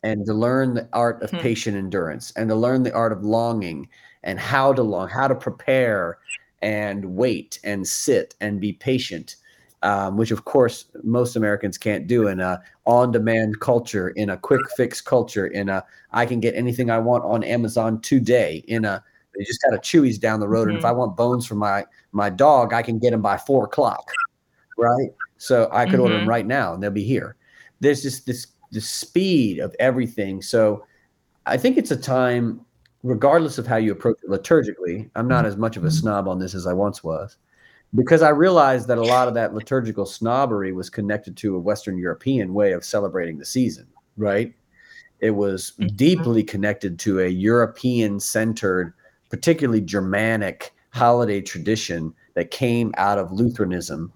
and 0.03 0.25
to 0.27 0.35
learn 0.35 0.75
the 0.75 0.89
art 0.93 1.23
of 1.23 1.31
hmm. 1.31 1.39
patient 1.39 1.77
endurance 1.77 2.33
and 2.37 2.49
to 2.49 2.55
learn 2.55 2.83
the 2.83 2.93
art 2.93 3.13
of 3.13 3.25
longing 3.25 3.89
and 4.23 4.39
how 4.39 4.73
to 4.73 4.83
long, 4.83 5.09
how 5.09 5.29
to 5.29 5.35
prepare 5.35 6.19
and 6.63 7.05
wait 7.05 7.59
and 7.65 7.87
sit 7.87 8.35
and 8.41 8.61
be 8.61 8.73
patient, 8.73 9.37
um, 9.83 10.17
which 10.17 10.31
of 10.31 10.47
course 10.47 10.87
most 11.03 11.37
Americans 11.37 11.77
can't 11.77 12.07
do 12.07 12.29
in 12.29 12.41
a 12.41 12.61
on-demand 12.87 13.61
culture, 13.61 14.11
in 14.11 14.31
a 14.31 14.37
quick 14.37 14.63
fix 14.77 15.01
culture, 15.01 15.47
in 15.47 15.69
a 15.69 15.85
I 16.13 16.27
can 16.27 16.41
get 16.41 16.55
anything 16.55 16.91
I 16.91 16.99
want 16.99 17.25
on 17.25 17.45
Amazon 17.45 18.01
today, 18.01 18.65
in 18.67 18.85
a 18.85 19.03
they 19.37 19.45
just 19.45 19.63
got 19.63 19.75
a 19.75 19.79
Chuy's 19.79 20.19
down 20.19 20.41
the 20.41 20.49
road, 20.49 20.63
mm-hmm. 20.63 20.71
and 20.71 20.79
if 20.79 20.85
I 20.85 20.91
mm-hmm. 20.91 20.99
want 20.99 21.17
bones 21.17 21.47
for 21.47 21.55
my 21.55 21.85
my 22.13 22.31
dog, 22.31 22.73
I 22.73 22.83
can 22.83 22.99
get 22.99 23.11
them 23.11 23.23
by 23.23 23.37
four 23.37 23.65
o'clock, 23.65 24.11
right? 24.79 25.11
So 25.45 25.69
I 25.71 25.85
could 25.85 25.95
mm-hmm. 25.95 26.03
order 26.03 26.19
them 26.19 26.29
right 26.29 26.47
now, 26.47 26.73
and 26.73 26.83
they'll 26.83 26.91
be 26.91 27.05
here. 27.05 27.37
There's 27.81 28.03
just 28.03 28.25
this 28.25 28.47
the 28.73 28.81
speed 28.81 29.59
of 29.59 29.77
everything. 29.79 30.41
So 30.41 30.87
I 31.45 31.59
think 31.59 31.77
it's 31.77 31.91
a 31.91 31.97
time, 31.97 32.63
regardless 33.03 33.59
of 33.59 33.67
how 33.67 33.77
you 33.77 33.93
approach 33.93 34.17
it 34.25 34.31
liturgically. 34.31 35.11
I'm 35.15 35.29
not 35.29 35.45
as 35.45 35.59
much 35.59 35.77
of 35.77 35.85
a 35.85 35.89
mm-hmm. 35.89 35.97
snob 35.97 36.29
on 36.29 36.39
this 36.39 36.55
as 36.55 36.67
I 36.67 36.73
once 36.73 37.05
was, 37.05 37.37
because 37.95 38.23
I 38.23 38.31
realized 38.31 38.89
that 38.89 38.97
a 38.97 39.03
lot 39.03 39.29
of 39.29 39.35
that 39.35 39.53
liturgical 39.53 40.07
snobbery 40.07 40.73
was 40.73 40.89
connected 40.89 41.37
to 41.37 41.57
a 41.57 41.61
Western 41.61 41.99
European 41.99 42.55
way 42.55 42.73
of 42.73 42.83
celebrating 42.83 43.37
the 43.37 43.45
season, 43.45 43.87
right? 44.17 44.55
It 45.21 45.33
was 45.33 45.73
mm-hmm. 45.79 45.95
deeply 45.95 46.43
connected 46.43 46.99
to 47.01 47.21
a 47.21 47.29
European 47.29 48.19
centered 48.19 48.95
particularly 49.29 49.83
Germanic 49.83 50.73
holiday 50.91 51.43
tradition 51.43 52.15
that 52.35 52.51
came 52.51 52.95
out 52.97 53.19
of 53.19 53.33
Lutheranism 53.33 54.13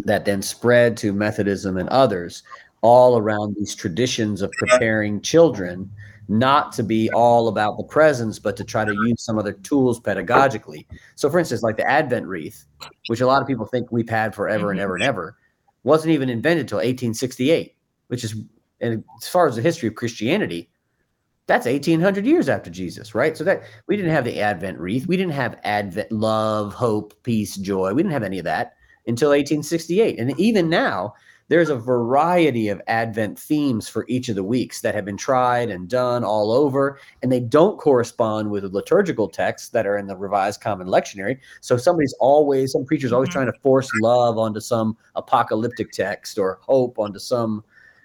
that 0.00 0.24
then 0.24 0.42
spread 0.42 0.96
to 0.98 1.12
Methodism 1.12 1.76
and 1.76 1.88
others, 1.90 2.42
all 2.82 3.16
around 3.16 3.56
these 3.56 3.74
traditions 3.74 4.42
of 4.42 4.50
preparing 4.52 5.20
children 5.20 5.90
not 6.28 6.72
to 6.72 6.82
be 6.82 7.10
all 7.12 7.48
about 7.48 7.76
the 7.76 7.84
presents, 7.84 8.38
but 8.38 8.56
to 8.56 8.64
try 8.64 8.84
to 8.84 8.92
use 8.92 9.22
some 9.22 9.38
other 9.38 9.52
tools 9.52 10.00
pedagogically. 10.00 10.86
So, 11.16 11.28
for 11.28 11.38
instance, 11.38 11.62
like 11.62 11.76
the 11.76 11.88
Advent 11.88 12.26
wreath, 12.26 12.64
which 13.08 13.20
a 13.20 13.26
lot 13.26 13.42
of 13.42 13.48
people 13.48 13.66
think 13.66 13.92
we've 13.92 14.08
had 14.08 14.34
forever 14.34 14.70
and 14.70 14.78
mm-hmm. 14.78 14.84
ever 14.84 14.94
and 14.94 15.02
ever, 15.02 15.36
wasn't 15.82 16.14
even 16.14 16.30
invented 16.30 16.62
until 16.62 16.78
1868, 16.78 17.74
which 18.08 18.24
is, 18.24 18.34
and 18.80 19.04
as 19.20 19.28
far 19.28 19.46
as 19.46 19.56
the 19.56 19.62
history 19.62 19.88
of 19.88 19.94
Christianity, 19.94 20.70
that's 21.46 21.66
1800 21.66 22.24
years 22.24 22.48
after 22.48 22.70
Jesus, 22.70 23.14
right? 23.14 23.36
So 23.36 23.44
that 23.44 23.62
we 23.86 23.96
didn't 23.96 24.12
have 24.12 24.24
the 24.24 24.40
Advent 24.40 24.78
wreath. 24.78 25.06
We 25.06 25.18
didn't 25.18 25.32
have 25.32 25.60
Advent 25.64 26.10
love, 26.10 26.72
hope, 26.72 27.14
peace, 27.22 27.56
joy. 27.56 27.92
We 27.92 28.02
didn't 28.02 28.14
have 28.14 28.22
any 28.22 28.38
of 28.38 28.46
that 28.46 28.76
until 29.06 29.30
1868. 29.30 30.18
And 30.18 30.38
even 30.38 30.68
now, 30.68 31.14
there's 31.48 31.68
a 31.68 31.76
variety 31.76 32.68
of 32.68 32.80
Advent 32.86 33.38
themes 33.38 33.86
for 33.86 34.06
each 34.08 34.28
of 34.28 34.34
the 34.34 34.42
weeks 34.42 34.80
that 34.80 34.94
have 34.94 35.04
been 35.04 35.16
tried 35.16 35.70
and 35.70 35.88
done 35.88 36.24
all 36.24 36.50
over, 36.50 36.98
and 37.22 37.30
they 37.30 37.40
don't 37.40 37.78
correspond 37.78 38.50
with 38.50 38.62
the 38.62 38.70
liturgical 38.70 39.28
texts 39.28 39.68
that 39.70 39.86
are 39.86 39.98
in 39.98 40.06
the 40.06 40.16
Revised 40.16 40.62
Common 40.62 40.86
Lectionary. 40.86 41.38
So 41.60 41.76
somebody's 41.76 42.14
always, 42.18 42.72
some 42.72 42.86
preacher's 42.86 43.12
always 43.12 43.28
mm-hmm. 43.28 43.40
trying 43.40 43.52
to 43.52 43.60
force 43.60 43.90
love 44.00 44.38
onto 44.38 44.60
some 44.60 44.96
apocalyptic 45.16 45.92
text 45.92 46.38
or 46.38 46.58
hope 46.62 46.98
onto 46.98 47.18
some, 47.18 47.62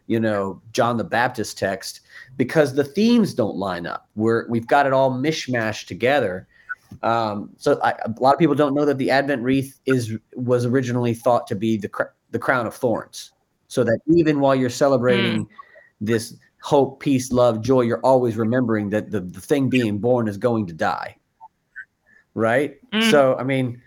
you 0.07 0.19
know, 0.19 0.61
John 0.73 0.97
the 0.97 1.05
Baptist 1.05 1.57
text 1.57 2.01
because 2.35 2.73
the 2.73 2.83
themes 2.83 3.33
don't 3.33 3.55
line 3.55 3.87
up. 3.87 4.09
We're 4.15 4.47
we've 4.49 4.67
got 4.67 4.85
it 4.85 4.93
all 4.93 5.11
mishmashed 5.11 5.85
together. 5.87 6.47
Um, 7.03 7.51
so 7.57 7.79
I, 7.83 7.91
a 8.03 8.13
lot 8.19 8.33
of 8.33 8.39
people 8.39 8.55
don't 8.55 8.73
know 8.73 8.85
that 8.85 8.97
the 8.97 9.11
Advent 9.11 9.43
wreath 9.43 9.79
is 9.85 10.17
was 10.35 10.65
originally 10.65 11.13
thought 11.13 11.47
to 11.47 11.55
be 11.55 11.77
the 11.77 11.89
the 12.31 12.39
crown 12.39 12.65
of 12.65 12.75
thorns, 12.75 13.31
so 13.67 13.83
that 13.83 13.99
even 14.07 14.39
while 14.39 14.55
you're 14.55 14.69
celebrating 14.69 15.45
mm. 15.45 15.49
this 16.01 16.35
hope, 16.61 16.99
peace, 16.99 17.31
love, 17.31 17.61
joy, 17.61 17.81
you're 17.81 18.01
always 18.01 18.35
remembering 18.35 18.89
that 18.89 19.11
the, 19.11 19.21
the 19.21 19.39
thing 19.39 19.69
being 19.69 19.97
born 19.97 20.27
is 20.27 20.37
going 20.37 20.67
to 20.67 20.73
die. 20.73 21.15
Right. 22.33 22.77
Mm. 22.91 23.09
So 23.11 23.35
I 23.37 23.43
mean, 23.43 23.81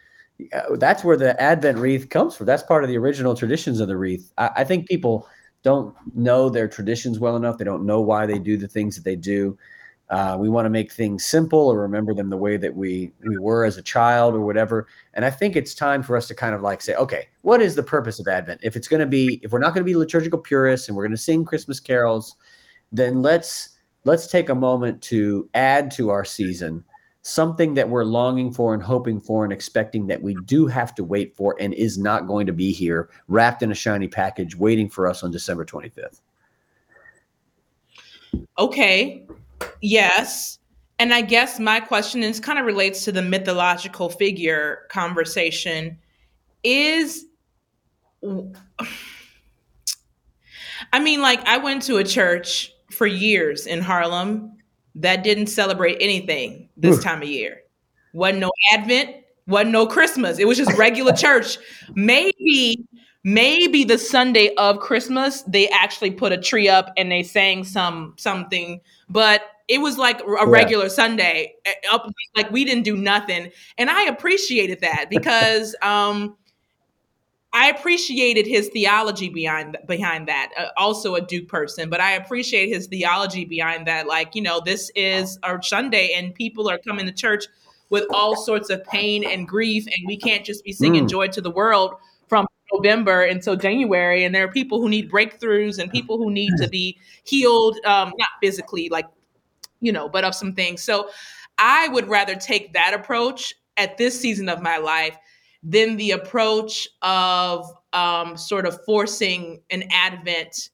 that's 0.77 1.05
where 1.05 1.17
the 1.17 1.41
Advent 1.41 1.79
wreath 1.79 2.09
comes 2.09 2.37
from. 2.37 2.47
That's 2.47 2.63
part 2.63 2.85
of 2.85 2.89
the 2.89 2.99
original 2.99 3.35
traditions 3.35 3.81
of 3.81 3.89
the 3.89 3.97
wreath. 3.97 4.33
I, 4.39 4.51
I 4.57 4.65
think 4.65 4.89
people 4.89 5.29
don't 5.63 5.95
know 6.15 6.49
their 6.49 6.69
traditions 6.69 7.21
well 7.21 7.37
enough. 7.37 7.59
They 7.59 7.65
don't 7.65 7.87
know 7.87 8.01
why 8.01 8.27
they 8.27 8.39
do 8.39 8.57
the 8.57 8.69
things 8.69 8.97
that 8.97 9.05
they 9.05 9.17
do. 9.17 9.57
Uh, 10.13 10.37
we 10.39 10.51
want 10.51 10.67
to 10.67 10.71
make 10.71 10.93
things 10.93 11.25
simple 11.25 11.59
or 11.59 11.81
remember 11.81 12.13
them 12.13 12.29
the 12.29 12.37
way 12.37 12.59
that 12.59 12.77
we 12.77 13.11
we 13.27 13.39
were 13.39 13.65
as 13.65 13.79
a 13.79 13.83
child 13.83 14.35
or 14.35 14.43
whatever. 14.43 14.87
And 15.15 15.25
I 15.25 15.31
think 15.31 15.57
it's 15.57 15.75
time 15.75 16.03
for 16.03 16.19
us 16.19 16.29
to 16.29 16.35
kind 16.35 16.55
of 16.55 16.61
like 16.61 16.83
say, 16.83 16.95
okay, 16.97 17.29
what 17.41 17.63
is 17.63 17.75
the 17.75 17.83
purpose 17.83 18.21
of 18.21 18.29
Advent? 18.29 18.61
If 18.63 18.77
it's 18.77 18.89
going 18.89 19.01
to 19.01 19.07
be, 19.07 19.41
if 19.43 19.53
we're 19.53 19.59
not 19.59 19.73
going 19.73 19.81
to 19.81 19.91
be 19.91 19.97
liturgical 19.97 20.39
purists 20.39 20.89
and 20.89 20.95
we're 20.95 21.05
going 21.05 21.17
to 21.17 21.17
sing 21.17 21.47
Christmas 21.47 21.81
carols, 21.81 22.37
then 22.93 23.23
let's 23.23 23.71
let's 24.05 24.27
take 24.27 24.51
a 24.51 24.55
moment 24.55 25.01
to 25.05 25.49
add 25.55 25.91
to 25.93 26.11
our 26.11 26.27
season 26.27 26.85
something 27.23 27.73
that 27.73 27.89
we're 27.89 28.05
longing 28.05 28.53
for 28.53 28.75
and 28.75 28.83
hoping 28.83 29.19
for 29.19 29.45
and 29.45 29.53
expecting 29.53 30.07
that 30.09 30.21
we 30.21 30.35
do 30.45 30.67
have 30.67 30.95
to 30.95 31.05
wait 31.05 31.35
for 31.35 31.57
and 31.59 31.73
is 31.73 31.97
not 31.97 32.27
going 32.27 32.47
to 32.47 32.53
be 32.53 32.71
here 32.71 33.09
wrapped 33.29 33.63
in 33.63 33.73
a 33.73 33.75
shiny 33.75 34.09
package 34.09 34.57
waiting 34.57 34.91
for 34.91 35.07
us 35.07 35.23
on 35.23 35.31
December 35.31 35.65
25th. 35.65 36.21
Okay. 38.59 39.25
Yes. 39.81 40.59
And 40.99 41.13
I 41.13 41.21
guess 41.21 41.59
my 41.59 41.81
question 41.81 42.23
is 42.23 42.39
kind 42.39 42.59
of 42.59 42.65
relates 42.65 43.05
to 43.05 43.13
the 43.13 43.23
mythological 43.23 44.09
figure 44.09 44.87
conversation 44.91 45.99
is 46.63 47.27
I 50.93 51.01
mean 51.01 51.23
like 51.23 51.45
I 51.47 51.59
went 51.59 51.83
to 51.83 51.97
a 51.97 52.05
church 52.05 52.73
for 52.91 53.07
years 53.07 53.67
in 53.67 53.81
Harlem 53.81 54.57
that 54.95 55.25
didn't 55.25 55.47
celebrate 55.47 55.97
anything 56.01 56.69
this 56.77 56.99
Ooh. 56.99 57.03
time 57.03 57.23
of 57.23 57.29
year. 57.29 57.63
Wasn't 58.13 58.41
no 58.41 58.51
Advent, 58.73 59.17
wasn't 59.47 59.73
no 59.73 59.87
Christmas. 59.87 60.39
It 60.39 60.47
was 60.47 60.59
just 60.59 60.77
regular 60.77 61.13
church. 61.13 61.59
Maybe, 61.95 62.85
maybe 63.25 63.85
the 63.85 63.99
Sunday 63.99 64.55
of 64.57 64.81
Christmas, 64.81 65.43
they 65.43 65.69
actually 65.71 66.11
put 66.11 66.33
a 66.33 66.39
tree 66.39 66.69
up 66.69 66.93
and 66.97 67.11
they 67.11 67.23
sang 67.23 67.65
some 67.65 68.15
something, 68.19 68.81
but 69.09 69.43
it 69.69 69.79
was 69.79 69.99
like 69.99 70.21
a 70.21 70.47
regular 70.47 70.85
yeah. 70.85 70.91
Sunday. 70.91 71.55
Eh, 71.65 71.73
up 71.91 72.11
like 72.37 72.51
we 72.51 72.65
didn't 72.65 72.85
do 72.85 72.97
nothing. 72.97 73.51
And 73.79 73.91
I 73.91 74.05
appreciated 74.05 74.81
that 74.81 75.07
because 75.11 75.75
um 75.83 76.37
I 77.55 77.69
appreciated 77.69 78.47
his 78.47 78.69
theology 78.69 79.29
behind 79.29 79.77
behind 79.87 80.27
that. 80.29 80.51
Uh, 80.57 80.69
also 80.77 81.15
a 81.17 81.21
Duke 81.21 81.49
person, 81.49 81.91
but 81.91 82.01
I 82.01 82.13
appreciate 82.13 82.69
his 82.69 82.87
theology 82.87 83.45
behind 83.45 83.87
that. 83.87 84.07
Like, 84.07 84.35
you 84.35 84.43
know, 84.43 84.61
this 84.65 84.91
is 84.95 85.39
our 85.43 85.61
Sunday, 85.63 86.15
and 86.15 86.35
people 86.35 86.71
are 86.71 86.79
coming 86.79 87.05
to 87.07 87.13
church 87.13 87.45
with 87.91 88.05
all 88.11 88.37
sorts 88.37 88.71
of 88.71 88.83
pain 88.85 89.23
and 89.23 89.47
grief, 89.47 89.87
and 89.87 90.07
we 90.07 90.17
can't 90.17 90.47
just 90.47 90.65
be 90.65 90.73
singing 90.73 91.05
mm. 91.05 91.11
"Joy 91.11 91.29
to 91.29 91.43
the 91.43 91.51
World" 91.51 91.95
from 92.27 92.47
November 92.73 93.25
until 93.25 93.55
January. 93.57 94.25
And 94.25 94.35
there 94.35 94.45
are 94.45 94.51
people 94.51 94.81
who 94.81 94.89
need 94.89 95.11
breakthroughs 95.11 95.79
and 95.79 95.93
people 95.93 96.17
who 96.17 96.31
need 96.31 96.53
to 96.57 96.69
be 96.69 96.99
healed, 97.25 97.77
um, 97.85 98.15
not 98.17 98.31
physically, 98.41 98.89
like 98.89 99.07
you 99.83 99.93
know, 99.93 100.09
but 100.09 100.25
of 100.25 100.35
some 100.35 100.55
things. 100.55 100.83
So, 100.83 101.11
I 101.59 101.89
would 101.89 102.09
rather 102.09 102.35
take 102.35 102.73
that 102.73 102.95
approach 102.95 103.55
at 103.77 103.99
this 103.99 104.19
season 104.19 104.49
of 104.49 104.63
my 104.63 104.79
life 104.79 105.17
than 105.63 105.97
the 105.97 106.13
approach 106.13 106.89
of 107.03 107.71
um, 107.93 108.37
sort 108.37 108.67
of 108.67 108.85
forcing 108.85 109.61
an 109.71 109.85
Advent, 109.91 110.71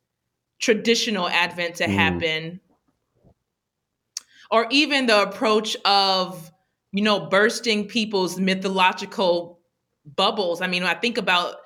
traditional 0.61 1.29
Advent 1.29 1.77
to 1.77 1.87
mm. 1.87 1.95
happen, 1.95 2.61
or 4.51 4.67
even 4.71 5.07
the 5.07 5.23
approach 5.23 5.77
of, 5.85 6.51
you 6.93 7.03
know, 7.03 7.21
bursting 7.21 7.87
people's 7.87 8.41
mythological 8.41 9.61
bubbles. 10.17 10.63
I 10.63 10.69
mean, 10.69 10.85
I 10.85 10.95
think 10.95 11.19
about 11.19 11.57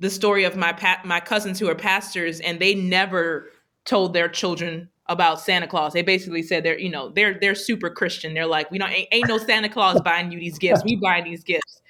the 0.00 0.08
story 0.08 0.44
of 0.44 0.56
my 0.56 0.72
pa- 0.72 1.02
my 1.04 1.20
cousins 1.20 1.58
who 1.58 1.68
are 1.68 1.74
pastors, 1.74 2.40
and 2.40 2.58
they 2.58 2.74
never 2.74 3.50
told 3.84 4.14
their 4.14 4.28
children 4.28 4.88
about 5.06 5.40
Santa 5.40 5.66
Claus. 5.66 5.92
They 5.92 6.02
basically 6.02 6.42
said 6.42 6.64
they're, 6.64 6.78
you 6.78 6.90
know, 6.90 7.08
they're 7.08 7.38
they're 7.40 7.54
super 7.54 7.90
Christian. 7.90 8.34
They're 8.34 8.46
like, 8.46 8.70
we 8.70 8.78
don't 8.78 8.90
ain't, 8.90 9.08
ain't 9.12 9.28
no 9.28 9.38
Santa 9.38 9.68
Claus 9.68 10.00
buying 10.00 10.30
you 10.30 10.38
these 10.38 10.58
gifts. 10.58 10.82
We 10.84 10.96
buying 10.96 11.24
these 11.24 11.42
gifts. 11.42 11.82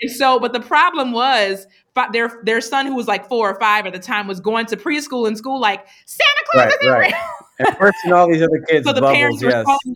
And 0.00 0.10
so, 0.10 0.38
but 0.38 0.52
the 0.52 0.60
problem 0.60 1.12
was 1.12 1.66
their 2.12 2.40
their 2.42 2.60
son 2.60 2.86
who 2.86 2.94
was 2.94 3.08
like 3.08 3.28
four 3.28 3.50
or 3.50 3.58
five 3.58 3.86
at 3.86 3.92
the 3.92 3.98
time 3.98 4.26
was 4.26 4.40
going 4.40 4.66
to 4.66 4.76
preschool 4.76 5.26
and 5.26 5.36
school 5.36 5.60
like 5.60 5.86
Santa 6.04 6.44
Claus 6.50 6.66
right, 6.66 6.78
is 6.82 6.88
right. 6.88 7.14
and 7.58 7.76
first 7.78 7.96
and 8.04 8.12
all 8.12 8.28
these 8.30 8.42
other 8.42 8.60
kids. 8.68 8.86
so 8.86 8.92
the 8.92 9.00
bubbles, 9.00 9.16
parents 9.16 9.42
were 9.42 9.50
yes. 9.50 9.64
calling, 9.64 9.94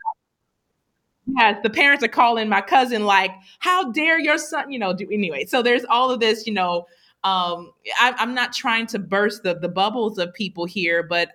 yes, 1.36 1.58
the 1.62 1.70
parents 1.70 2.02
are 2.02 2.08
calling 2.08 2.48
my 2.48 2.60
cousin 2.60 3.04
like, 3.04 3.30
"How 3.58 3.90
dare 3.92 4.18
your 4.18 4.38
son?" 4.38 4.70
You 4.70 4.78
know, 4.78 4.94
do 4.94 5.06
anyway. 5.12 5.44
So 5.44 5.62
there's 5.62 5.84
all 5.84 6.10
of 6.10 6.20
this, 6.20 6.46
you 6.46 6.54
know. 6.54 6.86
Um, 7.22 7.72
I, 7.98 8.14
I'm 8.16 8.32
not 8.34 8.54
trying 8.54 8.86
to 8.88 8.98
burst 8.98 9.42
the 9.42 9.54
the 9.54 9.68
bubbles 9.68 10.18
of 10.18 10.32
people 10.32 10.64
here, 10.64 11.02
but 11.02 11.30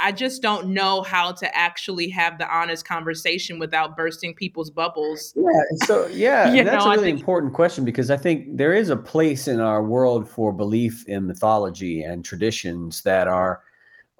I 0.00 0.12
just 0.12 0.42
don't 0.42 0.68
know 0.68 1.02
how 1.02 1.32
to 1.32 1.56
actually 1.56 2.08
have 2.10 2.38
the 2.38 2.48
honest 2.52 2.84
conversation 2.86 3.58
without 3.58 3.96
bursting 3.96 4.34
people's 4.34 4.70
bubbles. 4.70 5.32
Yeah. 5.36 5.86
So 5.86 6.06
yeah, 6.12 6.50
that's 6.64 6.84
know, 6.84 6.90
a 6.90 6.94
really 6.94 7.04
think, 7.04 7.20
important 7.20 7.54
question 7.54 7.84
because 7.84 8.10
I 8.10 8.16
think 8.16 8.56
there 8.56 8.74
is 8.74 8.88
a 8.88 8.96
place 8.96 9.46
in 9.46 9.60
our 9.60 9.82
world 9.84 10.28
for 10.28 10.52
belief 10.52 11.06
in 11.06 11.26
mythology 11.26 12.02
and 12.02 12.24
traditions 12.24 13.02
that 13.02 13.28
are 13.28 13.62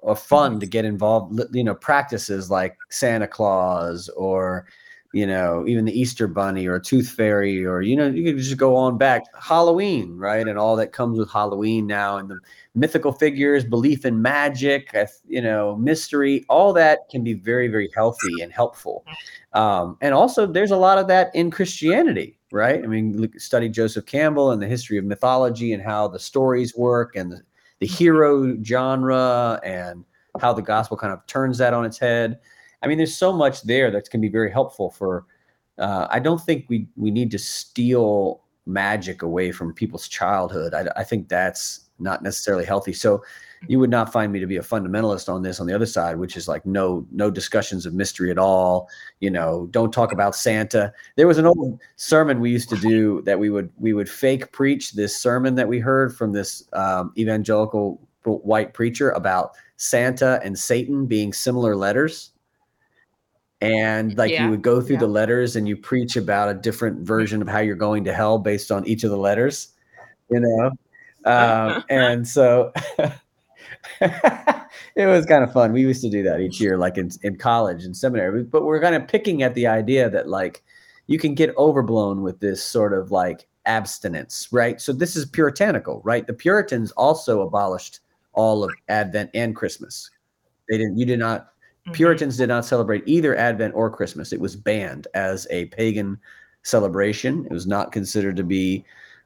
are 0.03 0.15
fun 0.15 0.59
to 0.59 0.65
get 0.65 0.85
involved. 0.85 1.41
You 1.51 1.63
know, 1.63 1.75
practices 1.75 2.49
like 2.49 2.77
Santa 2.89 3.27
Claus 3.27 4.07
or 4.09 4.67
you 5.15 5.25
know, 5.25 5.63
even 5.65 5.85
the 5.85 5.97
Easter 5.97 6.27
Bunny 6.27 6.67
or 6.67 6.75
a 6.75 6.81
Tooth 6.81 7.07
Fairy, 7.07 7.65
or 7.65 7.81
you 7.81 7.95
know, 7.95 8.07
you 8.07 8.25
can 8.25 8.37
just 8.37 8.57
go 8.57 8.75
on 8.75 8.97
back 8.97 9.23
Halloween, 9.41 10.17
right, 10.17 10.45
and 10.45 10.59
all 10.59 10.75
that 10.75 10.91
comes 10.91 11.17
with 11.17 11.31
Halloween 11.31 11.87
now, 11.87 12.17
and 12.17 12.29
the 12.29 12.37
mythical 12.75 13.13
figures, 13.13 13.63
belief 13.63 14.03
in 14.03 14.21
magic, 14.21 14.93
you 15.25 15.41
know, 15.41 15.77
mystery, 15.77 16.43
all 16.49 16.73
that 16.73 17.07
can 17.09 17.23
be 17.23 17.31
very, 17.31 17.69
very 17.69 17.89
healthy 17.95 18.41
and 18.41 18.51
helpful. 18.51 19.05
Um, 19.53 19.97
and 20.01 20.13
also, 20.13 20.45
there's 20.45 20.71
a 20.71 20.75
lot 20.75 20.97
of 20.97 21.07
that 21.07 21.33
in 21.33 21.49
Christianity, 21.49 22.37
right? 22.51 22.83
I 22.83 22.87
mean, 22.87 23.15
look, 23.15 23.39
study 23.39 23.69
Joseph 23.69 24.05
Campbell 24.05 24.51
and 24.51 24.61
the 24.61 24.67
history 24.67 24.97
of 24.97 25.05
mythology 25.05 25.71
and 25.71 25.81
how 25.81 26.09
the 26.09 26.19
stories 26.19 26.75
work 26.75 27.15
and 27.15 27.31
the, 27.31 27.41
the 27.79 27.87
hero 27.87 28.61
genre 28.61 29.61
and 29.63 30.03
how 30.41 30.51
the 30.51 30.61
gospel 30.61 30.97
kind 30.97 31.13
of 31.13 31.25
turns 31.25 31.57
that 31.59 31.73
on 31.73 31.85
its 31.85 31.97
head. 31.97 32.37
I 32.85 32.87
mean, 32.87 32.99
there's 32.99 33.17
so 33.17 33.33
much 33.33 33.63
there 33.63 33.89
that 33.89 34.11
can 34.11 34.21
be 34.21 34.29
very 34.29 34.51
helpful 34.51 34.91
for. 34.91 35.25
Uh, 35.79 36.05
I 36.09 36.19
don't 36.19 36.39
think 36.39 36.65
we 36.69 36.87
we 36.95 37.09
need 37.09 37.31
to 37.31 37.39
steal 37.39 38.43
magic 38.67 39.23
away 39.23 39.51
from 39.51 39.73
people's 39.73 40.07
childhood. 40.07 40.75
I, 40.75 40.87
I 40.95 41.03
think 41.03 41.27
that's 41.27 41.89
not 41.97 42.21
necessarily 42.21 42.63
healthy. 42.63 42.93
So 42.93 43.23
you 43.67 43.79
would 43.79 43.89
not 43.89 44.11
find 44.11 44.31
me 44.31 44.39
to 44.39 44.45
be 44.45 44.57
a 44.57 44.61
fundamentalist 44.61 45.33
on 45.33 45.41
this 45.41 45.59
on 45.59 45.65
the 45.65 45.73
other 45.73 45.87
side, 45.87 46.17
which 46.17 46.37
is 46.37 46.47
like 46.47 46.63
no 46.63 47.07
no 47.11 47.31
discussions 47.31 47.87
of 47.87 47.95
mystery 47.95 48.29
at 48.29 48.37
all. 48.37 48.87
You 49.19 49.31
know, 49.31 49.67
don't 49.71 49.91
talk 49.91 50.11
about 50.11 50.35
Santa. 50.35 50.93
There 51.15 51.25
was 51.25 51.39
an 51.39 51.47
old 51.47 51.79
sermon 51.95 52.39
we 52.39 52.51
used 52.51 52.69
to 52.69 52.77
do 52.77 53.23
that 53.23 53.39
we 53.39 53.49
would 53.49 53.71
we 53.77 53.93
would 53.93 54.09
fake 54.09 54.51
preach 54.51 54.91
this 54.91 55.17
sermon 55.17 55.55
that 55.55 55.67
we 55.67 55.79
heard 55.79 56.15
from 56.15 56.33
this 56.33 56.63
um, 56.73 57.13
evangelical 57.17 57.99
white 58.25 58.75
preacher 58.75 59.09
about 59.11 59.55
Santa 59.77 60.39
and 60.43 60.57
Satan 60.57 61.07
being 61.07 61.33
similar 61.33 61.75
letters 61.75 62.31
and 63.61 64.17
like 64.17 64.31
yeah. 64.31 64.45
you 64.45 64.49
would 64.51 64.61
go 64.61 64.81
through 64.81 64.95
yeah. 64.95 65.01
the 65.01 65.07
letters 65.07 65.55
and 65.55 65.67
you 65.67 65.77
preach 65.77 66.15
about 66.15 66.49
a 66.49 66.53
different 66.53 66.99
version 66.99 67.41
of 67.41 67.47
how 67.47 67.59
you're 67.59 67.75
going 67.75 68.03
to 68.03 68.13
hell 68.13 68.37
based 68.37 68.71
on 68.71 68.85
each 68.85 69.03
of 69.03 69.09
the 69.09 69.17
letters 69.17 69.73
you 70.29 70.39
know 70.39 70.71
um, 71.25 71.83
and 71.89 72.27
so 72.27 72.71
it 74.01 75.05
was 75.05 75.25
kind 75.25 75.43
of 75.43 75.53
fun 75.53 75.71
we 75.71 75.81
used 75.81 76.01
to 76.01 76.09
do 76.09 76.21
that 76.23 76.41
each 76.41 76.59
year 76.59 76.77
like 76.77 76.97
in, 76.97 77.09
in 77.23 77.37
college 77.37 77.85
and 77.85 77.95
seminary 77.95 78.43
but 78.43 78.65
we're 78.65 78.81
kind 78.81 78.95
of 78.95 79.07
picking 79.07 79.41
at 79.41 79.53
the 79.53 79.67
idea 79.67 80.09
that 80.09 80.27
like 80.27 80.63
you 81.07 81.17
can 81.17 81.33
get 81.33 81.55
overblown 81.57 82.21
with 82.21 82.39
this 82.39 82.63
sort 82.63 82.93
of 82.93 83.11
like 83.11 83.47
abstinence 83.65 84.49
right 84.51 84.81
so 84.81 84.91
this 84.91 85.15
is 85.15 85.25
puritanical 85.25 86.01
right 86.03 86.27
the 86.27 86.33
puritans 86.33 86.91
also 86.91 87.41
abolished 87.41 88.01
all 88.33 88.63
of 88.63 88.71
advent 88.89 89.29
and 89.33 89.55
christmas 89.55 90.11
they 90.69 90.77
didn't 90.77 90.97
you 90.97 91.05
did 91.05 91.19
not 91.19 91.54
Mm-hmm. 91.85 91.93
Puritans 91.93 92.37
did 92.37 92.47
not 92.47 92.65
celebrate 92.65 93.03
either 93.05 93.35
Advent 93.35 93.75
or 93.75 93.89
Christmas. 93.89 94.33
It 94.33 94.39
was 94.39 94.55
banned 94.55 95.07
as 95.13 95.45
a 95.51 95.65
pagan 95.65 96.19
celebration. 96.63 97.45
It 97.45 97.53
was 97.53 97.67
not 97.67 97.91
considered 97.91 98.35
to 98.37 98.43
be 98.43 98.83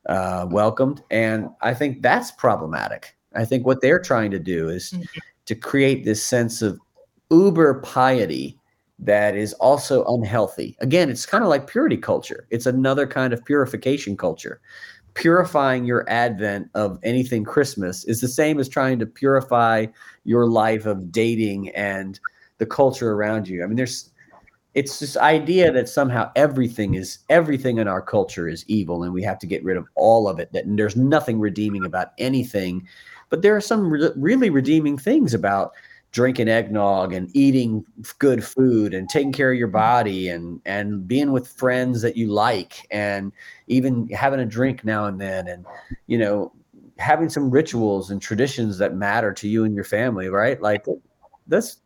uh, 0.07 0.47
welcomed. 0.49 1.01
And 1.09 1.49
I 1.61 1.73
think 1.73 2.01
that's 2.01 2.31
problematic. 2.31 3.15
I 3.35 3.45
think 3.45 3.65
what 3.65 3.81
they're 3.81 4.01
trying 4.01 4.31
to 4.31 4.39
do 4.39 4.69
is 4.69 4.91
mm-hmm. 4.91 5.03
to 5.45 5.55
create 5.55 6.03
this 6.03 6.23
sense 6.23 6.61
of 6.61 6.79
uber 7.31 7.81
piety 7.81 8.57
that 8.99 9.35
is 9.35 9.53
also 9.53 10.03
unhealthy. 10.05 10.75
Again, 10.79 11.09
it's 11.09 11.25
kind 11.25 11.43
of 11.43 11.49
like 11.49 11.67
purity 11.67 11.97
culture, 11.97 12.47
it's 12.49 12.65
another 12.65 13.07
kind 13.07 13.33
of 13.33 13.43
purification 13.45 14.17
culture. 14.17 14.59
Purifying 15.15 15.85
your 15.85 16.09
advent 16.09 16.69
of 16.75 16.99
anything 17.03 17.43
Christmas 17.43 18.05
is 18.05 18.21
the 18.21 18.27
same 18.27 18.59
as 18.59 18.69
trying 18.69 18.99
to 18.99 19.05
purify 19.05 19.87
your 20.23 20.47
life 20.47 20.85
of 20.85 21.11
dating 21.11 21.69
and 21.69 22.19
the 22.59 22.65
culture 22.65 23.11
around 23.11 23.47
you. 23.47 23.63
I 23.63 23.67
mean, 23.67 23.75
there's 23.75 24.11
it's 24.75 24.99
this 24.99 25.17
idea 25.17 25.71
that 25.71 25.89
somehow 25.89 26.31
everything 26.35 26.93
is 26.93 27.19
everything 27.29 27.79
in 27.79 27.87
our 27.87 28.01
culture 28.01 28.47
is 28.47 28.63
evil 28.67 29.03
and 29.03 29.13
we 29.13 29.23
have 29.23 29.39
to 29.39 29.47
get 29.47 29.63
rid 29.63 29.77
of 29.77 29.87
all 29.95 30.27
of 30.27 30.39
it 30.39 30.51
that 30.53 30.63
there's 30.67 30.95
nothing 30.95 31.39
redeeming 31.39 31.85
about 31.85 32.09
anything 32.19 32.87
but 33.29 33.41
there 33.41 33.55
are 33.55 33.61
some 33.61 33.91
re- 33.91 34.11
really 34.15 34.49
redeeming 34.49 34.97
things 34.97 35.33
about 35.33 35.71
drinking 36.11 36.47
eggnog 36.47 37.13
and 37.13 37.35
eating 37.35 37.83
good 38.17 38.43
food 38.43 38.93
and 38.93 39.09
taking 39.09 39.31
care 39.31 39.51
of 39.51 39.57
your 39.57 39.67
body 39.67 40.29
and 40.29 40.61
and 40.65 41.07
being 41.07 41.31
with 41.31 41.47
friends 41.47 42.01
that 42.01 42.17
you 42.17 42.31
like 42.31 42.87
and 42.91 43.31
even 43.67 44.07
having 44.09 44.39
a 44.39 44.45
drink 44.45 44.83
now 44.83 45.05
and 45.05 45.19
then 45.19 45.47
and 45.47 45.65
you 46.07 46.17
know 46.17 46.51
having 46.97 47.29
some 47.29 47.49
rituals 47.49 48.11
and 48.11 48.21
traditions 48.21 48.77
that 48.77 48.95
matter 48.95 49.33
to 49.33 49.47
you 49.47 49.65
and 49.65 49.75
your 49.75 49.83
family 49.83 50.29
right 50.29 50.61
like 50.61 50.85
that's 51.47 51.77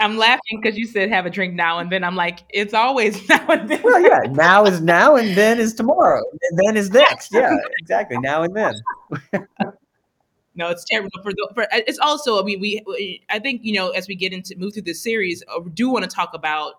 I'm 0.00 0.16
laughing 0.16 0.60
because 0.60 0.78
you 0.78 0.86
said 0.86 1.10
have 1.10 1.26
a 1.26 1.30
drink 1.30 1.54
now 1.54 1.78
and 1.78 1.90
then. 1.90 2.02
I'm 2.02 2.16
like, 2.16 2.40
it's 2.48 2.74
always 2.74 3.28
now 3.28 3.46
and 3.48 3.68
then. 3.68 3.80
Well, 3.82 4.00
yeah, 4.00 4.20
now 4.30 4.64
is 4.64 4.80
now 4.80 5.16
and 5.16 5.36
then 5.36 5.60
is 5.60 5.74
tomorrow. 5.74 6.22
And 6.50 6.58
then 6.58 6.76
is 6.76 6.90
next. 6.90 7.32
Yeah, 7.40 7.56
exactly. 7.78 8.18
Now 8.18 8.42
and 8.42 8.54
then. 8.54 8.74
no, 10.54 10.68
it's 10.68 10.84
terrible 10.84 11.10
for 11.22 11.32
the. 11.32 11.48
For, 11.54 11.66
it's 11.72 11.98
also. 11.98 12.40
I 12.40 12.44
mean, 12.44 12.60
we. 12.60 13.22
I 13.28 13.38
think 13.38 13.60
you 13.62 13.74
know, 13.74 13.90
as 13.90 14.08
we 14.08 14.14
get 14.14 14.32
into 14.32 14.56
move 14.56 14.74
through 14.74 14.82
this 14.82 15.02
series, 15.02 15.42
I 15.48 15.58
uh, 15.58 15.60
do 15.74 15.90
want 15.90 16.04
to 16.04 16.10
talk 16.10 16.30
about 16.34 16.74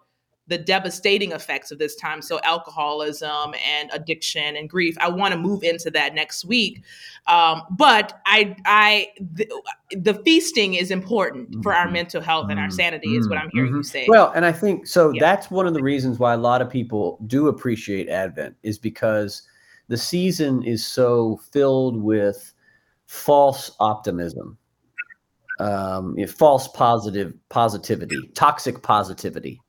the 0.52 0.58
devastating 0.58 1.32
effects 1.32 1.72
of 1.72 1.80
this 1.80 1.96
time. 1.96 2.22
So, 2.22 2.42
alcoholism 2.44 3.56
and 3.66 3.90
addiction 3.94 4.58
and 4.58 4.70
grief. 4.70 4.98
I 5.00 5.10
want 5.10 5.34
to 5.34 5.40
move 5.40 5.64
into 5.64 5.90
that 5.92 6.14
next 6.14 6.44
week. 6.44 6.84
Um, 7.28 7.64
but 7.72 8.20
I, 8.26 8.56
I, 8.66 9.08
the, 9.20 9.50
the, 9.92 10.14
feasting 10.26 10.74
is 10.74 10.92
important 10.92 11.64
for 11.64 11.74
our 11.74 11.86
mm-hmm. 11.86 11.94
mental 11.94 12.22
health 12.22 12.48
and 12.50 12.60
our 12.60 12.68
mm-hmm. 12.68 12.76
sanity, 12.76 13.16
is 13.16 13.30
what 13.30 13.38
I'm 13.38 13.50
hearing 13.54 13.70
mm-hmm. 13.70 13.78
you 13.78 13.84
say. 13.84 14.06
Well, 14.10 14.32
and 14.36 14.46
I 14.46 14.52
think 14.52 14.88
so. 14.88 15.12
Yeah. 15.12 15.22
That's 15.22 15.50
one 15.50 15.68
of 15.68 15.74
the 15.74 15.82
reasons 15.82 16.20
why 16.20 16.34
a 16.34 16.38
lot 16.38 16.62
of 16.62 16.70
people 16.70 17.18
do 17.28 17.48
appreciate 17.48 18.10
Advent 18.10 18.56
is 18.64 18.78
because 18.78 19.44
the 19.88 19.98
season 19.98 20.64
is 20.64 20.86
so 20.86 21.40
filled 21.52 22.02
with 22.02 22.54
false 23.06 23.72
optimism. 23.80 24.58
Um, 25.60 26.18
false 26.28 26.68
positive 26.70 27.36
positivity, 27.50 28.18
toxic 28.34 28.82
positivity 28.82 29.62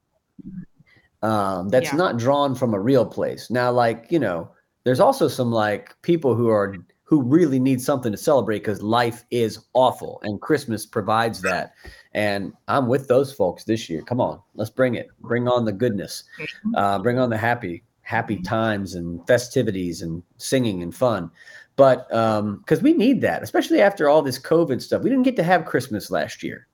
um, 1.22 1.68
that's 1.68 1.92
yeah. 1.92 1.96
not 1.96 2.18
drawn 2.18 2.54
from 2.54 2.74
a 2.74 2.80
real 2.80 3.06
place. 3.06 3.50
Now, 3.50 3.70
like 3.70 4.06
you 4.10 4.18
know, 4.18 4.50
there's 4.84 5.00
also 5.00 5.28
some 5.28 5.50
like 5.50 6.00
people 6.02 6.34
who 6.34 6.48
are 6.48 6.76
who 7.12 7.22
really 7.22 7.60
need 7.60 7.78
something 7.78 8.10
to 8.10 8.16
celebrate 8.16 8.60
because 8.60 8.80
life 8.80 9.26
is 9.30 9.66
awful 9.74 10.18
and 10.22 10.40
Christmas 10.40 10.86
provides 10.86 11.42
that. 11.42 11.74
And 12.14 12.54
I'm 12.68 12.88
with 12.88 13.06
those 13.06 13.34
folks 13.34 13.64
this 13.64 13.90
year. 13.90 14.00
Come 14.00 14.18
on, 14.18 14.40
let's 14.54 14.70
bring 14.70 14.94
it. 14.94 15.08
Bring 15.20 15.46
on 15.46 15.66
the 15.66 15.72
goodness. 15.72 16.24
Mm-hmm. 16.40 16.74
Uh, 16.74 16.98
bring 17.00 17.18
on 17.18 17.28
the 17.28 17.36
happy, 17.36 17.84
happy 18.00 18.40
times 18.40 18.94
and 18.94 19.20
festivities 19.26 20.00
and 20.00 20.22
singing 20.38 20.82
and 20.82 20.94
fun. 20.94 21.30
But 21.76 22.08
because 22.08 22.78
um, 22.78 22.82
we 22.82 22.94
need 22.94 23.20
that, 23.20 23.42
especially 23.42 23.82
after 23.82 24.08
all 24.08 24.22
this 24.22 24.38
COVID 24.38 24.80
stuff, 24.80 25.02
we 25.02 25.10
didn't 25.10 25.24
get 25.24 25.36
to 25.36 25.42
have 25.42 25.66
Christmas 25.66 26.10
last 26.10 26.42
year. 26.42 26.66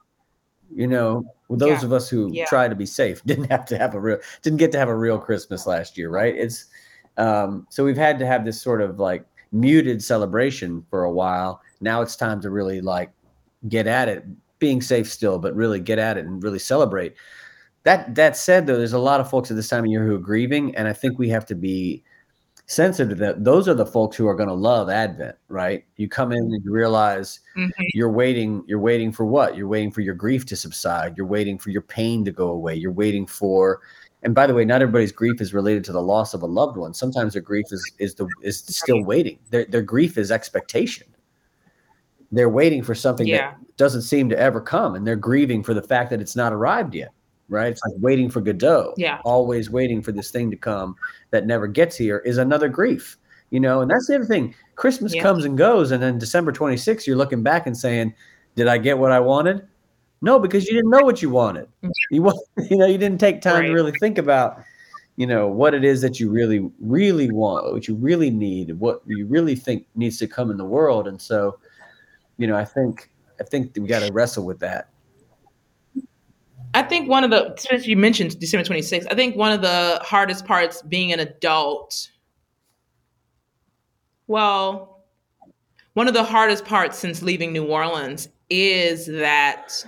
You 0.72 0.86
know, 0.86 1.24
those 1.50 1.80
yeah. 1.80 1.84
of 1.84 1.92
us 1.92 2.08
who 2.08 2.30
yeah. 2.32 2.44
try 2.46 2.68
to 2.68 2.74
be 2.74 2.86
safe 2.86 3.22
didn't 3.26 3.50
have 3.50 3.64
to 3.66 3.78
have 3.78 3.94
a 3.94 4.00
real 4.00 4.18
didn't 4.42 4.58
get 4.58 4.72
to 4.72 4.78
have 4.78 4.88
a 4.88 4.96
real 4.96 5.18
Christmas 5.18 5.66
last 5.66 5.96
year, 5.96 6.10
right? 6.10 6.34
It's 6.34 6.66
um, 7.16 7.66
so 7.70 7.84
we've 7.84 7.96
had 7.96 8.18
to 8.20 8.26
have 8.26 8.44
this 8.44 8.60
sort 8.60 8.80
of 8.80 8.98
like 8.98 9.24
muted 9.52 10.02
celebration 10.02 10.84
for 10.90 11.04
a 11.04 11.10
while. 11.10 11.60
Now 11.80 12.02
it's 12.02 12.16
time 12.16 12.40
to 12.42 12.50
really 12.50 12.80
like 12.80 13.10
get 13.68 13.86
at 13.86 14.08
it, 14.08 14.24
being 14.58 14.80
safe 14.80 15.10
still, 15.10 15.38
but 15.38 15.54
really 15.54 15.80
get 15.80 15.98
at 15.98 16.16
it 16.16 16.26
and 16.26 16.42
really 16.42 16.58
celebrate. 16.58 17.14
That 17.84 18.14
that 18.16 18.36
said, 18.36 18.66
though, 18.66 18.76
there's 18.76 18.92
a 18.92 18.98
lot 18.98 19.20
of 19.20 19.30
folks 19.30 19.50
at 19.50 19.56
this 19.56 19.68
time 19.68 19.84
of 19.84 19.90
year 19.90 20.04
who 20.04 20.14
are 20.14 20.20
grieving, 20.20 20.74
and 20.76 20.86
I 20.86 20.92
think 20.92 21.18
we 21.18 21.28
have 21.30 21.46
to 21.46 21.54
be 21.54 22.04
sensitive 22.68 23.08
to 23.08 23.14
that 23.14 23.44
those 23.44 23.66
are 23.66 23.74
the 23.74 23.86
folks 23.86 24.16
who 24.16 24.28
are 24.28 24.34
going 24.34 24.48
to 24.48 24.54
love 24.54 24.90
advent 24.90 25.34
right 25.48 25.84
you 25.96 26.06
come 26.06 26.32
in 26.32 26.38
and 26.38 26.62
you 26.62 26.70
realize 26.70 27.40
mm-hmm. 27.56 27.70
you're 27.94 28.12
waiting 28.12 28.62
you're 28.66 28.78
waiting 28.78 29.10
for 29.10 29.24
what 29.24 29.56
you're 29.56 29.66
waiting 29.66 29.90
for 29.90 30.02
your 30.02 30.14
grief 30.14 30.44
to 30.44 30.54
subside 30.54 31.16
you're 31.16 31.26
waiting 31.26 31.58
for 31.58 31.70
your 31.70 31.82
pain 31.82 32.24
to 32.24 32.30
go 32.30 32.50
away 32.50 32.74
you're 32.74 32.92
waiting 32.92 33.26
for 33.26 33.80
and 34.22 34.34
by 34.34 34.46
the 34.46 34.54
way, 34.54 34.64
not 34.64 34.82
everybody's 34.82 35.12
grief 35.12 35.40
is 35.40 35.54
related 35.54 35.84
to 35.84 35.92
the 35.92 36.02
loss 36.02 36.34
of 36.34 36.42
a 36.42 36.46
loved 36.46 36.76
one. 36.76 36.92
Sometimes 36.92 37.34
their 37.34 37.42
grief 37.42 37.66
is 37.70 37.92
is 37.98 38.14
the 38.14 38.28
is 38.42 38.58
still 38.58 39.04
waiting. 39.04 39.38
Their 39.50 39.64
their 39.66 39.82
grief 39.82 40.18
is 40.18 40.30
expectation. 40.30 41.06
They're 42.32 42.48
waiting 42.48 42.82
for 42.82 42.94
something 42.94 43.26
yeah. 43.26 43.52
that 43.52 43.76
doesn't 43.76 44.02
seem 44.02 44.28
to 44.30 44.38
ever 44.38 44.60
come, 44.60 44.96
and 44.96 45.06
they're 45.06 45.16
grieving 45.16 45.62
for 45.62 45.72
the 45.72 45.82
fact 45.82 46.10
that 46.10 46.20
it's 46.20 46.36
not 46.36 46.52
arrived 46.52 46.94
yet. 46.94 47.10
Right? 47.48 47.72
It's 47.72 47.80
like 47.84 47.94
waiting 47.98 48.30
for 48.30 48.40
Godot. 48.40 48.94
Yeah. 48.96 49.20
Always 49.24 49.70
waiting 49.70 50.02
for 50.02 50.12
this 50.12 50.30
thing 50.30 50.50
to 50.50 50.56
come 50.56 50.96
that 51.30 51.46
never 51.46 51.66
gets 51.66 51.96
here 51.96 52.18
is 52.18 52.38
another 52.38 52.68
grief. 52.68 53.16
You 53.50 53.60
know, 53.60 53.80
and 53.80 53.90
that's 53.90 54.06
the 54.06 54.16
other 54.16 54.26
thing. 54.26 54.54
Christmas 54.74 55.14
yeah. 55.14 55.22
comes 55.22 55.44
and 55.46 55.56
goes, 55.56 55.90
and 55.90 56.02
then 56.02 56.18
December 56.18 56.52
26th, 56.52 57.06
you're 57.06 57.16
looking 57.16 57.42
back 57.42 57.66
and 57.66 57.74
saying, 57.76 58.12
"Did 58.56 58.68
I 58.68 58.76
get 58.76 58.98
what 58.98 59.10
I 59.10 59.20
wanted?" 59.20 59.66
No, 60.20 60.38
because 60.38 60.66
you 60.66 60.74
didn't 60.74 60.90
know 60.90 61.02
what 61.02 61.22
you 61.22 61.30
wanted. 61.30 61.68
You 62.10 62.32
you 62.70 62.76
know 62.76 62.86
you 62.86 62.98
didn't 62.98 63.20
take 63.20 63.40
time 63.40 63.60
right. 63.60 63.66
to 63.68 63.72
really 63.72 63.92
think 64.00 64.18
about 64.18 64.62
you 65.16 65.26
know 65.26 65.48
what 65.48 65.74
it 65.74 65.84
is 65.84 66.00
that 66.02 66.20
you 66.20 66.30
really 66.30 66.70
really 66.80 67.30
want, 67.30 67.72
what 67.72 67.88
you 67.88 67.94
really 67.94 68.30
need, 68.30 68.78
what 68.78 69.02
you 69.06 69.26
really 69.26 69.54
think 69.54 69.86
needs 69.94 70.18
to 70.18 70.26
come 70.26 70.50
in 70.50 70.56
the 70.56 70.64
world. 70.64 71.08
And 71.08 71.20
so, 71.20 71.58
you 72.36 72.46
know, 72.46 72.56
I 72.56 72.64
think 72.64 73.10
I 73.40 73.44
think 73.44 73.76
we 73.76 73.86
got 73.86 74.06
to 74.06 74.12
wrestle 74.12 74.44
with 74.44 74.58
that. 74.60 74.90
I 76.74 76.82
think 76.82 77.08
one 77.08 77.24
of 77.24 77.30
the 77.30 77.54
since 77.56 77.86
you 77.86 77.96
mentioned 77.96 78.38
December 78.38 78.68
26th, 78.68 79.06
I 79.10 79.14
think 79.14 79.36
one 79.36 79.52
of 79.52 79.62
the 79.62 80.00
hardest 80.02 80.44
parts 80.44 80.82
being 80.82 81.12
an 81.12 81.20
adult. 81.20 82.10
Well, 84.26 85.04
one 85.94 86.08
of 86.08 86.14
the 86.14 86.24
hardest 86.24 86.64
parts 86.64 86.98
since 86.98 87.22
leaving 87.22 87.52
New 87.52 87.64
Orleans 87.64 88.28
is 88.50 89.06
that 89.06 89.84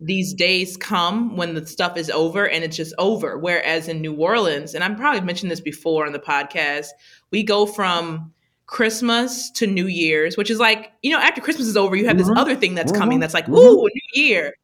these 0.00 0.34
days 0.34 0.76
come 0.76 1.36
when 1.36 1.54
the 1.54 1.64
stuff 1.66 1.96
is 1.96 2.10
over 2.10 2.48
and 2.48 2.64
it's 2.64 2.76
just 2.76 2.94
over. 2.98 3.38
Whereas 3.38 3.88
in 3.88 4.00
New 4.00 4.14
Orleans, 4.14 4.74
and 4.74 4.82
I've 4.82 4.96
probably 4.96 5.20
mentioned 5.20 5.50
this 5.50 5.60
before 5.60 6.06
on 6.06 6.12
the 6.12 6.18
podcast, 6.18 6.88
we 7.30 7.42
go 7.42 7.66
from 7.66 8.32
Christmas 8.66 9.50
to 9.52 9.66
New 9.66 9.86
Year's, 9.86 10.36
which 10.36 10.50
is 10.50 10.58
like, 10.58 10.92
you 11.02 11.12
know, 11.12 11.20
after 11.20 11.40
Christmas 11.40 11.68
is 11.68 11.76
over, 11.76 11.94
you 11.94 12.06
have 12.06 12.16
mm-hmm. 12.16 12.28
this 12.28 12.38
other 12.38 12.56
thing 12.56 12.74
that's 12.74 12.90
mm-hmm. 12.90 13.00
coming 13.00 13.20
that's 13.20 13.34
like, 13.34 13.44
mm-hmm. 13.44 13.54
ooh, 13.54 13.82
New 13.82 14.22
Year. 14.22 14.54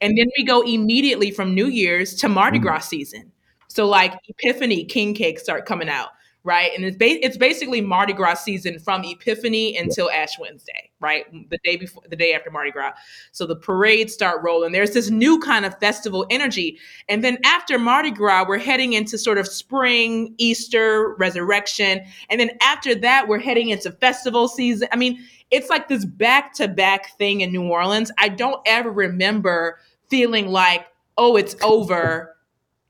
And 0.00 0.16
then 0.16 0.26
we 0.36 0.44
go 0.44 0.62
immediately 0.62 1.30
from 1.30 1.54
New 1.54 1.66
Year's 1.66 2.14
to 2.16 2.28
Mardi 2.28 2.58
mm-hmm. 2.58 2.66
Gras 2.66 2.88
season. 2.88 3.32
So 3.68 3.86
like 3.86 4.14
Epiphany 4.28 4.84
king 4.84 5.14
cakes 5.14 5.42
start 5.42 5.66
coming 5.66 5.88
out 5.88 6.10
right? 6.44 6.72
And 6.74 6.84
it's 6.84 6.96
ba- 6.96 7.24
it's 7.24 7.38
basically 7.38 7.80
Mardi 7.80 8.12
Gras 8.12 8.34
season 8.34 8.78
from 8.78 9.02
Epiphany 9.02 9.76
until 9.76 10.10
Ash 10.10 10.38
Wednesday, 10.38 10.90
right? 11.00 11.24
The 11.50 11.58
day 11.64 11.76
before, 11.76 12.02
the 12.08 12.16
day 12.16 12.34
after 12.34 12.50
Mardi 12.50 12.70
Gras. 12.70 12.92
So 13.32 13.46
the 13.46 13.56
parades 13.56 14.12
start 14.12 14.42
rolling. 14.44 14.72
There's 14.72 14.92
this 14.92 15.10
new 15.10 15.40
kind 15.40 15.64
of 15.64 15.78
festival 15.80 16.26
energy, 16.30 16.78
and 17.08 17.24
then 17.24 17.38
after 17.44 17.78
Mardi 17.78 18.10
Gras, 18.10 18.44
we're 18.46 18.58
heading 18.58 18.92
into 18.92 19.18
sort 19.18 19.38
of 19.38 19.48
spring, 19.48 20.34
Easter, 20.36 21.16
Resurrection, 21.18 22.02
and 22.28 22.38
then 22.38 22.50
after 22.60 22.94
that, 22.96 23.26
we're 23.26 23.40
heading 23.40 23.70
into 23.70 23.90
festival 23.90 24.46
season. 24.46 24.88
I 24.92 24.96
mean, 24.96 25.24
it's 25.54 25.70
like 25.70 25.86
this 25.86 26.04
back 26.04 26.52
to 26.54 26.66
back 26.66 27.16
thing 27.16 27.40
in 27.42 27.52
New 27.52 27.62
Orleans. 27.62 28.10
I 28.18 28.28
don't 28.28 28.60
ever 28.66 28.90
remember 28.90 29.78
feeling 30.08 30.48
like, 30.48 30.86
oh, 31.16 31.36
it's 31.36 31.54
over 31.62 32.34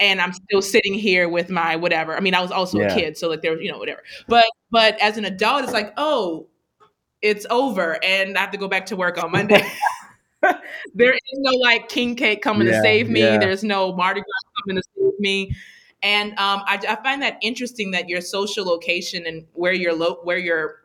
and 0.01 0.19
I'm 0.19 0.33
still 0.33 0.63
sitting 0.63 0.95
here 0.95 1.29
with 1.29 1.51
my 1.51 1.77
whatever. 1.77 2.17
I 2.17 2.21
mean, 2.21 2.35
I 2.35 2.41
was 2.41 2.51
also 2.51 2.79
yeah. 2.79 2.93
a 2.93 2.95
kid, 2.95 3.19
so 3.19 3.29
like 3.29 3.43
there, 3.43 3.53
was, 3.53 3.61
you 3.61 3.71
know, 3.71 3.79
whatever. 3.79 4.03
But 4.29 4.47
but 4.71 4.99
as 5.01 5.19
an 5.19 5.27
adult, 5.27 5.65
it's 5.65 5.73
like, 5.75 5.93
oh, 5.99 6.47
it's 7.21 7.47
over, 7.51 8.03
and 8.03 8.37
I 8.37 8.41
have 8.41 8.51
to 8.53 8.59
go 8.59 8.67
back 8.67 8.87
to 8.87 8.97
work 8.97 9.23
on 9.23 9.31
Monday. 9.31 9.63
there 10.95 11.13
is 11.13 11.21
no 11.35 11.53
like 11.59 11.89
king 11.89 12.17
cake 12.17 12.43
coming 12.43 12.67
yeah, 12.67 12.79
to 12.79 12.83
save 12.83 13.11
me. 13.11 13.21
Yeah. 13.21 13.39
There's 13.39 13.63
no 13.63 13.95
Mardi 13.95 14.21
Gras 14.21 14.63
coming 14.63 14.83
to 14.83 14.89
save 14.97 15.21
me. 15.21 15.55
And 16.03 16.33
um, 16.33 16.63
I, 16.67 16.79
I, 16.87 16.97
find 17.03 17.23
that 17.23 17.39
interesting 17.41 17.93
that 17.93 18.11
your 18.11 18.21
social 18.21 18.67
location 18.67 19.25
and 19.27 19.47
where 19.55 19.73
you're 19.73 19.95
lo- 19.95 20.21
where 20.23 20.37
your 20.37 20.84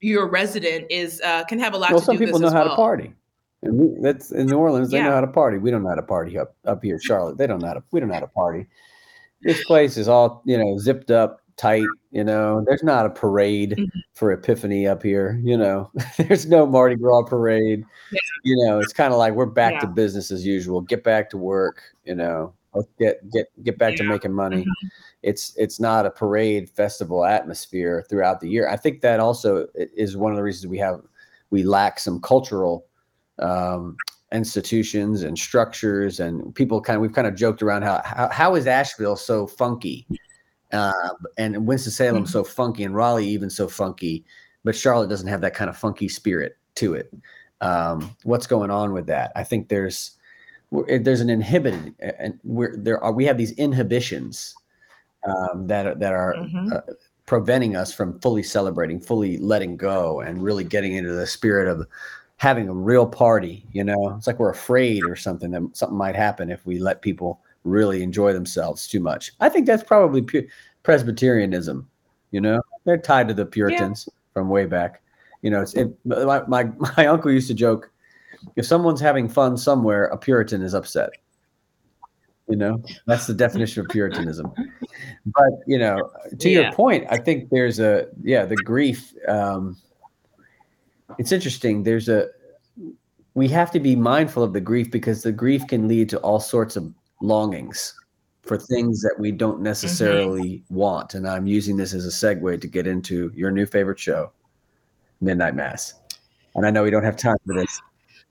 your 0.00 0.28
resident 0.28 0.86
is 0.90 1.20
uh, 1.22 1.44
can 1.44 1.58
have 1.58 1.74
a 1.74 1.78
lot 1.78 1.90
well, 1.90 2.00
to 2.00 2.06
do. 2.06 2.18
Some 2.18 2.18
people 2.18 2.40
know 2.40 2.50
how 2.50 2.64
well. 2.64 2.70
to 2.70 2.76
party. 2.76 3.14
And 3.62 3.78
we, 3.78 4.00
that's 4.00 4.30
in 4.30 4.46
New 4.46 4.58
Orleans. 4.58 4.90
They 4.90 4.98
yeah. 4.98 5.04
know 5.04 5.14
how 5.14 5.20
to 5.22 5.26
party. 5.26 5.58
We 5.58 5.70
don't 5.70 5.82
know 5.82 5.88
how 5.88 5.94
to 5.94 6.02
party 6.02 6.38
up 6.38 6.54
up 6.66 6.82
here, 6.82 7.00
Charlotte. 7.02 7.38
They 7.38 7.46
don't 7.46 7.60
know 7.60 7.68
how 7.68 7.74
to. 7.74 7.82
We 7.90 8.00
don't 8.00 8.08
know 8.08 8.14
how 8.14 8.20
to 8.20 8.26
party. 8.28 8.66
This 9.42 9.62
place 9.64 9.96
is 9.96 10.08
all 10.08 10.42
you 10.44 10.56
know, 10.56 10.78
zipped 10.78 11.10
up, 11.10 11.40
tight. 11.56 11.86
You 12.10 12.24
know, 12.24 12.62
there's 12.66 12.82
not 12.82 13.06
a 13.06 13.10
parade 13.10 13.70
mm-hmm. 13.70 13.98
for 14.14 14.32
Epiphany 14.32 14.86
up 14.86 15.02
here. 15.02 15.40
You 15.42 15.56
know, 15.56 15.90
there's 16.18 16.46
no 16.46 16.66
Mardi 16.66 16.96
Gras 16.96 17.22
parade. 17.22 17.84
Yeah. 18.12 18.20
You 18.44 18.66
know, 18.66 18.78
it's 18.78 18.92
kind 18.92 19.12
of 19.12 19.18
like 19.18 19.34
we're 19.34 19.46
back 19.46 19.74
yeah. 19.74 19.80
to 19.80 19.86
business 19.86 20.30
as 20.30 20.46
usual. 20.46 20.80
Get 20.80 21.04
back 21.04 21.30
to 21.30 21.38
work. 21.38 21.82
You 22.04 22.14
know, 22.14 22.54
let's 22.74 22.88
get 22.98 23.30
get 23.30 23.46
get 23.62 23.78
back 23.78 23.96
to 23.96 24.04
making 24.04 24.32
money. 24.32 24.62
Mm-hmm. 24.62 24.86
It's 25.24 25.54
it's 25.56 25.80
not 25.80 26.04
a 26.04 26.10
parade 26.10 26.68
festival 26.68 27.24
atmosphere 27.24 28.04
throughout 28.08 28.40
the 28.40 28.48
year. 28.48 28.68
I 28.68 28.76
think 28.76 29.00
that 29.00 29.20
also 29.20 29.66
is 29.74 30.16
one 30.16 30.32
of 30.32 30.36
the 30.36 30.42
reasons 30.42 30.66
we 30.66 30.78
have 30.78 31.00
we 31.50 31.62
lack 31.62 31.98
some 31.98 32.20
cultural 32.20 32.86
um, 33.38 33.96
institutions 34.32 35.22
and 35.22 35.38
structures 35.38 36.20
and 36.20 36.54
people 36.54 36.80
kind 36.80 36.96
of 36.96 37.02
we've 37.02 37.14
kind 37.14 37.26
of 37.26 37.34
joked 37.34 37.62
around 37.62 37.82
how 37.82 38.02
how, 38.04 38.28
how 38.28 38.54
is 38.54 38.66
Asheville 38.66 39.16
so 39.16 39.46
funky 39.46 40.06
uh, 40.72 40.92
and 41.38 41.66
Winston 41.66 41.92
Salem 41.92 42.24
mm-hmm. 42.24 42.30
so 42.30 42.44
funky 42.44 42.84
and 42.84 42.94
Raleigh 42.94 43.28
even 43.28 43.48
so 43.48 43.68
funky, 43.68 44.24
but 44.62 44.76
Charlotte 44.76 45.08
doesn't 45.08 45.28
have 45.28 45.40
that 45.40 45.54
kind 45.54 45.70
of 45.70 45.76
funky 45.76 46.08
spirit 46.08 46.58
to 46.74 46.94
it. 46.94 47.14
Um, 47.60 48.14
what's 48.24 48.46
going 48.46 48.70
on 48.70 48.92
with 48.92 49.06
that? 49.06 49.32
I 49.36 49.44
think 49.44 49.68
there's 49.68 50.18
there's 50.70 51.20
an 51.20 51.30
inhibited 51.30 51.94
and 52.18 52.38
we're 52.42 52.76
there 52.76 53.02
are 53.02 53.12
we 53.12 53.24
have 53.24 53.38
these 53.38 53.52
inhibitions 53.52 54.54
um, 55.26 55.66
that 55.66 55.86
are, 55.86 55.94
that 55.94 56.12
are 56.12 56.34
mm-hmm. 56.34 56.72
uh, 56.72 56.80
preventing 57.26 57.76
us 57.76 57.92
from 57.92 58.18
fully 58.20 58.42
celebrating, 58.42 59.00
fully 59.00 59.38
letting 59.38 59.76
go, 59.76 60.20
and 60.20 60.42
really 60.42 60.64
getting 60.64 60.94
into 60.94 61.12
the 61.12 61.26
spirit 61.26 61.68
of 61.68 61.86
having 62.36 62.68
a 62.68 62.74
real 62.74 63.06
party. 63.06 63.64
You 63.72 63.84
know, 63.84 64.14
it's 64.16 64.26
like 64.26 64.38
we're 64.38 64.50
afraid 64.50 65.04
or 65.04 65.16
something 65.16 65.50
that 65.52 65.68
something 65.72 65.96
might 65.96 66.16
happen 66.16 66.50
if 66.50 66.64
we 66.66 66.78
let 66.78 67.02
people 67.02 67.40
really 67.64 68.02
enjoy 68.02 68.32
themselves 68.32 68.86
too 68.86 69.00
much. 69.00 69.32
I 69.40 69.48
think 69.48 69.66
that's 69.66 69.82
probably 69.82 70.22
pu- 70.22 70.46
Presbyterianism. 70.82 71.88
You 72.30 72.40
know, 72.40 72.60
they're 72.84 72.98
tied 72.98 73.28
to 73.28 73.34
the 73.34 73.46
Puritans 73.46 74.08
yeah. 74.08 74.14
from 74.34 74.48
way 74.48 74.66
back. 74.66 75.00
You 75.42 75.50
know, 75.50 75.62
it's 75.62 75.74
it, 75.74 75.92
my, 76.04 76.42
my 76.46 76.64
my 76.96 77.06
uncle 77.06 77.30
used 77.30 77.48
to 77.48 77.54
joke, 77.54 77.90
if 78.56 78.66
someone's 78.66 79.00
having 79.00 79.28
fun 79.28 79.56
somewhere, 79.56 80.06
a 80.06 80.16
Puritan 80.16 80.62
is 80.62 80.74
upset. 80.74 81.10
You 82.48 82.56
know, 82.56 82.82
that's 83.06 83.26
the 83.26 83.34
definition 83.34 83.82
of 83.82 83.88
Puritanism. 83.88 84.52
But 85.26 85.52
you 85.66 85.78
know, 85.78 86.10
to 86.38 86.50
yeah. 86.50 86.60
your 86.60 86.72
point, 86.72 87.06
I 87.10 87.16
think 87.16 87.48
there's 87.50 87.80
a 87.80 88.06
yeah 88.22 88.44
the 88.44 88.56
grief. 88.56 89.12
Um, 89.26 89.76
it's 91.18 91.32
interesting. 91.32 91.82
There's 91.82 92.08
a 92.08 92.28
we 93.34 93.48
have 93.48 93.70
to 93.72 93.80
be 93.80 93.96
mindful 93.96 94.42
of 94.42 94.52
the 94.52 94.60
grief 94.60 94.90
because 94.90 95.22
the 95.22 95.32
grief 95.32 95.66
can 95.66 95.88
lead 95.88 96.08
to 96.10 96.18
all 96.18 96.40
sorts 96.40 96.76
of 96.76 96.92
longings 97.20 97.94
for 98.42 98.58
things 98.58 99.00
that 99.00 99.16
we 99.18 99.32
don't 99.32 99.60
necessarily 99.60 100.58
mm-hmm. 100.58 100.74
want. 100.74 101.14
And 101.14 101.26
I'm 101.26 101.46
using 101.46 101.76
this 101.76 101.94
as 101.94 102.06
a 102.06 102.10
segue 102.10 102.60
to 102.60 102.66
get 102.68 102.86
into 102.86 103.32
your 103.34 103.50
new 103.50 103.66
favorite 103.66 103.98
show, 103.98 104.30
Midnight 105.20 105.54
Mass. 105.54 105.94
And 106.54 106.66
I 106.66 106.70
know 106.70 106.84
we 106.84 106.90
don't 106.90 107.04
have 107.04 107.16
time 107.16 107.36
for 107.46 107.54
this. 107.54 107.80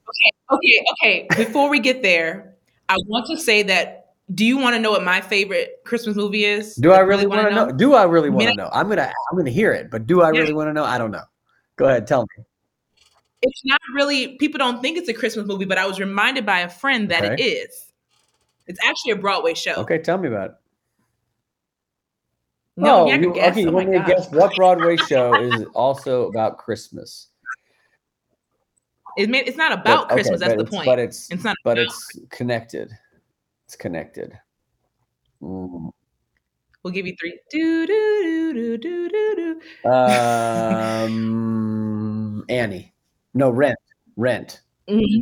Okay, 0.09 0.31
okay, 0.51 0.85
okay. 0.91 1.27
Before 1.43 1.69
we 1.69 1.79
get 1.79 2.03
there, 2.03 2.55
I 2.89 2.97
want 3.07 3.25
to 3.27 3.37
say 3.37 3.63
that 3.63 4.02
do 4.33 4.45
you 4.45 4.57
want 4.57 4.75
to 4.75 4.79
know 4.79 4.91
what 4.91 5.03
my 5.03 5.21
favorite 5.21 5.81
Christmas 5.85 6.15
movie 6.15 6.45
is? 6.45 6.75
Do 6.75 6.91
I 6.91 6.99
really, 6.99 7.27
want 7.27 7.47
to 7.47 7.53
know? 7.53 7.65
know? 7.65 7.71
Do 7.71 7.93
I 7.93 8.03
really 8.03 8.29
want 8.29 8.47
to 8.47 8.55
know? 8.55 8.69
I'm 8.71 8.89
gonna 8.89 9.11
I'm 9.31 9.37
gonna 9.37 9.49
hear 9.49 9.71
it, 9.73 9.91
but 9.91 10.07
do 10.07 10.21
I 10.21 10.29
really 10.29 10.53
want 10.53 10.69
to 10.69 10.73
know? 10.73 10.83
I 10.83 10.97
don't 10.97 11.11
know. 11.11 11.23
Go 11.75 11.85
ahead, 11.85 12.07
tell 12.07 12.21
me 12.21 12.45
it's 13.43 13.65
not 13.65 13.81
really 13.93 14.37
people 14.37 14.57
don't 14.57 14.81
think 14.81 14.97
it's 14.97 15.09
a 15.09 15.13
Christmas 15.13 15.45
movie, 15.45 15.65
but 15.65 15.77
I 15.77 15.85
was 15.85 15.99
reminded 15.99 16.45
by 16.45 16.59
a 16.59 16.69
friend 16.69 17.09
that 17.09 17.23
okay. 17.23 17.33
it 17.33 17.45
is. 17.45 17.91
It's 18.67 18.79
actually 18.83 19.11
a 19.11 19.15
Broadway 19.17 19.53
show. 19.53 19.73
Okay, 19.73 19.97
tell 19.99 20.17
me 20.17 20.29
about 20.29 20.51
it. 20.51 20.55
No, 22.75 23.01
oh, 23.01 23.05
you, 23.05 23.29
okay, 23.31 23.61
you 23.61 23.69
oh 23.69 23.71
want 23.71 23.89
me 23.89 23.99
to 23.99 24.03
guess 24.05 24.31
what 24.31 24.55
Broadway 24.55 24.95
show 24.95 25.33
is 25.35 25.65
also 25.75 26.27
about 26.27 26.57
Christmas? 26.57 27.27
It 29.15 29.29
it's 29.29 29.57
not 29.57 29.73
about 29.73 30.07
but, 30.07 30.15
Christmas. 30.15 30.41
Okay, 30.41 30.55
that's 30.55 30.63
the 30.63 30.75
point. 30.75 30.85
But 30.85 30.97
it's, 30.97 31.29
it's 31.29 31.43
not. 31.43 31.55
But 31.63 31.77
it's 31.77 32.19
connected. 32.29 32.97
It's 33.73 33.81
connected. 33.81 34.37
Mm. 35.41 35.89
We'll 36.83 36.93
give 36.93 37.07
you 37.07 37.15
three. 37.19 37.39
Do 37.49 37.87
do 37.87 38.53
do 38.53 38.77
do 38.77 39.09
do 39.09 39.59
do. 39.83 39.89
Um, 39.89 41.15
Annie. 42.49 42.93
No, 43.33 43.49
Rent. 43.49 43.79
Rent. 44.15 44.61
Mm-hmm. 44.87 45.21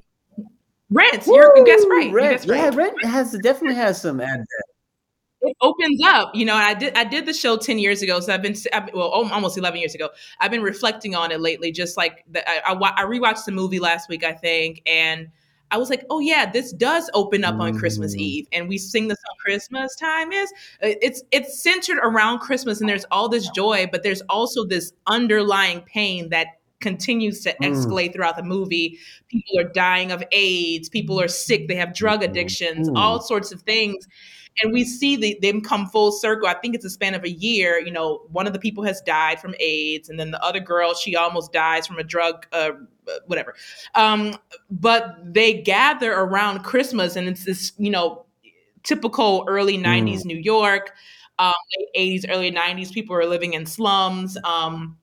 Rent. 0.89 1.25
You're, 1.25 1.57
you 1.57 1.65
guess 1.65 1.85
right. 1.89 2.11
Rent. 2.11 2.45
right. 2.45 2.57
Yeah, 2.57 2.71
Rent 2.73 3.05
has 3.05 3.31
definitely 3.41 3.75
has 3.75 4.01
some 4.01 4.19
advent. 4.19 4.49
It 5.43 5.55
opens 5.61 6.01
up, 6.05 6.35
you 6.35 6.43
know. 6.43 6.55
I 6.55 6.73
did 6.73 6.97
I 6.97 7.05
did 7.05 7.25
the 7.25 7.33
show 7.33 7.55
ten 7.55 7.79
years 7.79 8.01
ago, 8.01 8.19
so 8.19 8.33
I've 8.33 8.41
been 8.41 8.57
I've, 8.73 8.89
well 8.93 9.07
almost 9.07 9.57
eleven 9.57 9.79
years 9.79 9.95
ago. 9.95 10.09
I've 10.41 10.51
been 10.51 10.61
reflecting 10.61 11.15
on 11.15 11.31
it 11.31 11.39
lately. 11.39 11.71
Just 11.71 11.95
like 11.95 12.25
the, 12.29 12.45
I, 12.49 12.73
I, 12.73 12.73
I 12.73 13.05
rewatched 13.05 13.45
the 13.45 13.53
movie 13.53 13.79
last 13.79 14.09
week, 14.09 14.25
I 14.25 14.33
think, 14.33 14.81
and 14.85 15.29
I 15.71 15.77
was 15.77 15.89
like, 15.89 16.05
oh 16.09 16.19
yeah, 16.19 16.49
this 16.49 16.73
does 16.73 17.09
open 17.13 17.43
up 17.43 17.59
on 17.59 17.77
Christmas 17.77 18.15
mm. 18.15 18.19
Eve, 18.19 18.47
and 18.51 18.67
we 18.67 18.77
sing 18.77 19.07
this 19.07 19.17
on 19.29 19.37
Christmas 19.39 19.95
time. 19.95 20.31
Is 20.31 20.51
uh, 20.83 20.93
it's 21.01 21.23
it's 21.31 21.61
centered 21.61 21.97
around 21.97 22.39
Christmas, 22.39 22.79
and 22.79 22.89
there's 22.89 23.05
all 23.11 23.29
this 23.29 23.49
joy, 23.49 23.87
but 23.91 24.03
there's 24.03 24.21
also 24.29 24.65
this 24.65 24.93
underlying 25.07 25.81
pain 25.81 26.29
that 26.29 26.47
continues 26.81 27.41
to 27.41 27.55
mm. 27.61 27.71
escalate 27.71 28.13
throughout 28.13 28.35
the 28.35 28.43
movie. 28.43 28.99
People 29.29 29.59
are 29.59 29.69
dying 29.69 30.11
of 30.11 30.23
AIDS. 30.31 30.89
People 30.89 31.19
are 31.19 31.27
sick. 31.27 31.67
They 31.67 31.75
have 31.75 31.93
drug 31.93 32.23
addictions. 32.23 32.89
Mm. 32.89 32.97
All 32.97 33.21
sorts 33.21 33.51
of 33.51 33.61
things 33.61 34.07
and 34.61 34.73
we 34.73 34.83
see 34.83 35.15
the, 35.15 35.37
them 35.41 35.61
come 35.61 35.87
full 35.87 36.11
circle. 36.11 36.47
I 36.47 36.55
think 36.55 36.75
it's 36.75 36.85
a 36.85 36.89
span 36.89 37.13
of 37.13 37.23
a 37.23 37.29
year. 37.29 37.79
You 37.79 37.91
know, 37.91 38.21
one 38.31 38.47
of 38.47 38.53
the 38.53 38.59
people 38.59 38.83
has 38.83 39.01
died 39.01 39.39
from 39.39 39.55
AIDS, 39.59 40.09
and 40.09 40.19
then 40.19 40.31
the 40.31 40.43
other 40.43 40.59
girl, 40.59 40.93
she 40.93 41.15
almost 41.15 41.53
dies 41.53 41.87
from 41.87 41.97
a 41.97 42.03
drug, 42.03 42.45
uh, 42.51 42.71
whatever. 43.25 43.55
Um, 43.95 44.37
but 44.69 45.17
they 45.23 45.61
gather 45.61 46.13
around 46.13 46.63
Christmas, 46.63 47.15
and 47.15 47.27
it's 47.27 47.45
this, 47.45 47.73
you 47.77 47.91
know, 47.91 48.25
typical 48.83 49.45
early 49.47 49.77
'90s 49.77 50.21
mm. 50.21 50.25
New 50.25 50.37
York, 50.37 50.93
um, 51.39 51.53
late 51.95 52.23
'80s, 52.23 52.25
early 52.29 52.51
'90s. 52.51 52.91
People 52.91 53.15
are 53.15 53.25
living 53.25 53.53
in 53.53 53.65
slums 53.65 54.37
um, 54.43 54.97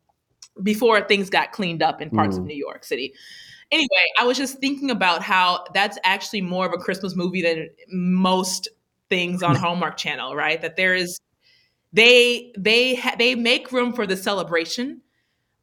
before 0.63 1.01
things 1.03 1.31
got 1.31 1.53
cleaned 1.53 1.83
up 1.83 2.01
in 2.01 2.11
parts 2.11 2.37
mm. 2.37 2.41
of 2.41 2.45
New 2.47 2.57
York 2.57 2.85
City 2.85 3.15
anyway, 3.71 4.05
I 4.19 4.25
was 4.25 4.37
just 4.37 4.59
thinking 4.59 4.91
about 4.91 5.23
how 5.23 5.65
that's 5.75 5.99
actually 6.05 6.41
more 6.41 6.67
of 6.67 6.73
a 6.73 6.79
Christmas 6.79 7.17
movie 7.17 7.43
than 7.43 7.69
most 7.91 8.69
things 9.09 9.43
on 9.43 9.57
Hallmark 9.57 9.97
Channel, 9.97 10.35
right? 10.35 10.61
That 10.61 10.77
there 10.77 10.95
is 10.95 11.21
they 11.93 12.53
they 12.57 12.97
ha- 12.97 13.17
they 13.19 13.35
make 13.35 13.73
room 13.73 13.93
for 13.93 14.07
the 14.07 14.17
celebration, 14.17 15.01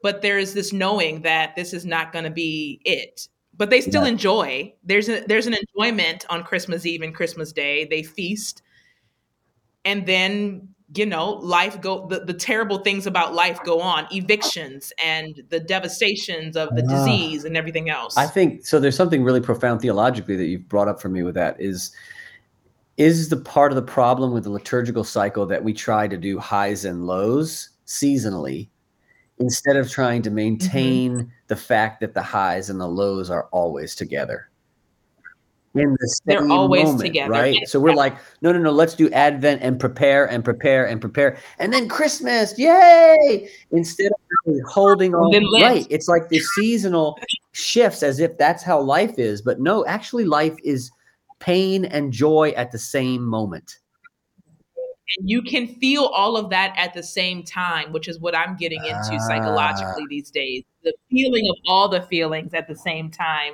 but 0.06 0.22
there 0.22 0.38
is 0.38 0.54
this 0.54 0.72
knowing 0.72 1.24
that 1.24 1.56
this 1.56 1.74
is 1.74 1.84
not 1.84 2.14
going 2.14 2.26
to 2.26 2.30
be 2.30 2.80
it. 2.86 3.28
But 3.58 3.72
they 3.72 3.82
still 3.82 4.04
yeah. 4.04 4.12
enjoy. 4.12 4.72
There's 4.84 5.10
a 5.10 5.22
there's 5.22 5.48
an 5.48 5.56
enjoyment 5.56 6.28
on 6.30 6.44
Christmas 6.44 6.86
Eve 6.86 7.02
and 7.02 7.16
Christmas 7.16 7.52
Day. 7.52 7.86
They 7.86 8.04
feast, 8.04 8.62
and 9.84 10.06
then 10.06 10.68
you 10.96 11.08
know 11.08 11.32
life 11.32 11.82
go 11.82 12.06
the, 12.06 12.20
the 12.20 12.36
terrible 12.36 12.78
things 12.78 13.08
about 13.08 13.34
life 13.34 13.60
go 13.64 13.82
on 13.82 14.06
evictions 14.12 14.94
and 15.04 15.42
the 15.50 15.60
devastations 15.60 16.56
of 16.56 16.70
the 16.76 16.84
uh, 16.84 16.88
disease 16.88 17.44
and 17.44 17.58
everything 17.58 17.90
else 17.90 18.16
i 18.18 18.28
think 18.28 18.64
so 18.64 18.80
there's 18.80 18.96
something 18.96 19.24
really 19.24 19.42
profound 19.42 19.82
theologically 19.82 20.36
that 20.36 20.46
you've 20.46 20.70
brought 20.70 20.88
up 20.88 21.02
for 21.02 21.10
me 21.10 21.24
with 21.24 21.34
that 21.34 21.60
is 21.60 21.92
is 22.98 23.30
the 23.30 23.38
part 23.38 23.72
of 23.72 23.76
the 23.76 23.82
problem 23.82 24.32
with 24.32 24.44
the 24.44 24.52
liturgical 24.52 25.04
cycle 25.04 25.48
that 25.48 25.64
we 25.64 25.74
try 25.74 26.08
to 26.08 26.18
do 26.18 26.38
highs 26.38 26.86
and 26.86 27.08
lows 27.08 27.72
seasonally 27.88 28.68
instead 29.40 29.76
of 29.76 29.90
trying 29.90 30.22
to 30.24 30.30
maintain 30.30 31.12
mm-hmm. 31.12 31.30
the 31.48 31.56
fact 31.56 32.00
that 32.02 32.14
the 32.14 32.22
highs 32.22 32.70
and 32.70 32.80
the 32.80 32.88
lows 32.88 33.30
are 33.30 33.48
always 33.52 33.96
together. 33.96 34.50
In 35.74 35.92
the 36.00 36.08
same 36.08 36.48
they're 36.48 36.58
always 36.58 36.86
moment, 36.86 37.02
together. 37.02 37.32
right? 37.32 37.68
So 37.68 37.82
we're 37.82 37.94
like 37.94 38.16
no 38.42 38.54
no 38.54 38.60
no 38.60 38.72
let's 38.72 38.94
do 38.94 39.12
advent 39.12 39.62
and 39.62 39.78
prepare 39.78 40.26
and 40.26 40.42
prepare 40.42 40.88
and 40.88 41.02
prepare. 41.02 41.38
And 41.60 41.74
then 41.74 41.90
christmas 41.90 42.58
yay! 42.58 43.50
Instead 43.72 44.14
of 44.48 44.56
holding 44.68 45.14
on 45.14 45.44
right 45.62 45.86
it's 45.90 46.08
like 46.08 46.30
the 46.30 46.40
seasonal 46.40 47.20
shifts 47.52 48.04
as 48.04 48.22
if 48.22 48.38
that's 48.38 48.64
how 48.64 48.80
life 48.80 49.20
is. 49.20 49.42
But 49.42 49.60
no 49.60 49.86
actually 49.86 50.24
life 50.24 50.56
is 50.64 50.92
pain 51.40 51.84
and 51.84 52.14
joy 52.14 52.54
at 52.56 52.72
the 52.72 52.80
same 52.80 53.26
moment. 53.26 53.80
And 55.18 55.30
you 55.30 55.42
can 55.42 55.68
feel 55.68 56.06
all 56.06 56.36
of 56.36 56.50
that 56.50 56.74
at 56.78 56.94
the 56.94 57.04
same 57.04 57.44
time, 57.44 57.92
which 57.92 58.08
is 58.08 58.20
what 58.20 58.36
I'm 58.36 58.56
getting 58.56 58.84
into 58.84 59.14
ah. 59.14 59.28
psychologically 59.28 60.06
these 60.10 60.32
days. 60.32 60.64
The 60.84 60.94
feeling 61.12 61.48
of 61.50 61.56
all 61.68 61.90
the 61.90 62.02
feelings 62.02 62.54
at 62.54 62.68
the 62.68 62.76
same 62.76 63.12
time. 63.12 63.54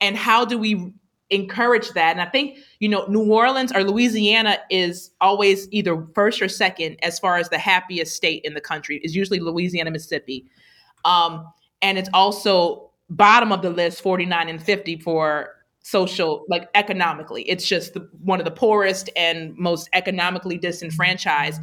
And 0.00 0.16
how 0.16 0.44
do 0.44 0.58
we 0.58 0.92
encourage 1.30 1.90
that? 1.90 2.12
And 2.12 2.20
I 2.20 2.26
think, 2.26 2.58
you 2.78 2.88
know, 2.88 3.04
New 3.06 3.32
Orleans 3.32 3.72
or 3.72 3.84
Louisiana 3.84 4.58
is 4.70 5.10
always 5.20 5.68
either 5.72 6.06
first 6.14 6.40
or 6.40 6.48
second 6.48 6.96
as 7.02 7.18
far 7.18 7.36
as 7.36 7.48
the 7.48 7.58
happiest 7.58 8.16
state 8.16 8.44
in 8.44 8.54
the 8.54 8.60
country, 8.60 8.98
is 8.98 9.14
usually 9.14 9.40
Louisiana, 9.40 9.90
Mississippi. 9.90 10.46
Um, 11.04 11.52
and 11.82 11.98
it's 11.98 12.10
also 12.14 12.90
bottom 13.08 13.52
of 13.52 13.62
the 13.62 13.70
list, 13.70 14.02
49 14.02 14.48
and 14.48 14.62
50 14.62 14.98
for 14.98 15.56
social 15.82 16.44
like 16.48 16.68
economically 16.74 17.42
it's 17.42 17.66
just 17.66 17.94
the, 17.94 18.08
one 18.22 18.38
of 18.38 18.44
the 18.44 18.50
poorest 18.50 19.08
and 19.16 19.56
most 19.56 19.88
economically 19.92 20.58
disenfranchised 20.58 21.62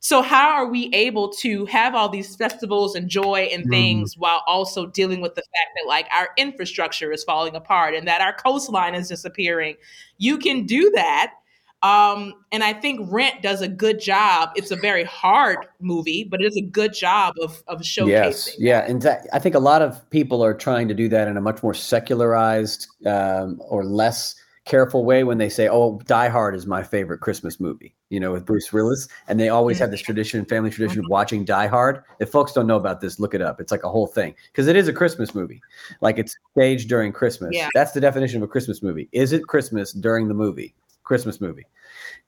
so 0.00 0.22
how 0.22 0.50
are 0.50 0.66
we 0.70 0.88
able 0.94 1.28
to 1.28 1.66
have 1.66 1.94
all 1.94 2.08
these 2.08 2.34
festivals 2.36 2.94
and 2.94 3.08
joy 3.08 3.48
and 3.52 3.64
mm-hmm. 3.64 3.70
things 3.70 4.14
mm. 4.14 4.20
while 4.20 4.42
also 4.46 4.86
dealing 4.86 5.20
with 5.20 5.34
the 5.34 5.42
fact 5.42 5.70
that 5.76 5.86
like 5.86 6.06
our 6.14 6.30
infrastructure 6.38 7.12
is 7.12 7.24
falling 7.24 7.54
apart 7.54 7.94
and 7.94 8.08
that 8.08 8.20
our 8.22 8.32
coastline 8.32 8.94
is 8.94 9.08
disappearing 9.08 9.76
you 10.16 10.38
can 10.38 10.64
do 10.64 10.90
that 10.94 11.34
um, 11.82 12.34
and 12.50 12.64
I 12.64 12.72
think 12.72 13.00
Rent 13.10 13.40
does 13.40 13.60
a 13.60 13.68
good 13.68 14.00
job. 14.00 14.50
It's 14.56 14.72
a 14.72 14.76
very 14.76 15.04
hard 15.04 15.58
movie, 15.80 16.24
but 16.24 16.40
it 16.40 16.46
is 16.46 16.56
a 16.56 16.62
good 16.62 16.92
job 16.92 17.34
of 17.40 17.62
of 17.68 17.80
showcasing. 17.80 18.08
Yes, 18.08 18.56
yeah, 18.58 18.80
and 18.80 19.06
I 19.32 19.38
think 19.38 19.54
a 19.54 19.60
lot 19.60 19.80
of 19.80 20.08
people 20.10 20.42
are 20.44 20.54
trying 20.54 20.88
to 20.88 20.94
do 20.94 21.08
that 21.10 21.28
in 21.28 21.36
a 21.36 21.40
much 21.40 21.62
more 21.62 21.74
secularized 21.74 22.88
um, 23.06 23.60
or 23.68 23.84
less 23.84 24.34
careful 24.64 25.04
way 25.04 25.22
when 25.22 25.38
they 25.38 25.48
say, 25.48 25.68
"Oh, 25.68 26.00
Die 26.04 26.28
Hard 26.28 26.56
is 26.56 26.66
my 26.66 26.82
favorite 26.82 27.20
Christmas 27.20 27.60
movie," 27.60 27.94
you 28.10 28.18
know, 28.18 28.32
with 28.32 28.44
Bruce 28.44 28.72
Willis, 28.72 29.06
and 29.28 29.38
they 29.38 29.48
always 29.48 29.78
have 29.78 29.92
this 29.92 30.02
tradition, 30.02 30.44
family 30.46 30.70
tradition 30.70 30.98
of 30.98 31.04
mm-hmm. 31.04 31.12
watching 31.12 31.44
Die 31.44 31.66
Hard. 31.68 32.02
If 32.18 32.30
folks 32.30 32.52
don't 32.52 32.66
know 32.66 32.76
about 32.76 33.00
this, 33.00 33.20
look 33.20 33.34
it 33.34 33.40
up. 33.40 33.60
It's 33.60 33.70
like 33.70 33.84
a 33.84 33.88
whole 33.88 34.08
thing 34.08 34.34
because 34.50 34.66
it 34.66 34.74
is 34.74 34.88
a 34.88 34.92
Christmas 34.92 35.32
movie, 35.32 35.62
like 36.00 36.18
it's 36.18 36.36
staged 36.50 36.88
during 36.88 37.12
Christmas. 37.12 37.50
Yeah. 37.52 37.68
That's 37.72 37.92
the 37.92 38.00
definition 38.00 38.38
of 38.38 38.42
a 38.42 38.50
Christmas 38.50 38.82
movie. 38.82 39.08
Is 39.12 39.32
it 39.32 39.44
Christmas 39.46 39.92
during 39.92 40.26
the 40.26 40.34
movie? 40.34 40.74
Christmas 41.08 41.40
movie. 41.40 41.66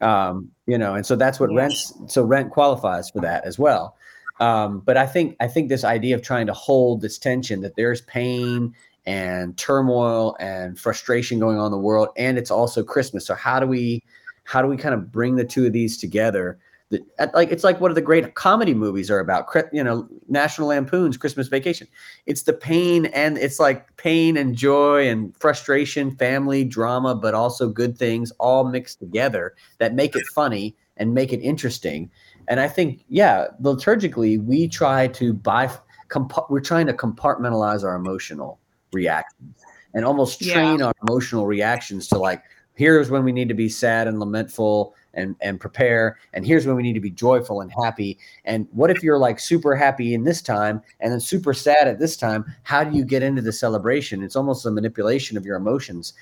Um, 0.01 0.51
you 0.67 0.79
know, 0.79 0.95
and 0.95 1.05
so 1.05 1.15
that's 1.15 1.39
what 1.39 1.53
rent. 1.55 1.75
So 2.09 2.25
rent 2.25 2.51
qualifies 2.51 3.11
for 3.11 3.21
that 3.21 3.45
as 3.45 3.59
well. 3.59 3.97
Um, 4.41 4.81
but 4.81 4.97
I 4.97 5.07
think 5.07 5.37
I 5.39 5.47
think 5.47 5.69
this 5.69 5.85
idea 5.85 6.15
of 6.15 6.23
trying 6.23 6.47
to 6.47 6.55
hold 6.55 7.03
this 7.03 7.19
tension 7.19 7.61
that 7.61 7.77
there's 7.77 8.01
pain 8.01 8.75
and 9.05 9.57
turmoil 9.59 10.35
and 10.41 10.79
frustration 10.79 11.39
going 11.39 11.59
on 11.59 11.67
in 11.67 11.73
the 11.73 11.79
world, 11.79 12.09
and 12.17 12.39
it's 12.39 12.51
also 12.51 12.83
Christmas. 12.83 13.27
So 13.27 13.35
how 13.35 13.61
do 13.61 13.67
we 13.67 14.03
how 14.45 14.63
do 14.63 14.69
we 14.69 14.79
kind 14.79 14.95
of 14.95 15.13
bring 15.13 15.37
the 15.37 15.45
two 15.45 15.67
of 15.67 15.75
these 15.75 15.99
together 15.99 16.59
that 16.91 17.33
like 17.35 17.51
it's 17.51 17.63
like 17.63 17.81
what 17.81 17.91
are 17.91 17.95
the 17.95 18.01
great 18.01 18.35
comedy 18.35 18.75
movies 18.75 19.11
are 19.11 19.21
about 19.21 19.47
you 19.73 19.83
know 19.83 20.09
national 20.29 20.69
lampoon's 20.69 21.17
christmas 21.17 21.47
vacation 21.47 21.87
it's 22.27 22.43
the 22.43 22.53
pain 22.53 23.07
and 23.07 23.39
it's 23.39 23.61
like 23.61 23.95
pain 23.97 24.37
and 24.37 24.57
joy 24.57 25.09
and 25.09 25.35
frustration 25.37 26.11
family 26.17 26.65
drama 26.65 27.15
but 27.15 27.35
also 27.35 27.69
good 27.69 27.97
things 27.97 28.33
all 28.41 28.65
mixed 28.65 28.99
together 28.99 29.55
that 29.79 29.95
make 29.95 30.17
it 30.17 30.25
funny 30.35 30.75
and 30.97 31.15
make 31.15 31.33
it 31.33 31.39
interesting 31.39 32.11
and 32.49 32.59
i 32.59 32.67
think 32.67 33.05
yeah 33.09 33.47
liturgically 33.63 34.43
we 34.45 34.67
try 34.67 35.07
to 35.07 35.33
buy 35.33 35.71
comp- 36.09 36.51
we're 36.51 36.61
trying 36.61 36.87
to 36.87 36.93
compartmentalize 36.93 37.85
our 37.85 37.95
emotional 37.95 38.59
reactions 38.93 39.65
and 39.95 40.05
almost 40.05 40.41
train 40.41 40.81
yeah. 40.81 40.87
our 40.87 40.95
emotional 41.09 41.47
reactions 41.47 42.09
to 42.09 42.19
like 42.19 42.43
here's 42.75 43.11
when 43.11 43.23
we 43.25 43.31
need 43.31 43.49
to 43.49 43.55
be 43.55 43.69
sad 43.69 44.09
and 44.09 44.19
lamentful 44.19 44.95
and 45.15 45.37
and 45.41 45.61
prepare 45.61 46.19
and 46.33 46.47
here's 46.47 46.67
when 46.67 46.77
we 46.77 46.83
need 46.83 46.95
to 46.95 47.01
be 47.01 47.11
joyful 47.11 47.61
and 47.61 47.73
happy. 47.73 48.19
And 48.45 48.69
what 48.73 48.91
if 48.91 49.03
you're 49.03 49.19
like 49.19 49.41
super 49.41 49.75
happy 49.75 50.15
in 50.15 50.25
this 50.25 50.43
time 50.43 50.83
and 51.01 51.13
then 51.13 51.21
super 51.21 51.55
sad 51.55 51.89
at 51.89 51.99
this 51.99 52.17
time? 52.17 52.45
How 52.63 52.85
do 52.85 52.97
you 52.97 53.05
get 53.05 53.23
into 53.23 53.43
the 53.43 53.53
celebration? 53.53 54.23
It's 54.23 54.37
almost 54.37 54.67
a 54.67 54.71
manipulation 54.71 55.37
of 55.37 55.45
your 55.45 55.57
emotions. 55.57 56.13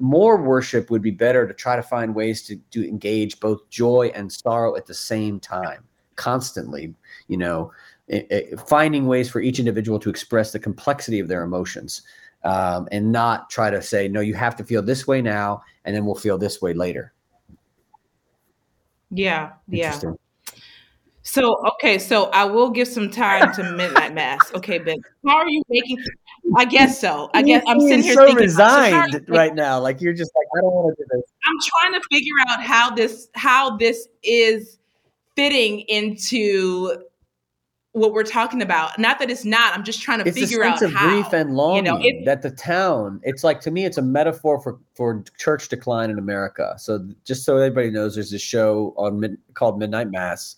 More 0.00 0.36
worship 0.36 0.90
would 0.90 1.02
be 1.02 1.12
better 1.12 1.46
to 1.46 1.54
try 1.54 1.76
to 1.76 1.82
find 1.82 2.14
ways 2.14 2.42
to, 2.46 2.56
to 2.72 2.88
engage 2.88 3.38
both 3.40 3.68
joy 3.70 4.10
and 4.14 4.32
sorrow 4.32 4.76
at 4.76 4.86
the 4.86 4.94
same 4.94 5.38
time 5.38 5.84
constantly 6.16 6.94
you 7.28 7.36
know 7.36 7.70
it, 8.08 8.26
it, 8.30 8.60
finding 8.60 9.06
ways 9.06 9.30
for 9.30 9.40
each 9.40 9.58
individual 9.58 9.98
to 9.98 10.10
express 10.10 10.52
the 10.52 10.58
complexity 10.58 11.20
of 11.20 11.28
their 11.28 11.42
emotions 11.42 12.02
um, 12.44 12.88
and 12.92 13.12
not 13.12 13.48
try 13.50 13.70
to 13.70 13.80
say 13.80 14.08
no 14.08 14.20
you 14.20 14.34
have 14.34 14.56
to 14.56 14.64
feel 14.64 14.82
this 14.82 15.06
way 15.06 15.22
now 15.22 15.62
and 15.84 15.94
then 15.94 16.04
we'll 16.04 16.14
feel 16.14 16.38
this 16.38 16.60
way 16.60 16.72
later 16.72 17.12
yeah, 19.10 19.52
yeah. 19.68 19.98
So 21.22 21.56
okay, 21.74 21.98
so 21.98 22.26
I 22.26 22.44
will 22.44 22.70
give 22.70 22.86
some 22.86 23.10
time 23.10 23.52
to 23.54 23.72
midnight 23.72 24.14
mass. 24.14 24.40
Okay, 24.54 24.78
but 24.78 24.96
how 25.26 25.38
are 25.38 25.48
you 25.48 25.62
making? 25.68 25.98
I 26.56 26.64
guess 26.64 27.00
so. 27.00 27.28
I 27.34 27.42
guess 27.42 27.64
I'm 27.66 27.80
sitting 27.80 28.04
here 28.04 28.14
so 28.14 28.26
thinking, 28.26 28.44
resigned 28.44 29.12
so 29.12 29.20
right 29.26 29.52
now. 29.52 29.80
Like 29.80 30.00
you're 30.00 30.12
just 30.12 30.30
like 30.36 30.46
I 30.56 30.60
don't 30.60 30.72
want 30.72 30.96
to 30.96 31.02
do 31.02 31.08
this. 31.10 31.24
I'm 31.44 31.56
trying 31.66 32.00
to 32.00 32.08
figure 32.12 32.32
out 32.48 32.62
how 32.62 32.94
this 32.94 33.28
how 33.34 33.76
this 33.76 34.06
is 34.22 34.78
fitting 35.34 35.80
into 35.80 37.02
what 37.96 38.12
we're 38.12 38.24
talking 38.24 38.60
about. 38.60 38.98
Not 38.98 39.18
that 39.20 39.30
it's 39.30 39.46
not. 39.46 39.72
I'm 39.72 39.82
just 39.82 40.02
trying 40.02 40.22
to 40.22 40.28
it's 40.28 40.38
figure 40.38 40.62
out 40.62 40.82
of 40.82 40.92
how. 40.92 41.08
grief 41.08 41.32
and 41.32 41.56
longing 41.56 41.86
you 41.86 41.90
know, 41.92 41.98
it, 42.02 42.26
that 42.26 42.42
the 42.42 42.50
town. 42.50 43.20
It's 43.22 43.42
like 43.42 43.62
to 43.62 43.70
me, 43.70 43.86
it's 43.86 43.96
a 43.96 44.02
metaphor 44.02 44.60
for 44.60 44.78
for 44.94 45.24
church 45.38 45.70
decline 45.70 46.10
in 46.10 46.18
America. 46.18 46.74
So 46.78 47.08
just 47.24 47.44
so 47.44 47.56
everybody 47.56 47.90
knows, 47.90 48.14
there's 48.14 48.34
a 48.34 48.38
show 48.38 48.92
on 48.98 49.20
mid, 49.20 49.38
called 49.54 49.78
Midnight 49.78 50.10
Mass 50.10 50.56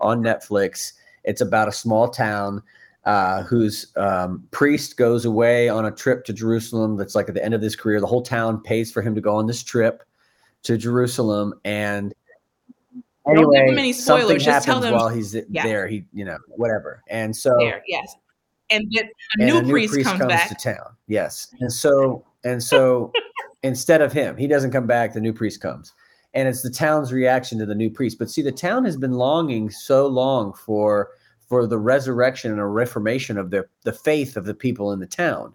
on 0.00 0.22
Netflix. 0.22 0.94
It's 1.24 1.42
about 1.42 1.68
a 1.68 1.72
small 1.72 2.08
town 2.08 2.62
uh, 3.04 3.42
whose 3.42 3.92
um, 3.96 4.48
priest 4.50 4.96
goes 4.96 5.26
away 5.26 5.68
on 5.68 5.84
a 5.84 5.90
trip 5.90 6.24
to 6.24 6.32
Jerusalem. 6.32 6.96
That's 6.96 7.14
like 7.14 7.28
at 7.28 7.34
the 7.34 7.44
end 7.44 7.52
of 7.52 7.60
his 7.60 7.76
career. 7.76 8.00
The 8.00 8.06
whole 8.06 8.22
town 8.22 8.62
pays 8.62 8.90
for 8.90 9.02
him 9.02 9.14
to 9.14 9.20
go 9.20 9.36
on 9.36 9.46
this 9.46 9.62
trip 9.62 10.04
to 10.62 10.78
Jerusalem, 10.78 11.52
and 11.66 12.14
anyway, 13.28 13.92
something 13.92 14.40
happens 14.40 14.84
while 14.90 15.08
he's 15.08 15.36
yeah. 15.48 15.62
there. 15.62 15.86
He, 15.86 16.04
you 16.12 16.24
know, 16.24 16.38
whatever, 16.48 17.02
and 17.08 17.34
so 17.34 17.56
there, 17.58 17.82
yes, 17.86 18.14
and 18.70 18.90
then 18.92 19.08
a, 19.38 19.44
new, 19.44 19.58
a 19.58 19.62
new, 19.62 19.70
priest, 19.70 19.92
priest 19.92 20.08
comes, 20.08 20.20
comes 20.20 20.32
back 20.32 20.48
to 20.48 20.54
town. 20.54 20.96
Yes, 21.06 21.48
and 21.60 21.72
so 21.72 22.24
and 22.44 22.62
so 22.62 23.12
instead 23.62 24.00
of 24.00 24.12
him, 24.12 24.36
he 24.36 24.46
doesn't 24.46 24.70
come 24.70 24.86
back. 24.86 25.12
The 25.12 25.20
new 25.20 25.32
priest 25.32 25.60
comes, 25.60 25.92
and 26.34 26.48
it's 26.48 26.62
the 26.62 26.70
town's 26.70 27.12
reaction 27.12 27.58
to 27.58 27.66
the 27.66 27.74
new 27.74 27.90
priest. 27.90 28.18
But 28.18 28.30
see, 28.30 28.42
the 28.42 28.52
town 28.52 28.84
has 28.84 28.96
been 28.96 29.12
longing 29.12 29.70
so 29.70 30.06
long 30.06 30.52
for 30.52 31.10
for 31.48 31.66
the 31.66 31.78
resurrection 31.78 32.50
and 32.50 32.60
a 32.60 32.66
reformation 32.66 33.38
of 33.38 33.50
their 33.50 33.68
the 33.84 33.92
faith 33.92 34.36
of 34.36 34.44
the 34.44 34.54
people 34.54 34.92
in 34.92 35.00
the 35.00 35.06
town, 35.06 35.54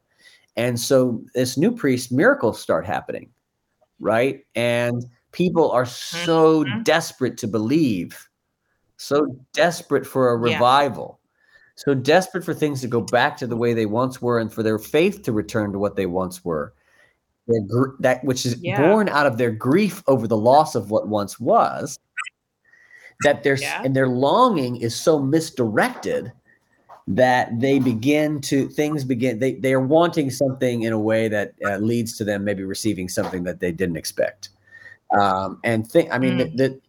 and 0.55 0.79
so 0.79 1.23
this 1.33 1.57
new 1.57 1.71
priest 1.71 2.11
miracles 2.11 2.61
start 2.61 2.85
happening, 2.85 3.29
right? 3.99 4.41
And 4.55 5.05
people 5.33 5.69
are 5.71 5.85
so 5.85 6.63
mm-hmm. 6.63 6.83
desperate 6.83 7.37
to 7.39 7.47
believe, 7.47 8.29
so 8.95 9.35
desperate 9.51 10.07
for 10.07 10.29
a 10.29 10.37
revival. 10.37 11.19
Yeah 11.19 11.19
so 11.75 11.95
desperate 11.95 12.43
for 12.43 12.53
things 12.53 12.81
to 12.81 12.87
go 12.87 13.01
back 13.01 13.35
to 13.35 13.47
the 13.47 13.57
way 13.57 13.73
they 13.73 13.87
once 13.87 14.21
were 14.21 14.37
and 14.37 14.53
for 14.53 14.61
their 14.61 14.77
faith 14.77 15.23
to 15.23 15.31
return 15.31 15.71
to 15.71 15.79
what 15.79 15.95
they 15.95 16.05
once 16.05 16.45
were 16.45 16.71
gr- 17.67 17.95
that 17.99 18.23
which 18.23 18.45
is 18.45 18.57
yeah. 18.61 18.79
born 18.79 19.09
out 19.09 19.25
of 19.25 19.37
their 19.37 19.51
grief 19.51 20.03
over 20.07 20.27
the 20.27 20.37
loss 20.37 20.75
of 20.75 20.91
what 20.91 21.07
once 21.07 21.39
was 21.39 21.99
that 23.21 23.43
their 23.43 23.55
yeah. 23.55 23.81
and 23.83 23.95
their 23.95 24.07
longing 24.07 24.77
is 24.77 24.95
so 24.95 25.19
misdirected 25.19 26.31
that 27.05 27.59
they 27.59 27.79
begin 27.79 28.39
to 28.39 28.67
things 28.69 29.03
begin 29.03 29.39
they 29.39 29.55
they 29.55 29.73
are 29.73 29.85
wanting 29.85 30.29
something 30.29 30.83
in 30.83 30.93
a 30.93 30.99
way 30.99 31.27
that 31.27 31.53
uh, 31.65 31.77
leads 31.77 32.17
to 32.17 32.23
them 32.23 32.43
maybe 32.43 32.63
receiving 32.63 33.09
something 33.09 33.43
that 33.43 33.59
they 33.59 33.71
didn't 33.71 33.97
expect 33.97 34.49
um, 35.19 35.59
and 35.63 35.87
think 35.87 36.11
i 36.11 36.17
mean 36.17 36.37
mm. 36.37 36.57
that 36.57 36.79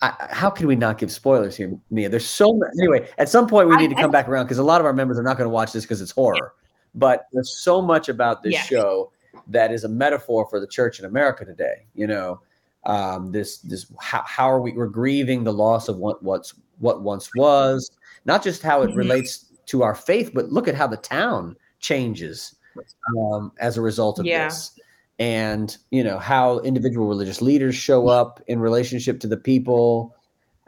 how 0.00 0.48
can 0.50 0.66
we 0.68 0.76
not 0.76 0.98
give 0.98 1.10
spoilers 1.10 1.56
here, 1.56 1.76
Mia? 1.90 2.08
There's 2.08 2.26
so 2.26 2.52
much. 2.52 2.70
Anyway, 2.78 3.08
at 3.18 3.28
some 3.28 3.48
point 3.48 3.68
we 3.68 3.76
need 3.76 3.90
to 3.90 3.96
come 3.96 4.12
back 4.12 4.28
around 4.28 4.44
because 4.44 4.58
a 4.58 4.62
lot 4.62 4.80
of 4.80 4.86
our 4.86 4.92
members 4.92 5.18
are 5.18 5.24
not 5.24 5.36
going 5.36 5.46
to 5.46 5.52
watch 5.52 5.72
this 5.72 5.84
because 5.84 6.00
it's 6.00 6.12
horror. 6.12 6.54
But 6.94 7.26
there's 7.32 7.58
so 7.58 7.82
much 7.82 8.08
about 8.08 8.42
this 8.42 8.54
show 8.54 9.10
that 9.48 9.72
is 9.72 9.84
a 9.84 9.88
metaphor 9.88 10.46
for 10.48 10.60
the 10.60 10.66
church 10.66 11.00
in 11.00 11.04
America 11.04 11.44
today. 11.44 11.86
You 11.94 12.06
know, 12.06 12.40
um, 12.86 13.32
this 13.32 13.58
this 13.58 13.86
how, 14.00 14.22
how 14.24 14.48
are 14.48 14.60
we 14.60 14.72
we're 14.72 14.86
grieving 14.86 15.42
the 15.42 15.52
loss 15.52 15.88
of 15.88 15.96
what 15.96 16.22
what's 16.22 16.54
what 16.78 17.02
once 17.02 17.28
was, 17.34 17.90
not 18.24 18.42
just 18.42 18.62
how 18.62 18.82
it 18.82 18.88
mm-hmm. 18.88 18.98
relates 18.98 19.46
to 19.66 19.82
our 19.82 19.96
faith, 19.96 20.30
but 20.32 20.50
look 20.50 20.68
at 20.68 20.76
how 20.76 20.86
the 20.86 20.96
town 20.96 21.56
changes 21.80 22.54
um, 23.18 23.50
as 23.58 23.76
a 23.76 23.80
result 23.80 24.20
of 24.20 24.26
yeah. 24.26 24.44
this 24.44 24.77
and 25.18 25.76
you 25.90 26.04
know 26.04 26.18
how 26.18 26.60
individual 26.60 27.08
religious 27.08 27.42
leaders 27.42 27.74
show 27.74 28.08
up 28.08 28.40
in 28.46 28.60
relationship 28.60 29.20
to 29.20 29.26
the 29.26 29.36
people. 29.36 30.14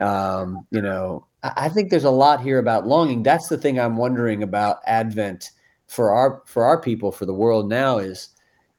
Um, 0.00 0.66
you 0.70 0.80
know 0.80 1.26
I, 1.42 1.68
think 1.68 1.90
there's 1.90 2.04
a 2.04 2.10
lot 2.10 2.42
here 2.42 2.58
about 2.58 2.86
longing. 2.86 3.22
That's 3.22 3.48
the 3.48 3.58
thing 3.58 3.78
i'm 3.78 3.96
wondering 3.96 4.42
about 4.42 4.78
advent 4.86 5.50
for 5.86 6.12
our 6.12 6.42
for 6.46 6.64
our 6.64 6.80
people 6.80 7.10
for 7.10 7.26
the 7.26 7.34
world 7.34 7.68
now 7.68 7.98
is 7.98 8.28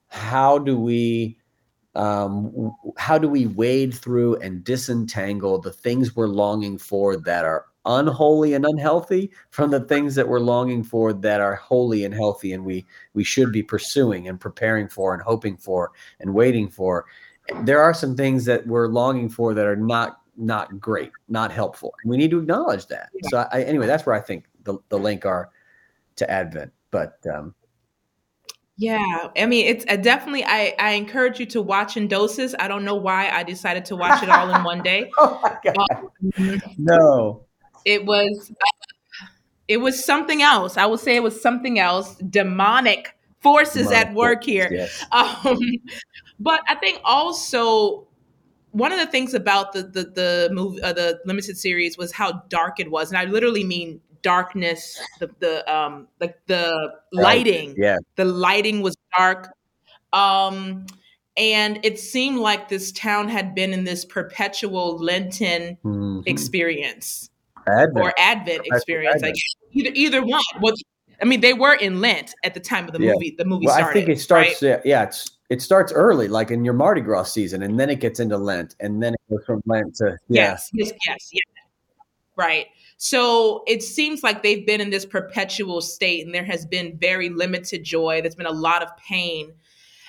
how 0.07 0.57
do 0.57 0.79
we 0.79 1.37
um, 1.93 2.71
how 2.97 3.17
do 3.17 3.27
we 3.27 3.47
wade 3.47 3.93
through 3.93 4.37
and 4.37 4.63
disentangle 4.63 5.59
the 5.59 5.73
things 5.73 6.15
we're 6.15 6.27
longing 6.27 6.77
for 6.77 7.17
that 7.17 7.43
are 7.43 7.65
unholy 7.85 8.53
and 8.53 8.65
unhealthy 8.65 9.31
from 9.49 9.71
the 9.71 9.79
things 9.79 10.13
that 10.15 10.27
we're 10.27 10.39
longing 10.39 10.83
for 10.83 11.13
that 11.13 11.41
are 11.41 11.55
holy 11.55 12.05
and 12.05 12.13
healthy 12.13 12.53
and 12.53 12.63
we 12.63 12.85
we 13.13 13.23
should 13.23 13.51
be 13.51 13.63
pursuing 13.63 14.27
and 14.27 14.39
preparing 14.39 14.87
for 14.87 15.13
and 15.13 15.23
hoping 15.23 15.57
for 15.57 15.91
and 16.19 16.33
waiting 16.33 16.69
for 16.69 17.05
there 17.63 17.81
are 17.81 17.93
some 17.93 18.15
things 18.15 18.45
that 18.45 18.65
we're 18.67 18.87
longing 18.87 19.29
for 19.29 19.53
that 19.53 19.65
are 19.65 19.75
not 19.75 20.19
not 20.37 20.79
great 20.79 21.11
not 21.27 21.51
helpful 21.51 21.93
we 22.05 22.17
need 22.17 22.29
to 22.29 22.39
acknowledge 22.39 22.85
that 22.85 23.09
so 23.29 23.47
I, 23.51 23.63
anyway 23.63 23.87
that's 23.87 24.05
where 24.05 24.15
i 24.15 24.21
think 24.21 24.45
the, 24.63 24.77
the 24.89 24.99
link 24.99 25.25
are 25.25 25.49
to 26.17 26.29
advent 26.29 26.71
but 26.91 27.17
um 27.33 27.55
yeah, 28.77 29.27
I 29.37 29.45
mean, 29.45 29.67
it's 29.67 29.85
uh, 29.87 29.95
definitely. 29.97 30.43
I 30.43 30.73
I 30.79 30.93
encourage 30.93 31.39
you 31.39 31.45
to 31.47 31.61
watch 31.61 31.97
in 31.97 32.07
doses. 32.07 32.55
I 32.57 32.67
don't 32.67 32.83
know 32.83 32.95
why 32.95 33.29
I 33.29 33.43
decided 33.43 33.85
to 33.85 33.95
watch 33.95 34.23
it 34.23 34.29
all 34.29 34.51
in 34.51 34.63
one 34.63 34.81
day. 34.81 35.11
oh 35.19 35.39
my 35.43 35.55
god! 35.63 35.87
Um, 36.39 36.61
no, 36.79 37.45
it 37.85 38.05
was 38.05 38.51
it 39.67 39.77
was 39.77 40.03
something 40.03 40.41
else. 40.41 40.77
I 40.77 40.85
would 40.85 40.99
say 40.99 41.15
it 41.15 41.23
was 41.23 41.41
something 41.41 41.79
else. 41.79 42.15
Demonic 42.17 43.15
forces 43.39 43.87
demonic 43.87 44.07
at 44.07 44.13
work 44.13 44.43
here. 44.43 44.69
Yes. 44.71 45.05
Um, 45.11 45.59
but 46.39 46.61
I 46.67 46.75
think 46.75 46.99
also 47.03 48.07
one 48.71 48.91
of 48.91 48.99
the 48.99 49.05
things 49.05 49.33
about 49.33 49.73
the 49.73 49.83
the 49.83 50.03
the 50.03 50.49
movie 50.51 50.81
uh, 50.81 50.93
the 50.93 51.19
limited 51.25 51.57
series 51.57 51.97
was 51.97 52.11
how 52.11 52.43
dark 52.49 52.79
it 52.79 52.89
was, 52.89 53.09
and 53.09 53.17
I 53.17 53.25
literally 53.25 53.63
mean 53.63 54.01
darkness. 54.21 54.99
The 55.19 55.29
the 55.39 55.73
um 55.73 56.07
like 56.19 56.37
the 56.47 56.93
lighting. 57.11 57.75
Yeah. 57.77 57.97
The 58.15 58.25
lighting 58.25 58.81
was 58.81 58.95
dark. 59.17 59.53
Um 60.13 60.85
and 61.37 61.79
it 61.83 61.97
seemed 61.99 62.39
like 62.39 62.69
this 62.69 62.91
town 62.91 63.29
had 63.29 63.55
been 63.55 63.73
in 63.73 63.85
this 63.85 64.03
perpetual 64.03 64.97
Lenten 64.97 65.77
mm-hmm. 65.83 66.19
experience. 66.25 67.30
Advent. 67.67 68.05
or 68.05 68.13
Advent 68.17 68.61
experience. 68.65 69.15
Advent. 69.15 69.35
Like 69.35 69.43
either 69.73 69.91
either 69.93 70.25
one. 70.25 70.41
Well, 70.61 70.73
I 71.21 71.25
mean, 71.25 71.41
they 71.41 71.53
were 71.53 71.75
in 71.75 72.01
Lent 72.01 72.33
at 72.43 72.53
the 72.53 72.59
time 72.59 72.85
of 72.85 72.93
the 72.93 72.99
movie. 72.99 73.35
The 73.37 73.45
movie 73.45 73.67
well, 73.67 73.75
started. 73.75 73.89
I 73.89 73.93
think 73.93 74.09
it 74.09 74.19
starts. 74.19 74.61
Right? 74.61 74.81
Yeah, 74.83 75.03
it's 75.03 75.29
it 75.51 75.61
starts 75.61 75.91
early, 75.91 76.27
like 76.27 76.49
in 76.49 76.63
your 76.63 76.73
Mardi 76.73 77.01
Gras 77.01 77.23
season, 77.23 77.61
and 77.61 77.79
then 77.79 77.89
it 77.89 77.99
gets 77.99 78.19
into 78.19 78.37
Lent, 78.37 78.75
and 78.79 79.03
then 79.03 79.13
it 79.13 79.19
goes 79.29 79.43
from 79.45 79.61
Lent 79.65 79.95
to 79.95 80.17
yeah. 80.29 80.51
yes, 80.51 80.69
yes, 80.73 80.91
yes, 81.05 81.29
yes. 81.33 81.43
Right. 82.37 82.67
So 82.97 83.63
it 83.67 83.83
seems 83.83 84.23
like 84.23 84.43
they've 84.43 84.65
been 84.65 84.79
in 84.79 84.89
this 84.89 85.05
perpetual 85.05 85.81
state, 85.81 86.25
and 86.25 86.33
there 86.33 86.45
has 86.45 86.65
been 86.65 86.97
very 86.97 87.29
limited 87.29 87.83
joy. 87.83 88.21
There's 88.21 88.35
been 88.35 88.45
a 88.45 88.51
lot 88.51 88.81
of 88.81 88.95
pain, 88.97 89.51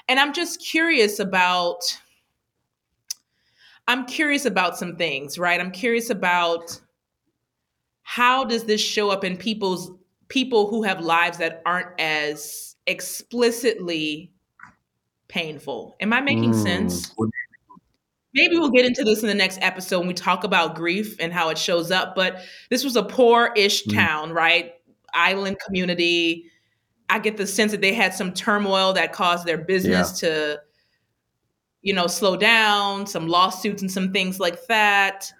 and 0.08 0.20
I'm 0.20 0.32
just 0.32 0.64
curious 0.64 1.18
about. 1.18 1.80
I'm 3.88 4.06
curious 4.06 4.46
about 4.46 4.78
some 4.78 4.94
things, 4.94 5.40
right? 5.40 5.60
I'm 5.60 5.72
curious 5.72 6.08
about 6.08 6.80
how 8.02 8.44
does 8.44 8.64
this 8.64 8.80
show 8.80 9.10
up 9.10 9.24
in 9.24 9.36
people's 9.36 9.90
people 10.28 10.68
who 10.68 10.82
have 10.82 11.00
lives 11.00 11.38
that 11.38 11.62
aren't 11.64 12.00
as 12.00 12.76
explicitly 12.86 14.32
painful? 15.28 15.96
Am 16.00 16.12
I 16.12 16.20
making 16.20 16.52
mm. 16.52 16.62
sense? 16.62 17.14
Maybe 18.34 18.56
we'll 18.56 18.70
get 18.70 18.86
into 18.86 19.04
this 19.04 19.22
in 19.22 19.28
the 19.28 19.34
next 19.34 19.58
episode 19.60 19.98
when 19.98 20.08
we 20.08 20.14
talk 20.14 20.44
about 20.44 20.74
grief 20.74 21.16
and 21.20 21.32
how 21.32 21.50
it 21.50 21.58
shows 21.58 21.90
up. 21.90 22.14
But 22.14 22.42
this 22.70 22.82
was 22.82 22.96
a 22.96 23.02
poor-ish 23.02 23.84
mm. 23.84 23.94
town, 23.94 24.32
right? 24.32 24.72
Island 25.14 25.58
community. 25.64 26.50
I 27.10 27.18
get 27.18 27.36
the 27.36 27.46
sense 27.46 27.72
that 27.72 27.82
they 27.82 27.92
had 27.92 28.14
some 28.14 28.32
turmoil 28.32 28.94
that 28.94 29.12
caused 29.12 29.46
their 29.46 29.58
business 29.58 30.22
yeah. 30.22 30.28
to, 30.28 30.62
you 31.82 31.92
know, 31.92 32.06
slow 32.06 32.36
down, 32.36 33.06
some 33.06 33.28
lawsuits 33.28 33.82
and 33.82 33.92
some 33.92 34.12
things 34.12 34.40
like 34.40 34.66
that. 34.66 35.30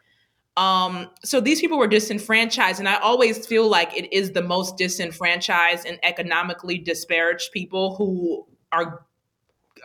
Um, 0.57 1.09
so 1.25 1.41
these 1.41 1.61
people 1.61 1.79
were 1.79 1.87
disenfranchised, 1.87 2.79
and 2.79 2.89
I 2.89 2.97
always 2.97 3.47
feel 3.47 3.69
like 3.69 3.97
it 3.97 4.13
is 4.13 4.33
the 4.33 4.43
most 4.43 4.77
disenfranchised 4.77 5.87
and 5.87 5.99
economically 6.03 6.79
disparaged 6.79 7.53
people 7.53 7.97
who 7.97 8.47
are 8.71 9.07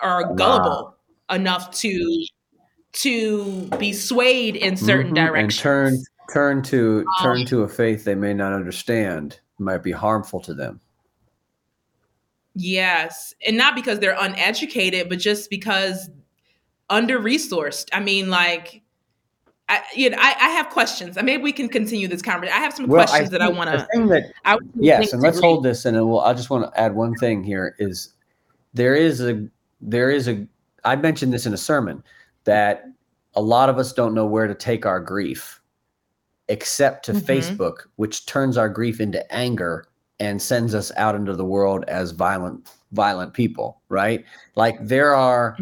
are 0.02 0.34
gullible 0.36 0.96
wow. 1.30 1.36
enough 1.36 1.72
to 1.72 2.26
to 2.94 3.70
be 3.80 3.94
swayed 3.94 4.56
in 4.56 4.76
certain 4.76 5.14
mm-hmm. 5.14 5.26
directions 5.26 5.54
and 5.54 5.64
turn 5.64 6.04
turn 6.34 6.62
to 6.64 7.06
um, 7.20 7.24
turn 7.24 7.46
to 7.46 7.62
a 7.62 7.68
faith 7.68 8.04
they 8.04 8.16
may 8.16 8.34
not 8.34 8.52
understand 8.52 9.40
might 9.60 9.84
be 9.84 9.92
harmful 9.92 10.40
to 10.42 10.54
them. 10.54 10.82
Yes, 12.56 13.34
and 13.46 13.56
not 13.56 13.76
because 13.76 14.00
they're 14.00 14.18
uneducated, 14.20 15.10
but 15.10 15.20
just 15.20 15.50
because 15.50 16.10
under 16.90 17.20
resourced. 17.20 17.88
I 17.94 18.00
mean, 18.00 18.30
like 18.30 18.82
I, 19.70 19.82
you 19.96 20.10
know, 20.10 20.18
I, 20.20 20.34
I, 20.40 20.50
have 20.50 20.70
questions. 20.70 21.18
Maybe 21.22 21.44
we 21.44 21.52
can 21.52 21.68
continue 21.68 22.08
this 22.08 22.22
conversation. 22.22 22.58
I 22.58 22.64
have 22.64 22.74
some 22.74 22.88
well, 22.88 23.06
questions 23.06 23.30
that 23.32 23.42
I 23.42 23.50
want 23.50 23.70
to. 23.70 23.88
Yes, 24.76 25.12
and 25.12 25.22
let's 25.22 25.40
hold 25.42 25.64
this, 25.64 25.84
and 25.84 25.98
we'll, 25.98 26.22
I 26.22 26.34
just 26.34 26.50
want 26.50 26.72
to 26.72 26.80
add 26.80 26.96
one 26.96 27.16
thing 27.16 27.44
here: 27.44 27.76
is 27.78 28.14
there 28.74 28.96
is 28.96 29.22
a 29.22 29.46
there 29.82 30.10
is 30.10 30.30
a 30.30 30.48
I 30.86 30.96
mentioned 30.96 31.34
this 31.34 31.46
in 31.46 31.54
a 31.54 31.58
sermon 31.58 32.02
that 32.46 32.86
a 33.36 33.42
lot 33.42 33.68
of 33.68 33.78
us 33.78 33.92
don't 33.92 34.14
know 34.14 34.26
where 34.26 34.48
to 34.48 34.56
take 34.56 34.86
our 34.86 35.02
grief, 35.02 35.62
except 36.48 37.04
to 37.06 37.14
mm-hmm. 37.14 37.26
Facebook, 37.26 37.88
which 37.98 38.26
turns 38.26 38.58
our 38.58 38.70
grief 38.70 39.02
into 39.02 39.30
anger 39.34 39.88
and 40.20 40.42
sends 40.42 40.74
us 40.74 40.94
out 40.96 41.14
into 41.14 41.36
the 41.36 41.46
world 41.46 41.84
as 41.90 42.12
violent 42.12 42.70
violent 42.94 43.34
people. 43.34 43.82
Right? 43.90 44.24
Like 44.56 44.78
there 44.82 45.14
are 45.14 45.58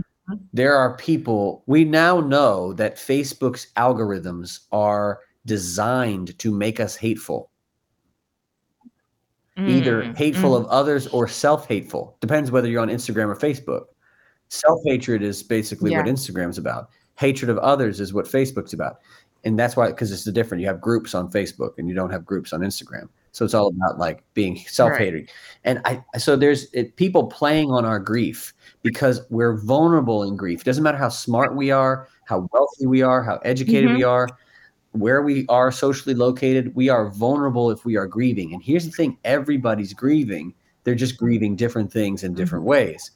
there 0.53 0.75
are 0.75 0.97
people 0.97 1.63
we 1.67 1.83
now 1.85 2.19
know 2.19 2.73
that 2.73 2.95
Facebook's 2.95 3.67
algorithms 3.77 4.61
are 4.71 5.19
designed 5.45 6.37
to 6.39 6.51
make 6.51 6.79
us 6.79 6.95
hateful. 6.95 7.51
mm, 9.57 9.69
either 9.69 10.13
hateful 10.13 10.51
mm. 10.51 10.61
of 10.61 10.65
others 10.67 11.07
or 11.07 11.27
self-hateful. 11.27 12.17
Depends 12.21 12.51
whether 12.51 12.67
you're 12.67 12.81
on 12.81 12.89
Instagram 12.89 13.27
or 13.27 13.35
Facebook. 13.35 13.85
Self-hatred 14.49 15.21
is 15.21 15.41
basically 15.43 15.91
yeah. 15.91 15.97
what 15.99 16.07
Instagram's 16.07 16.57
about. 16.57 16.89
Hatred 17.15 17.49
of 17.49 17.57
others 17.59 17.99
is 17.99 18.13
what 18.13 18.25
Facebook's 18.25 18.73
about. 18.73 18.99
And 19.43 19.57
that's 19.57 19.75
why 19.75 19.87
because 19.87 20.11
it's 20.11 20.23
the 20.23 20.31
different. 20.31 20.61
You 20.61 20.67
have 20.67 20.81
groups 20.81 21.13
on 21.13 21.31
Facebook 21.31 21.77
and 21.77 21.87
you 21.87 21.93
don't 21.93 22.09
have 22.09 22.25
groups 22.25 22.51
on 22.51 22.61
Instagram. 22.61 23.09
So 23.31 23.45
it's 23.45 23.53
all 23.53 23.67
about 23.67 23.99
like 23.99 24.23
being 24.33 24.57
self-hating. 24.57 25.21
Right. 25.21 25.31
And 25.63 25.81
I 25.85 26.03
so 26.17 26.35
there's 26.35 26.71
it, 26.73 26.95
people 26.95 27.27
playing 27.27 27.69
on 27.69 27.85
our 27.85 27.99
grief 27.99 28.53
because 28.85 29.21
we're 29.29 29.57
vulnerable 29.57 30.23
in 30.23 30.37
grief. 30.37 30.61
It 30.61 30.65
doesn't 30.65 30.83
matter 30.83 30.97
how 30.97 31.09
smart 31.09 31.55
we 31.55 31.71
are, 31.71 32.07
how 32.25 32.47
wealthy 32.53 32.85
we 32.85 33.01
are, 33.01 33.21
how 33.23 33.37
educated 33.43 33.89
mm-hmm. 33.89 33.97
we 33.97 34.03
are 34.03 34.29
where 34.95 35.21
we 35.21 35.45
are 35.49 35.71
socially 35.71 36.15
located, 36.15 36.73
we 36.75 36.89
are 36.89 37.09
vulnerable 37.09 37.69
if 37.69 37.85
we 37.85 37.97
are 37.97 38.07
grieving. 38.07 38.53
And 38.53 38.63
here's 38.63 38.85
the 38.85 38.91
thing 38.91 39.17
everybody's 39.23 39.93
grieving. 39.93 40.53
They're 40.83 40.95
just 40.95 41.17
grieving 41.17 41.55
different 41.55 41.91
things 41.91 42.23
in 42.23 42.33
different 42.33 42.63
mm-hmm. 42.63 42.69
ways. 42.69 43.11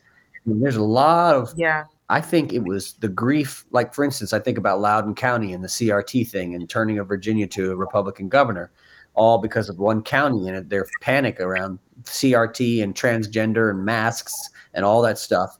And 0.45 0.61
there's 0.61 0.75
a 0.75 0.83
lot 0.83 1.35
of, 1.35 1.53
yeah. 1.55 1.85
I 2.09 2.21
think 2.21 2.53
it 2.53 2.63
was 2.63 2.93
the 2.93 3.07
grief, 3.07 3.65
like 3.71 3.93
for 3.93 4.03
instance, 4.03 4.33
I 4.33 4.39
think 4.39 4.57
about 4.57 4.81
Loudoun 4.81 5.15
County 5.15 5.53
and 5.53 5.63
the 5.63 5.67
CRT 5.67 6.27
thing 6.27 6.55
and 6.55 6.69
turning 6.69 6.97
of 6.97 7.07
Virginia 7.07 7.47
to 7.47 7.71
a 7.71 7.75
Republican 7.75 8.29
governor, 8.29 8.71
all 9.13 9.37
because 9.37 9.69
of 9.69 9.77
one 9.77 10.01
county 10.01 10.49
and 10.49 10.69
their 10.69 10.87
panic 11.01 11.39
around 11.39 11.77
CRT 12.03 12.81
and 12.83 12.95
transgender 12.95 13.69
and 13.69 13.85
masks 13.85 14.49
and 14.73 14.85
all 14.85 15.01
that 15.01 15.17
stuff. 15.17 15.57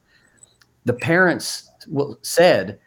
The 0.86 0.93
parents 0.93 1.70
said, 2.22 2.80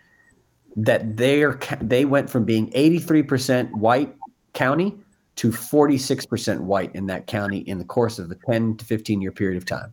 that 0.77 1.17
they 1.17 1.45
they 1.81 2.05
went 2.05 2.31
from 2.31 2.45
being 2.45 2.71
83% 2.71 3.71
white 3.73 4.15
county 4.55 4.97
to 5.37 5.51
46% 5.51 6.61
white 6.61 6.95
in 6.95 7.07
that 7.07 7.27
county 7.27 7.59
in 7.59 7.79
the 7.79 7.85
course 7.85 8.19
of 8.19 8.31
a 8.31 8.35
10 8.51 8.77
to 8.77 8.85
15 8.85 9.21
year 9.21 9.33
period 9.33 9.57
of 9.57 9.65
time. 9.65 9.93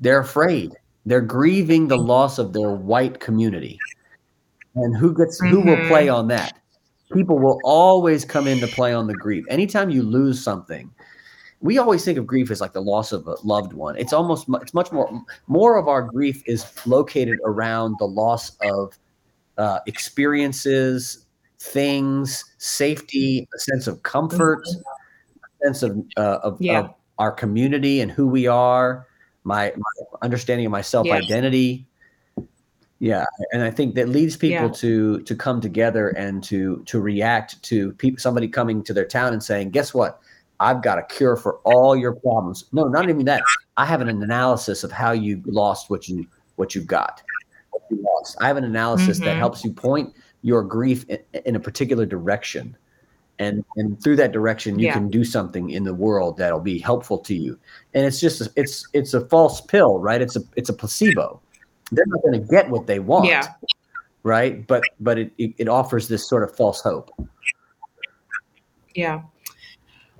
They're 0.00 0.20
afraid. 0.20 0.72
They're 1.06 1.20
grieving 1.20 1.88
the 1.88 1.96
loss 1.96 2.38
of 2.38 2.52
their 2.52 2.70
white 2.70 3.20
community. 3.20 3.78
And 4.74 4.96
who 4.96 5.14
gets 5.14 5.40
mm-hmm. 5.40 5.54
who 5.54 5.60
will 5.60 5.88
play 5.88 6.06
mm-hmm. 6.06 6.16
on 6.16 6.28
that? 6.28 6.54
People 7.12 7.38
will 7.38 7.58
always 7.64 8.24
come 8.24 8.46
in 8.46 8.60
to 8.60 8.68
play 8.68 8.92
on 8.94 9.08
the 9.08 9.14
grief. 9.14 9.44
Anytime 9.48 9.90
you 9.90 10.02
lose 10.02 10.42
something, 10.42 10.92
we 11.60 11.78
always 11.78 12.04
think 12.04 12.16
of 12.18 12.26
grief 12.26 12.50
as 12.50 12.60
like 12.60 12.72
the 12.72 12.80
loss 12.80 13.12
of 13.12 13.26
a 13.26 13.36
loved 13.44 13.72
one. 13.72 13.96
It's 13.96 14.12
almost 14.12 14.48
it's 14.62 14.74
much 14.74 14.90
more 14.92 15.22
more 15.46 15.76
of 15.76 15.88
our 15.88 16.02
grief 16.02 16.42
is 16.46 16.64
located 16.86 17.38
around 17.44 17.96
the 17.98 18.06
loss 18.06 18.56
of 18.62 18.98
uh, 19.58 19.80
experiences, 19.86 21.26
things, 21.58 22.44
safety, 22.56 23.46
a 23.54 23.58
sense 23.58 23.86
of 23.86 24.02
comfort, 24.02 24.62
a 24.66 25.66
sense 25.66 25.82
of, 25.82 25.98
uh, 26.16 26.38
of, 26.42 26.56
yeah. 26.60 26.80
of, 26.80 26.94
our 27.18 27.30
community 27.30 28.00
and 28.00 28.10
who 28.10 28.26
we 28.26 28.46
are, 28.46 29.06
my, 29.44 29.70
my 29.76 30.06
understanding 30.22 30.64
of 30.64 30.72
my 30.72 30.80
self 30.80 31.06
identity. 31.10 31.86
Yeah, 32.98 33.26
and 33.52 33.62
I 33.62 33.70
think 33.70 33.94
that 33.96 34.08
leads 34.08 34.38
people 34.38 34.66
yeah. 34.66 34.72
to 34.72 35.20
to 35.20 35.34
come 35.34 35.60
together 35.60 36.08
and 36.10 36.42
to 36.44 36.82
to 36.86 36.98
react 37.00 37.62
to 37.64 37.92
people 37.92 38.18
somebody 38.20 38.48
coming 38.48 38.82
to 38.84 38.94
their 38.94 39.06
town 39.06 39.34
and 39.34 39.42
saying, 39.42 39.70
"Guess 39.70 39.92
what? 39.92 40.20
I've 40.60 40.82
got 40.82 40.98
a 40.98 41.02
cure 41.02 41.36
for 41.36 41.56
all 41.64 41.96
your 41.96 42.12
problems." 42.12 42.66
No, 42.72 42.84
not 42.84 43.08
even 43.08 43.24
that. 43.24 43.42
I 43.76 43.86
have 43.86 44.00
an 44.00 44.08
analysis 44.08 44.84
of 44.84 44.92
how 44.92 45.12
you 45.12 45.42
lost 45.46 45.90
what 45.90 46.08
you 46.08 46.26
what 46.56 46.74
you 46.74 46.82
got 46.82 47.22
lost. 47.96 48.36
I 48.40 48.46
have 48.46 48.56
an 48.56 48.64
analysis 48.64 49.18
mm-hmm. 49.18 49.26
that 49.26 49.36
helps 49.36 49.64
you 49.64 49.72
point 49.72 50.14
your 50.42 50.62
grief 50.62 51.04
in, 51.08 51.18
in, 51.44 51.56
a 51.56 51.60
particular 51.60 52.06
direction. 52.06 52.76
And, 53.38 53.64
and 53.76 54.02
through 54.02 54.16
that 54.16 54.32
direction, 54.32 54.78
you 54.78 54.86
yeah. 54.86 54.92
can 54.92 55.08
do 55.08 55.24
something 55.24 55.70
in 55.70 55.84
the 55.84 55.94
world 55.94 56.36
that'll 56.36 56.60
be 56.60 56.78
helpful 56.78 57.18
to 57.18 57.34
you. 57.34 57.58
And 57.94 58.04
it's 58.04 58.20
just 58.20 58.46
it's 58.56 58.86
it's 58.92 59.14
a 59.14 59.22
false 59.28 59.60
pill, 59.62 59.98
right? 59.98 60.20
It's 60.20 60.36
a 60.36 60.42
it's 60.56 60.68
a 60.68 60.74
placebo. 60.74 61.40
They're 61.90 62.06
not 62.06 62.22
going 62.22 62.40
to 62.40 62.46
get 62.46 62.68
what 62.68 62.86
they 62.86 62.98
want, 62.98 63.26
yeah. 63.26 63.48
right? 64.24 64.66
But 64.66 64.82
but 65.00 65.18
it 65.18 65.32
it 65.38 65.68
offers 65.68 66.08
this 66.08 66.28
sort 66.28 66.42
of 66.42 66.54
false 66.54 66.82
hope. 66.82 67.10
Yeah. 68.94 69.22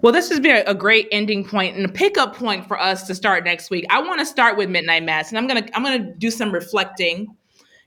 Well, 0.02 0.12
this 0.12 0.30
has 0.30 0.40
been 0.40 0.62
a 0.66 0.74
great 0.74 1.08
ending 1.12 1.44
point 1.44 1.76
and 1.76 1.84
a 1.84 1.88
pickup 1.88 2.34
point 2.34 2.66
for 2.66 2.80
us 2.80 3.06
to 3.06 3.14
start 3.14 3.44
next 3.44 3.70
week. 3.70 3.84
I 3.90 4.00
want 4.00 4.20
to 4.20 4.26
start 4.26 4.56
with 4.56 4.70
Midnight 4.70 5.02
Mass, 5.02 5.28
and 5.28 5.38
I'm 5.38 5.46
gonna 5.46 5.66
I'm 5.74 5.82
gonna 5.82 6.14
do 6.14 6.30
some 6.30 6.52
reflecting 6.52 7.36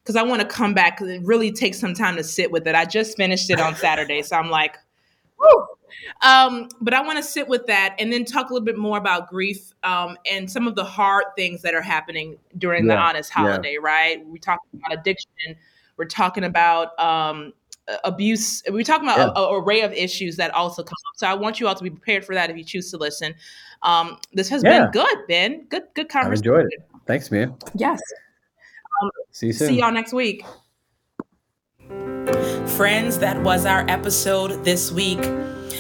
because 0.04 0.16
I 0.16 0.24
want 0.24 0.42
to 0.42 0.48
come 0.48 0.74
back 0.74 1.02
it 1.02 1.22
really 1.24 1.52
takes 1.52 1.80
some 1.80 1.94
time 1.94 2.16
to 2.18 2.24
sit 2.24 2.52
with 2.52 2.68
it. 2.68 2.76
I 2.76 2.86
just 2.86 3.18
finished 3.18 3.50
it 3.50 3.60
on 3.60 3.76
Saturday, 3.76 4.22
so 4.22 4.36
I'm 4.36 4.50
like, 4.50 4.78
whoo. 5.40 5.68
Um, 6.22 6.70
but 6.82 6.94
I 6.94 7.02
want 7.02 7.18
to 7.18 7.24
sit 7.24 7.48
with 7.48 7.66
that 7.68 7.96
and 8.00 8.12
then 8.12 8.26
talk 8.26 8.50
a 8.50 8.54
little 8.54 8.66
bit 8.66 8.78
more 8.78 8.98
about 8.98 9.30
grief 9.30 9.74
um, 9.84 10.18
and 10.30 10.50
some 10.50 10.68
of 10.68 10.76
the 10.76 10.84
hard 10.84 11.26
things 11.36 11.62
that 11.62 11.74
are 11.74 11.82
happening 11.82 12.38
during 12.58 12.86
yeah, 12.86 12.96
the 12.96 13.02
honest 13.02 13.32
holiday, 13.32 13.74
yeah. 13.74 13.88
right? 13.88 14.26
We 14.28 14.40
talk 14.40 14.60
about 14.74 15.00
addiction. 15.00 15.56
We're 15.98 16.06
talking 16.06 16.44
about 16.44 16.98
um, 17.00 17.54
abuse. 18.04 18.64
We're 18.70 18.84
talking 18.84 19.08
about 19.08 19.18
yeah. 19.18 19.44
an 19.44 19.64
array 19.64 19.82
of 19.82 19.92
issues 19.94 20.38
that 20.38 20.52
also 20.52 20.84
come 20.84 20.94
up. 20.94 21.18
So 21.18 21.28
I 21.28 21.34
want 21.34 21.60
you 21.60 21.68
all 21.68 21.76
to 21.76 21.84
be 21.84 21.90
prepared 21.90 22.26
for 22.26 22.34
that 22.36 22.50
if 22.50 22.58
you 22.58 22.64
choose 22.64 22.90
to 22.92 22.98
listen. 22.98 23.34
Um, 23.82 24.18
this 24.34 24.50
has 24.50 24.64
been 24.64 24.90
good, 24.92 25.18
Ben. 25.28 25.66
Good, 25.70 25.84
good 25.94 26.10
conversation. 26.10 26.52
I 26.52 26.60
enjoyed 26.60 26.74
it. 26.74 26.86
Thanks, 27.06 27.32
man. 27.32 27.56
Yes. 27.76 28.00
Um, 29.02 29.10
see 29.32 29.48
you 29.48 29.54
soon. 29.54 29.68
See 29.68 29.80
y'all 29.80 29.92
next 29.92 30.14
week. 30.14 30.46
Friends, 32.78 33.20
that 33.20 33.42
was 33.44 33.66
our 33.66 33.86
episode 33.90 34.64
this 34.64 34.92
week. 34.92 35.20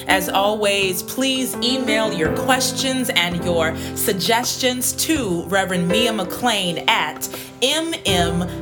As 0.07 0.29
always, 0.29 1.03
please 1.03 1.55
email 1.55 2.13
your 2.13 2.35
questions 2.37 3.09
and 3.09 3.43
your 3.43 3.75
suggestions 3.95 4.93
to 4.93 5.43
Reverend 5.47 5.87
Mia 5.87 6.11
McClain 6.11 6.87
at 6.87 7.21
mmcclain 7.61 8.53